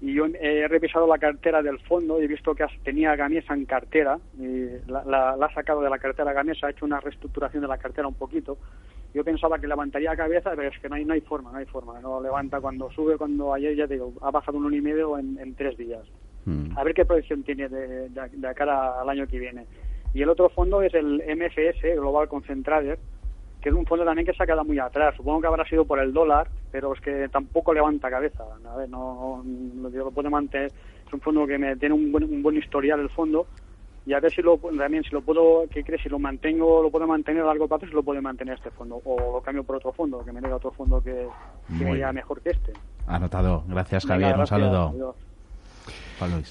y 0.02 0.14
yo 0.14 0.26
he 0.26 0.68
revisado 0.68 1.08
la 1.08 1.18
cartera 1.18 1.62
del 1.62 1.80
fondo 1.80 2.20
y 2.22 2.26
he 2.26 2.28
visto 2.28 2.54
que 2.54 2.66
tenía 2.84 3.16
Gamesa 3.16 3.54
en 3.54 3.66
cartera, 3.66 4.20
y 4.38 4.68
la, 4.88 5.32
ha 5.32 5.54
sacado 5.54 5.82
de 5.82 5.90
la 5.90 6.00
cartera 6.00 6.34
Gamesa, 6.34 6.68
ha 6.68 6.72
hecho 6.72 6.86
una 6.86 7.00
reestructuración 7.00 7.62
de 7.62 7.68
la 7.68 7.78
cartera 7.78 8.08
un 8.08 8.16
poquito. 8.16 8.58
Yo 9.14 9.24
pensaba 9.24 9.58
que 9.58 9.68
levantaría 9.68 10.14
cabeza, 10.16 10.52
pero 10.56 10.70
es 10.70 10.78
que 10.80 10.90
no 10.90 10.96
hay, 10.96 11.06
no 11.06 11.14
hay 11.14 11.22
forma, 11.22 11.50
no 11.52 11.58
hay 11.58 11.66
forma. 11.66 12.02
No 12.02 12.22
levanta 12.22 12.60
cuando 12.60 12.92
sube, 12.92 13.18
cuando 13.18 13.54
ayer 13.54 13.74
ya 13.74 13.88
digo, 13.88 14.14
ha 14.22 14.30
bajado 14.30 14.58
un 14.58 14.66
uno 14.66 14.76
y 14.76 14.82
medio 14.82 15.18
en, 15.18 15.40
en 15.40 15.56
tres 15.56 15.78
días. 15.78 16.04
Mm. 16.44 16.78
A 16.78 16.84
ver 16.84 16.94
qué 16.94 17.06
proyección 17.06 17.44
tiene 17.44 17.70
de, 17.70 18.10
de, 18.10 18.54
cara 18.56 19.00
al 19.00 19.10
año 19.10 19.26
que 19.26 19.40
viene. 19.40 19.66
Y 20.14 20.22
el 20.22 20.30
otro 20.30 20.50
fondo 20.50 20.82
es 20.82 20.94
el 20.94 21.24
MFS, 21.28 21.96
Global 21.96 22.28
Concentrader, 22.28 23.00
que 23.66 23.70
es 23.70 23.76
un 23.76 23.88
fondo 23.88 24.06
también 24.06 24.28
que 24.28 24.34
se 24.34 24.44
ha 24.44 24.46
quedado 24.46 24.64
muy 24.64 24.78
atrás. 24.78 25.16
Supongo 25.18 25.42
que 25.42 25.48
habrá 25.48 25.66
sido 25.66 25.86
por 25.86 25.98
el 25.98 26.14
dólar, 26.14 26.48
pero 26.72 26.94
es 26.94 27.02
que 27.02 27.28
tampoco 27.30 27.74
levanta 27.74 28.12
cabeza. 28.12 28.44
A 28.64 28.76
ver, 28.76 28.88
no, 28.88 29.44
lo 29.44 30.12
puede 30.12 30.30
mantener. 30.30 30.72
Es 31.08 31.12
un 31.12 31.20
fondo 31.20 31.48
que 31.48 31.58
me, 31.58 31.76
tiene 31.76 31.96
un 31.96 32.12
buen, 32.12 32.26
un 32.26 32.44
buen 32.44 32.58
historial 32.58 33.00
el 33.00 33.10
fondo, 33.10 33.48
y 34.06 34.14
a 34.14 34.20
ver 34.20 34.32
si 34.32 34.44
lo 34.44 34.60
también 34.60 35.04
si 35.04 35.10
lo 35.10 35.22
puedo 35.22 35.64
qué 35.72 35.84
crees 35.84 36.04
si 36.04 36.10
lo 36.10 36.20
mantengo 36.20 36.84
lo 36.84 36.92
puedo 36.92 37.08
mantener 37.08 37.42
a 37.42 37.48
largo 37.48 37.68
plazo 37.68 37.88
si 37.88 37.94
lo 37.94 38.04
puede 38.04 38.22
mantener 38.22 38.54
este 38.54 38.70
fondo. 38.70 39.02
O 39.04 39.34
lo 39.34 39.42
cambio 39.42 39.64
por 39.64 39.78
otro 39.78 39.92
fondo 39.94 40.24
que 40.24 40.32
me 40.32 40.42
diga 40.42 40.58
otro 40.58 40.70
fondo 40.70 41.02
que, 41.02 41.28
que 41.76 41.86
me 41.86 42.14
mejor 42.14 42.42
que 42.42 42.52
este. 42.52 42.72
Anotado. 43.08 43.64
Gracias 43.68 44.06
Javier. 44.06 44.38
Un 44.38 44.46
saludo 44.46 45.16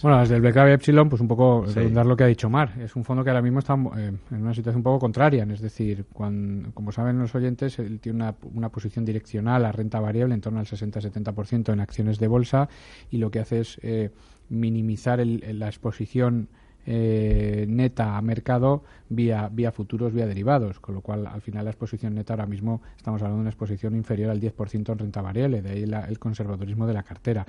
bueno, 0.03 0.20
desde 0.20 0.37
el 0.37 0.42
BKB 0.42 0.72
Epsilon, 0.72 1.09
pues 1.09 1.20
un 1.20 1.29
poco 1.29 1.64
dar 1.66 2.07
lo 2.07 2.16
que 2.16 2.24
ha 2.24 2.27
dicho 2.27 2.50
Mar. 2.50 2.72
Es 2.79 2.96
un 2.96 3.05
fondo 3.05 3.24
que 3.24 3.31
ahora 3.31 3.42
mismo 3.42 3.61
está 3.61 3.74
eh, 3.74 4.12
en 4.31 4.42
una 4.42 4.55
situación 4.55 4.79
un 4.79 4.83
poco 4.83 4.98
contraria. 4.98 5.46
Es 5.50 5.61
decir, 5.61 6.05
cuando, 6.12 6.72
como 6.72 6.92
saben 6.92 7.18
los 7.18 7.35
oyentes, 7.35 7.79
él 7.79 8.00
tiene 8.00 8.16
una, 8.16 8.35
una 8.55 8.68
posición 8.68 9.05
direccional 9.05 9.64
a 9.64 9.72
renta 9.72 10.00
variable 10.00 10.35
en 10.35 10.40
torno 10.40 10.61
al 10.61 10.66
60-70% 10.66 11.73
en 11.73 11.81
acciones 11.81 12.19
de 12.19 12.29
bolsa 12.29 12.69
y 13.10 13.19
lo 13.19 13.31
que 13.31 13.40
hace 13.40 13.60
es 13.60 13.79
eh, 13.83 14.10
minimizar 14.48 15.25
la 15.25 15.67
exposición 15.67 16.48
eh, 16.87 17.67
neta 17.69 18.17
a 18.17 18.23
mercado 18.23 18.85
vía, 19.09 19.49
vía 19.51 19.73
futuros, 19.73 20.13
vía 20.13 20.27
derivados, 20.27 20.81
con 20.81 20.95
lo 20.95 21.01
cual 21.01 21.27
al 21.27 21.41
final 21.41 21.65
la 21.65 21.71
exposición 21.71 22.15
neta 22.15 22.35
ahora 22.35 22.47
mismo 22.47 22.83
estamos 22.97 23.21
hablando 23.23 23.39
de 23.39 23.41
una 23.43 23.51
exposición 23.51 23.95
inferior 23.95 24.31
al 24.31 24.41
10% 24.41 24.93
en 24.93 24.99
renta 24.99 25.23
variable, 25.23 25.63
de 25.63 25.71
ahí 25.71 25.83
el 25.83 26.19
conservadurismo 26.19 26.87
de 26.87 26.95
la 26.95 27.03
cartera. 27.03 27.47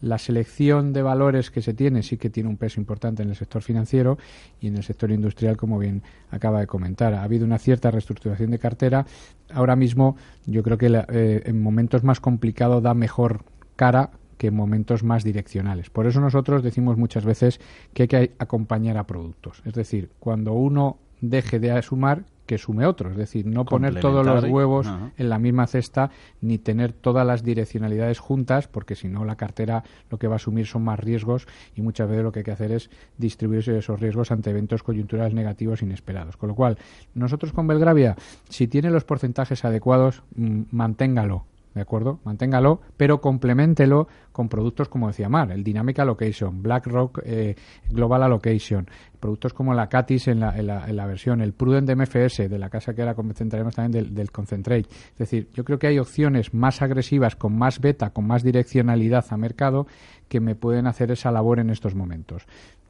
La 0.00 0.18
selección 0.18 0.92
de 0.92 1.02
valores 1.02 1.50
que 1.50 1.60
se 1.60 1.74
tiene 1.74 2.02
sí 2.02 2.16
que 2.16 2.30
tiene 2.30 2.48
un 2.48 2.56
peso 2.56 2.80
importante 2.80 3.22
en 3.22 3.30
el 3.30 3.36
sector 3.36 3.62
financiero 3.62 4.18
y 4.60 4.68
en 4.68 4.76
el 4.76 4.82
sector 4.82 5.10
industrial, 5.10 5.56
como 5.56 5.78
bien 5.78 6.02
acaba 6.30 6.60
de 6.60 6.66
comentar. 6.66 7.14
Ha 7.14 7.22
habido 7.22 7.44
una 7.44 7.58
cierta 7.58 7.90
reestructuración 7.90 8.50
de 8.50 8.58
cartera. 8.58 9.06
Ahora 9.50 9.76
mismo 9.76 10.16
yo 10.46 10.62
creo 10.62 10.78
que 10.78 10.86
eh, 10.86 11.42
en 11.44 11.62
momentos 11.62 12.04
más 12.04 12.20
complicados 12.20 12.82
da 12.82 12.94
mejor 12.94 13.44
cara 13.76 14.10
que 14.38 14.50
momentos 14.50 15.02
más 15.02 15.24
direccionales. 15.24 15.90
Por 15.90 16.06
eso 16.06 16.20
nosotros 16.20 16.62
decimos 16.62 16.96
muchas 16.96 17.24
veces 17.24 17.60
que 17.92 18.04
hay 18.04 18.08
que 18.08 18.32
acompañar 18.38 18.96
a 18.96 19.06
productos. 19.06 19.62
Es 19.66 19.74
decir, 19.74 20.10
cuando 20.18 20.54
uno 20.54 20.98
deje 21.20 21.58
de 21.58 21.82
sumar, 21.82 22.24
que 22.48 22.56
sume 22.56 22.86
otro. 22.86 23.10
Es 23.10 23.16
decir, 23.16 23.46
no 23.46 23.66
poner 23.66 24.00
todos 24.00 24.24
los 24.24 24.42
huevos 24.44 24.88
en 25.18 25.28
la 25.28 25.38
misma 25.38 25.66
cesta 25.66 26.10
ni 26.40 26.56
tener 26.56 26.94
todas 26.94 27.26
las 27.26 27.44
direccionalidades 27.44 28.18
juntas, 28.18 28.66
porque 28.68 28.96
si 28.96 29.06
no 29.06 29.26
la 29.26 29.36
cartera 29.36 29.84
lo 30.10 30.18
que 30.18 30.28
va 30.28 30.36
a 30.36 30.36
asumir 30.36 30.66
son 30.66 30.82
más 30.82 30.98
riesgos 30.98 31.46
y 31.76 31.82
muchas 31.82 32.08
veces 32.08 32.24
lo 32.24 32.32
que 32.32 32.40
hay 32.40 32.44
que 32.44 32.50
hacer 32.50 32.72
es 32.72 32.90
distribuir 33.18 33.68
esos 33.68 34.00
riesgos 34.00 34.32
ante 34.32 34.48
eventos 34.48 34.82
coyunturales 34.82 35.34
negativos 35.34 35.82
inesperados. 35.82 36.38
Con 36.38 36.48
lo 36.48 36.54
cual, 36.54 36.78
nosotros 37.14 37.52
con 37.52 37.66
Belgravia, 37.66 38.16
si 38.48 38.66
tiene 38.66 38.90
los 38.90 39.04
porcentajes 39.04 39.66
adecuados, 39.66 40.22
mm, 40.34 40.62
manténgalo 40.70 41.44
¿de 41.78 41.82
acuerdo? 41.82 42.18
Manténgalo, 42.24 42.80
pero 42.96 43.20
complementelo 43.20 44.08
con 44.32 44.48
productos 44.48 44.88
como 44.88 45.06
decía 45.08 45.28
Mar, 45.28 45.50
el 45.52 45.62
Dynamic 45.62 46.00
Allocation, 46.00 46.62
BlackRock 46.62 47.20
eh, 47.24 47.54
Global 47.88 48.24
Allocation, 48.24 48.88
productos 49.20 49.52
como 49.52 49.74
la 49.74 49.88
Catis 49.88 50.28
en 50.28 50.40
la, 50.40 50.56
en 50.56 50.66
la, 50.66 51.06
versión, 51.06 51.40
el 51.40 51.52
Prudent 51.52 51.88
MFS, 51.90 52.48
de 52.48 52.58
la 52.58 52.68
casa 52.68 52.94
que 52.94 53.02
ahora 53.02 53.14
concentraremos 53.14 53.74
también 53.74 54.04
del, 54.04 54.14
del, 54.14 54.30
Concentrate. 54.30 54.86
Es 55.12 55.18
decir, 55.18 55.48
yo 55.54 55.64
creo 55.64 55.78
que 55.78 55.86
hay 55.86 55.98
opciones 55.98 56.52
más 56.52 56.82
agresivas, 56.82 57.36
con 57.36 57.56
más 57.56 57.80
beta, 57.80 58.10
con 58.10 58.26
más 58.26 58.42
direccionalidad 58.42 59.24
a 59.30 59.36
mercado, 59.36 59.86
que 60.28 60.40
me 60.40 60.54
pueden 60.54 60.86
hacer 60.86 61.10
esa 61.10 61.30
labor 61.30 61.58
en 61.60 61.70
estos 61.70 61.94
momentos 61.94 62.46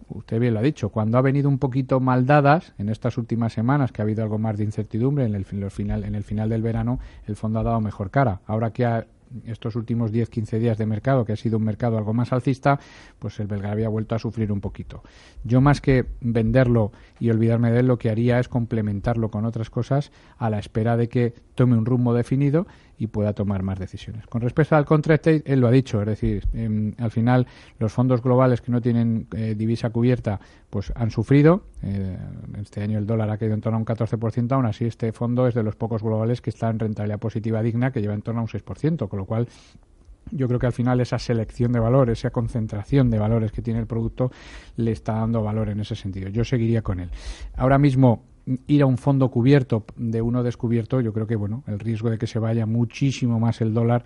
usted 0.08 0.40
bien 0.40 0.54
lo 0.54 0.60
ha 0.60 0.62
dicho, 0.62 0.88
cuando 0.90 1.18
ha 1.18 1.22
venido 1.22 1.48
un 1.48 1.58
poquito 1.58 2.00
mal 2.00 2.26
dadas 2.26 2.74
en 2.78 2.88
estas 2.88 3.18
últimas 3.18 3.52
semanas, 3.52 3.92
que 3.92 4.02
ha 4.02 4.04
habido 4.04 4.22
algo 4.22 4.38
más 4.38 4.56
de 4.56 4.64
incertidumbre 4.64 5.24
en 5.24 5.34
el, 5.34 5.44
final, 5.44 6.04
en 6.04 6.14
el 6.14 6.24
final 6.24 6.48
del 6.48 6.62
verano, 6.62 6.98
el 7.26 7.36
fondo 7.36 7.60
ha 7.60 7.62
dado 7.62 7.80
mejor 7.80 8.10
cara. 8.10 8.40
Ahora 8.46 8.72
que 8.72 8.86
ha 8.86 9.06
estos 9.44 9.76
últimos 9.76 10.10
10-15 10.10 10.58
días 10.58 10.78
de 10.78 10.86
mercado, 10.86 11.26
que 11.26 11.34
ha 11.34 11.36
sido 11.36 11.58
un 11.58 11.64
mercado 11.64 11.98
algo 11.98 12.14
más 12.14 12.32
alcista, 12.32 12.80
pues 13.18 13.38
el 13.40 13.46
Belgravia 13.46 13.86
ha 13.86 13.90
vuelto 13.90 14.14
a 14.14 14.18
sufrir 14.18 14.50
un 14.50 14.62
poquito. 14.62 15.02
Yo 15.44 15.60
más 15.60 15.82
que 15.82 16.06
venderlo 16.22 16.92
y 17.20 17.28
olvidarme 17.28 17.70
de 17.70 17.80
él, 17.80 17.86
lo 17.86 17.98
que 17.98 18.08
haría 18.08 18.40
es 18.40 18.48
complementarlo 18.48 19.30
con 19.30 19.44
otras 19.44 19.68
cosas 19.68 20.12
a 20.38 20.48
la 20.48 20.58
espera 20.58 20.96
de 20.96 21.10
que 21.10 21.34
tome 21.54 21.76
un 21.76 21.84
rumbo 21.84 22.14
definido 22.14 22.66
y 22.98 23.06
pueda 23.06 23.32
tomar 23.32 23.62
más 23.62 23.78
decisiones. 23.78 24.26
Con 24.26 24.40
respecto 24.40 24.76
al 24.76 24.84
contract 24.84 25.26
él 25.26 25.60
lo 25.60 25.68
ha 25.68 25.70
dicho, 25.70 26.00
es 26.00 26.06
decir, 26.06 26.46
em, 26.52 26.94
al 26.98 27.10
final 27.10 27.46
los 27.78 27.92
fondos 27.92 28.22
globales 28.22 28.60
que 28.60 28.72
no 28.72 28.80
tienen 28.80 29.26
eh, 29.34 29.54
divisa 29.56 29.90
cubierta 29.90 30.40
pues 30.70 30.92
han 30.94 31.10
sufrido. 31.10 31.62
Eh, 31.82 32.16
este 32.60 32.82
año 32.82 32.98
el 32.98 33.06
dólar 33.06 33.30
ha 33.30 33.38
caído 33.38 33.54
en 33.54 33.60
torno 33.60 33.76
a 33.76 33.80
un 33.80 33.86
14%, 33.86 34.52
aún 34.52 34.66
así 34.66 34.84
este 34.84 35.12
fondo 35.12 35.46
es 35.46 35.54
de 35.54 35.62
los 35.62 35.76
pocos 35.76 36.02
globales 36.02 36.40
que 36.40 36.50
está 36.50 36.68
en 36.68 36.78
rentabilidad 36.78 37.18
positiva 37.18 37.62
digna, 37.62 37.92
que 37.92 38.00
lleva 38.00 38.14
en 38.14 38.22
torno 38.22 38.40
a 38.40 38.42
un 38.42 38.48
6%, 38.48 39.08
con 39.08 39.18
lo 39.18 39.24
cual 39.24 39.48
yo 40.30 40.46
creo 40.46 40.58
que 40.58 40.66
al 40.66 40.72
final 40.72 41.00
esa 41.00 41.18
selección 41.18 41.72
de 41.72 41.80
valores, 41.80 42.18
esa 42.18 42.30
concentración 42.30 43.10
de 43.10 43.18
valores 43.18 43.52
que 43.52 43.62
tiene 43.62 43.80
el 43.80 43.86
producto, 43.86 44.30
le 44.76 44.92
está 44.92 45.14
dando 45.14 45.42
valor 45.42 45.68
en 45.68 45.80
ese 45.80 45.94
sentido. 45.94 46.28
Yo 46.28 46.44
seguiría 46.44 46.82
con 46.82 47.00
él. 47.00 47.10
Ahora 47.56 47.78
mismo 47.78 48.24
ir 48.66 48.82
a 48.82 48.86
un 48.86 48.98
fondo 48.98 49.30
cubierto 49.30 49.84
de 49.96 50.22
uno 50.22 50.42
descubierto, 50.42 51.00
yo 51.00 51.12
creo 51.12 51.26
que 51.26 51.36
bueno, 51.36 51.64
el 51.66 51.78
riesgo 51.78 52.10
de 52.10 52.18
que 52.18 52.26
se 52.26 52.38
vaya 52.38 52.66
muchísimo 52.66 53.38
más 53.38 53.60
el 53.60 53.74
dólar 53.74 54.04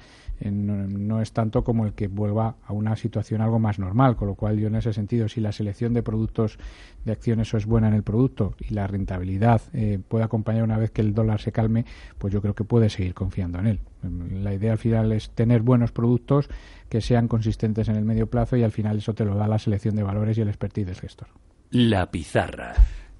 no 0.50 1.20
es 1.20 1.32
tanto 1.32 1.62
como 1.62 1.86
el 1.86 1.92
que 1.92 2.08
vuelva 2.08 2.56
a 2.66 2.72
una 2.72 2.96
situación 2.96 3.40
algo 3.40 3.60
más 3.60 3.78
normal, 3.78 4.16
con 4.16 4.28
lo 4.28 4.34
cual 4.34 4.58
yo 4.58 4.66
en 4.66 4.74
ese 4.74 4.92
sentido, 4.92 5.28
si 5.28 5.40
la 5.40 5.52
selección 5.52 5.94
de 5.94 6.02
productos 6.02 6.58
de 7.04 7.12
acciones 7.12 7.52
es 7.54 7.66
buena 7.66 7.88
en 7.88 7.94
el 7.94 8.02
producto 8.02 8.54
y 8.58 8.74
la 8.74 8.86
rentabilidad 8.86 9.62
eh, 9.72 10.00
puede 10.06 10.24
acompañar 10.24 10.64
una 10.64 10.78
vez 10.78 10.90
que 10.90 11.02
el 11.02 11.14
dólar 11.14 11.40
se 11.40 11.52
calme, 11.52 11.84
pues 12.18 12.32
yo 12.32 12.40
creo 12.40 12.54
que 12.54 12.64
puede 12.64 12.90
seguir 12.90 13.14
confiando 13.14 13.60
en 13.60 13.66
él. 13.66 13.80
La 14.42 14.52
idea 14.52 14.72
al 14.72 14.78
final 14.78 15.12
es 15.12 15.30
tener 15.30 15.62
buenos 15.62 15.92
productos 15.92 16.48
que 16.88 17.00
sean 17.00 17.28
consistentes 17.28 17.88
en 17.88 17.96
el 17.96 18.04
medio 18.04 18.26
plazo 18.28 18.56
y 18.56 18.64
al 18.64 18.72
final 18.72 18.98
eso 18.98 19.14
te 19.14 19.24
lo 19.24 19.36
da 19.36 19.46
la 19.46 19.58
selección 19.58 19.94
de 19.94 20.02
valores 20.02 20.36
y 20.38 20.40
el 20.40 20.48
expertise 20.48 20.86
del 20.86 20.96
gestor. 20.96 21.28
La 21.70 22.10
pizarra. 22.10 22.74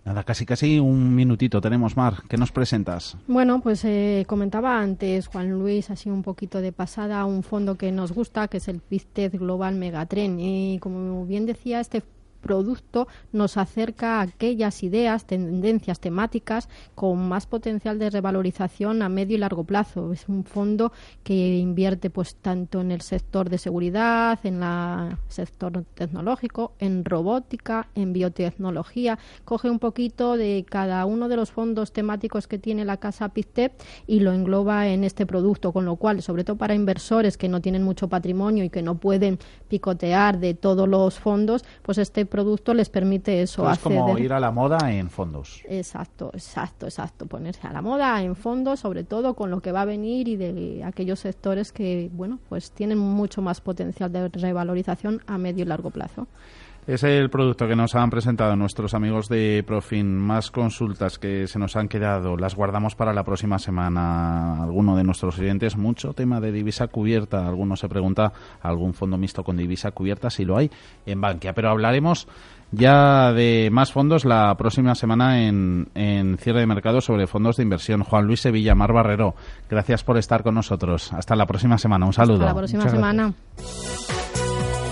Nada, 0.05 0.25
casi 0.25 0.45
casi 0.45 0.81
un 0.81 1.15
minutito 1.15 1.61
tenemos, 1.61 1.97
Mar. 1.97 2.23
¿Qué 2.29 2.37
nos 2.37 2.51
presentas? 2.51 3.17
Bueno, 3.29 3.61
pues 3.61 3.85
eh, 3.85 4.25
comentaba 4.27 4.81
antes 4.81 5.29
Juan 5.29 5.51
Luis, 5.51 5.91
así 5.91 6.11
un 6.11 6.23
poquito 6.23 6.61
de 6.61 6.73
pasada, 6.73 7.25
un 7.25 7.45
fondo 7.45 7.77
que 7.77 7.93
nos 7.93 8.13
gusta, 8.13 8.49
que 8.49 8.57
es 8.57 8.67
el 8.67 8.81
PISTED 8.81 9.39
Global 9.39 9.77
Megatren. 9.77 10.41
Y 10.41 10.79
como 10.81 11.25
bien 11.25 11.47
decía, 11.47 11.79
este 11.79 12.03
producto 12.43 13.09
nos 13.33 13.57
acerca 13.57 14.19
a 14.19 14.23
aquellas 14.23 14.83
ideas, 14.83 15.25
tendencias 15.27 16.01
temáticas 16.01 16.69
con 16.95 17.27
más 17.29 17.47
potencial 17.47 17.99
de 17.99 18.11
revalorización 18.11 19.01
a 19.01 19.09
medio 19.09 19.37
y 19.37 19.39
largo 19.39 19.65
plazo. 19.65 20.13
Es 20.13 20.29
un 20.29 20.45
fondo 20.45 20.93
que 21.23 21.57
invierte 21.57 22.11
pues 22.11 22.35
tanto 22.35 22.83
en 22.83 22.91
el 22.91 23.01
sector 23.01 23.49
de 23.49 23.57
seguridad, 23.57 24.39
en 24.45 24.63
el 24.63 25.17
sector 25.29 25.85
tecnológico, 25.95 26.73
en 26.79 27.05
robótica, 27.05 27.89
en 27.95 28.13
biotecnología. 28.13 29.19
Coge 29.45 29.71
un 29.71 29.79
poquito 29.79 30.37
de 30.37 30.67
cada 30.69 31.07
uno 31.07 31.29
de 31.29 31.37
los 31.37 31.51
fondos 31.51 31.93
temáticos 31.93 32.47
que 32.49 32.59
tiene 32.59 32.85
la 32.85 32.99
casa 32.99 33.31
PICTEP 33.31 33.73
y 34.07 34.21
lo 34.21 34.33
engloba 34.33 34.89
en 34.89 35.05
este 35.05 35.25
producto, 35.25 35.73
con 35.73 35.85
lo 35.85 35.97
cual, 35.97 36.21
sobre 36.23 36.45
todo 36.45 36.57
para 36.57 36.75
inversores 36.75 37.39
que 37.39 37.49
no 37.49 37.61
tienen 37.61 37.83
mucho 37.83 38.09
patrimonio 38.09 38.65
y 38.65 38.71
que 38.71 38.83
no 38.83 38.97
pueden 38.97 39.39
picotear 39.69 40.39
de 40.39 40.55
todos 40.55 40.89
los 40.89 41.19
fondos, 41.19 41.65
pues 41.83 41.99
este 41.99 42.27
producto 42.33 42.73
les 42.73 42.89
permite 42.89 43.43
eso. 43.43 43.71
es 43.71 43.79
como 43.79 44.17
ir 44.17 44.33
a 44.33 44.41
la 44.41 44.51
moda 44.51 44.91
en 44.91 45.11
fondos. 45.11 45.61
Exacto, 45.69 46.31
exacto, 46.33 46.87
exacto. 46.87 47.27
Ponerse 47.27 47.67
a 47.67 47.73
la 47.75 47.83
moda 47.83 48.23
en 48.23 48.35
fondos, 48.37 48.81
sobre 48.81 49.05
todo 49.05 49.35
con 49.35 49.51
lo 49.51 49.61
que 49.61 49.71
va 49.71 49.83
a 49.83 49.85
venir 49.85 50.29
y 50.29 50.37
de 50.37 50.83
aquellos 50.83 51.21
sectores 51.21 51.73
que, 51.73 52.11
bueno, 52.15 52.39
pues 52.49 52.71
tienen 52.71 52.97
mucho 52.97 53.43
más 53.43 53.61
potencial 53.61 54.11
de 54.11 54.31
revalorización 54.31 55.21
a 55.27 55.37
medio 55.37 55.65
y 55.65 55.67
largo 55.67 55.91
plazo. 55.91 56.27
Es 56.85 57.05
el 57.05 57.31
producto 57.31 57.69
que 57.69 57.77
nos 57.77 57.95
han 57.95 58.11
presentado 58.11 58.57
nuestros 58.57 58.93
amigos 58.93 59.29
de 59.29 59.63
Profin. 59.65 60.19
Más 60.19 60.51
consultas 60.51 61.17
que 61.17 61.47
se 61.47 61.61
nos 61.61 61.77
han 61.77 61.87
quedado, 61.87 62.37
las 62.37 62.57
guardamos 62.57 62.97
para 62.97 63.13
la 63.13 63.23
próxima 63.23 63.61
semana. 63.61 64.61
Alguno 64.65 64.97
de 64.97 65.05
nuestros 65.05 65.39
oyentes, 65.39 65.77
mucho 65.77 66.13
tema 66.13 66.41
de 66.41 66.51
divisa 66.51 66.89
cubierta. 66.89 67.47
Alguno 67.47 67.77
se 67.77 67.89
pregunta, 67.89 68.33
¿algún 68.61 68.95
fondo 68.95 69.17
mixto 69.17 69.45
con 69.45 69.57
divisa 69.57 69.93
cubierta? 69.93 70.29
Si 70.29 70.45
lo 70.45 70.57
hay 70.57 70.73
en 71.07 71.21
Bankia. 71.21 71.53
Pero 71.53 71.71
hablaremos 71.71 72.27
ya 72.73 73.33
de 73.33 73.69
más 73.71 73.93
fondos 73.93 74.25
la 74.25 74.53
próxima 74.57 74.97
semana 74.97 75.47
en, 75.47 75.89
en 75.95 76.37
cierre 76.39 76.61
de 76.61 76.67
mercado 76.67 77.01
sobre 77.01 77.29
fondos 77.29 77.59
de 77.59 77.63
inversión. 77.63 78.03
Juan 78.03 78.27
Luis 78.27 78.41
Sevilla, 78.41 78.75
Mar 78.75 78.93
Barrero, 78.93 79.37
gracias 79.71 80.03
por 80.03 80.19
estar 80.19 80.43
con 80.43 80.57
nosotros. 80.57 81.13
Hasta 81.13 81.37
la 81.37 81.47
próxima 81.47 81.79
semana. 81.79 82.07
Un 82.07 82.13
saludo. 82.13 82.41
Hasta 82.41 82.47
la 82.47 82.55
próxima 82.57 82.89
semana. 82.89 83.35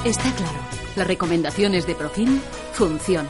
Está 0.05 0.30
claro. 0.36 0.69
Las 0.97 1.07
recomendaciones 1.07 1.86
de 1.86 1.95
Profim 1.95 2.41
funcionan 2.72 3.28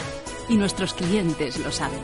y 0.48 0.56
nuestros 0.56 0.94
clientes 0.94 1.58
lo 1.58 1.70
saben. 1.70 2.00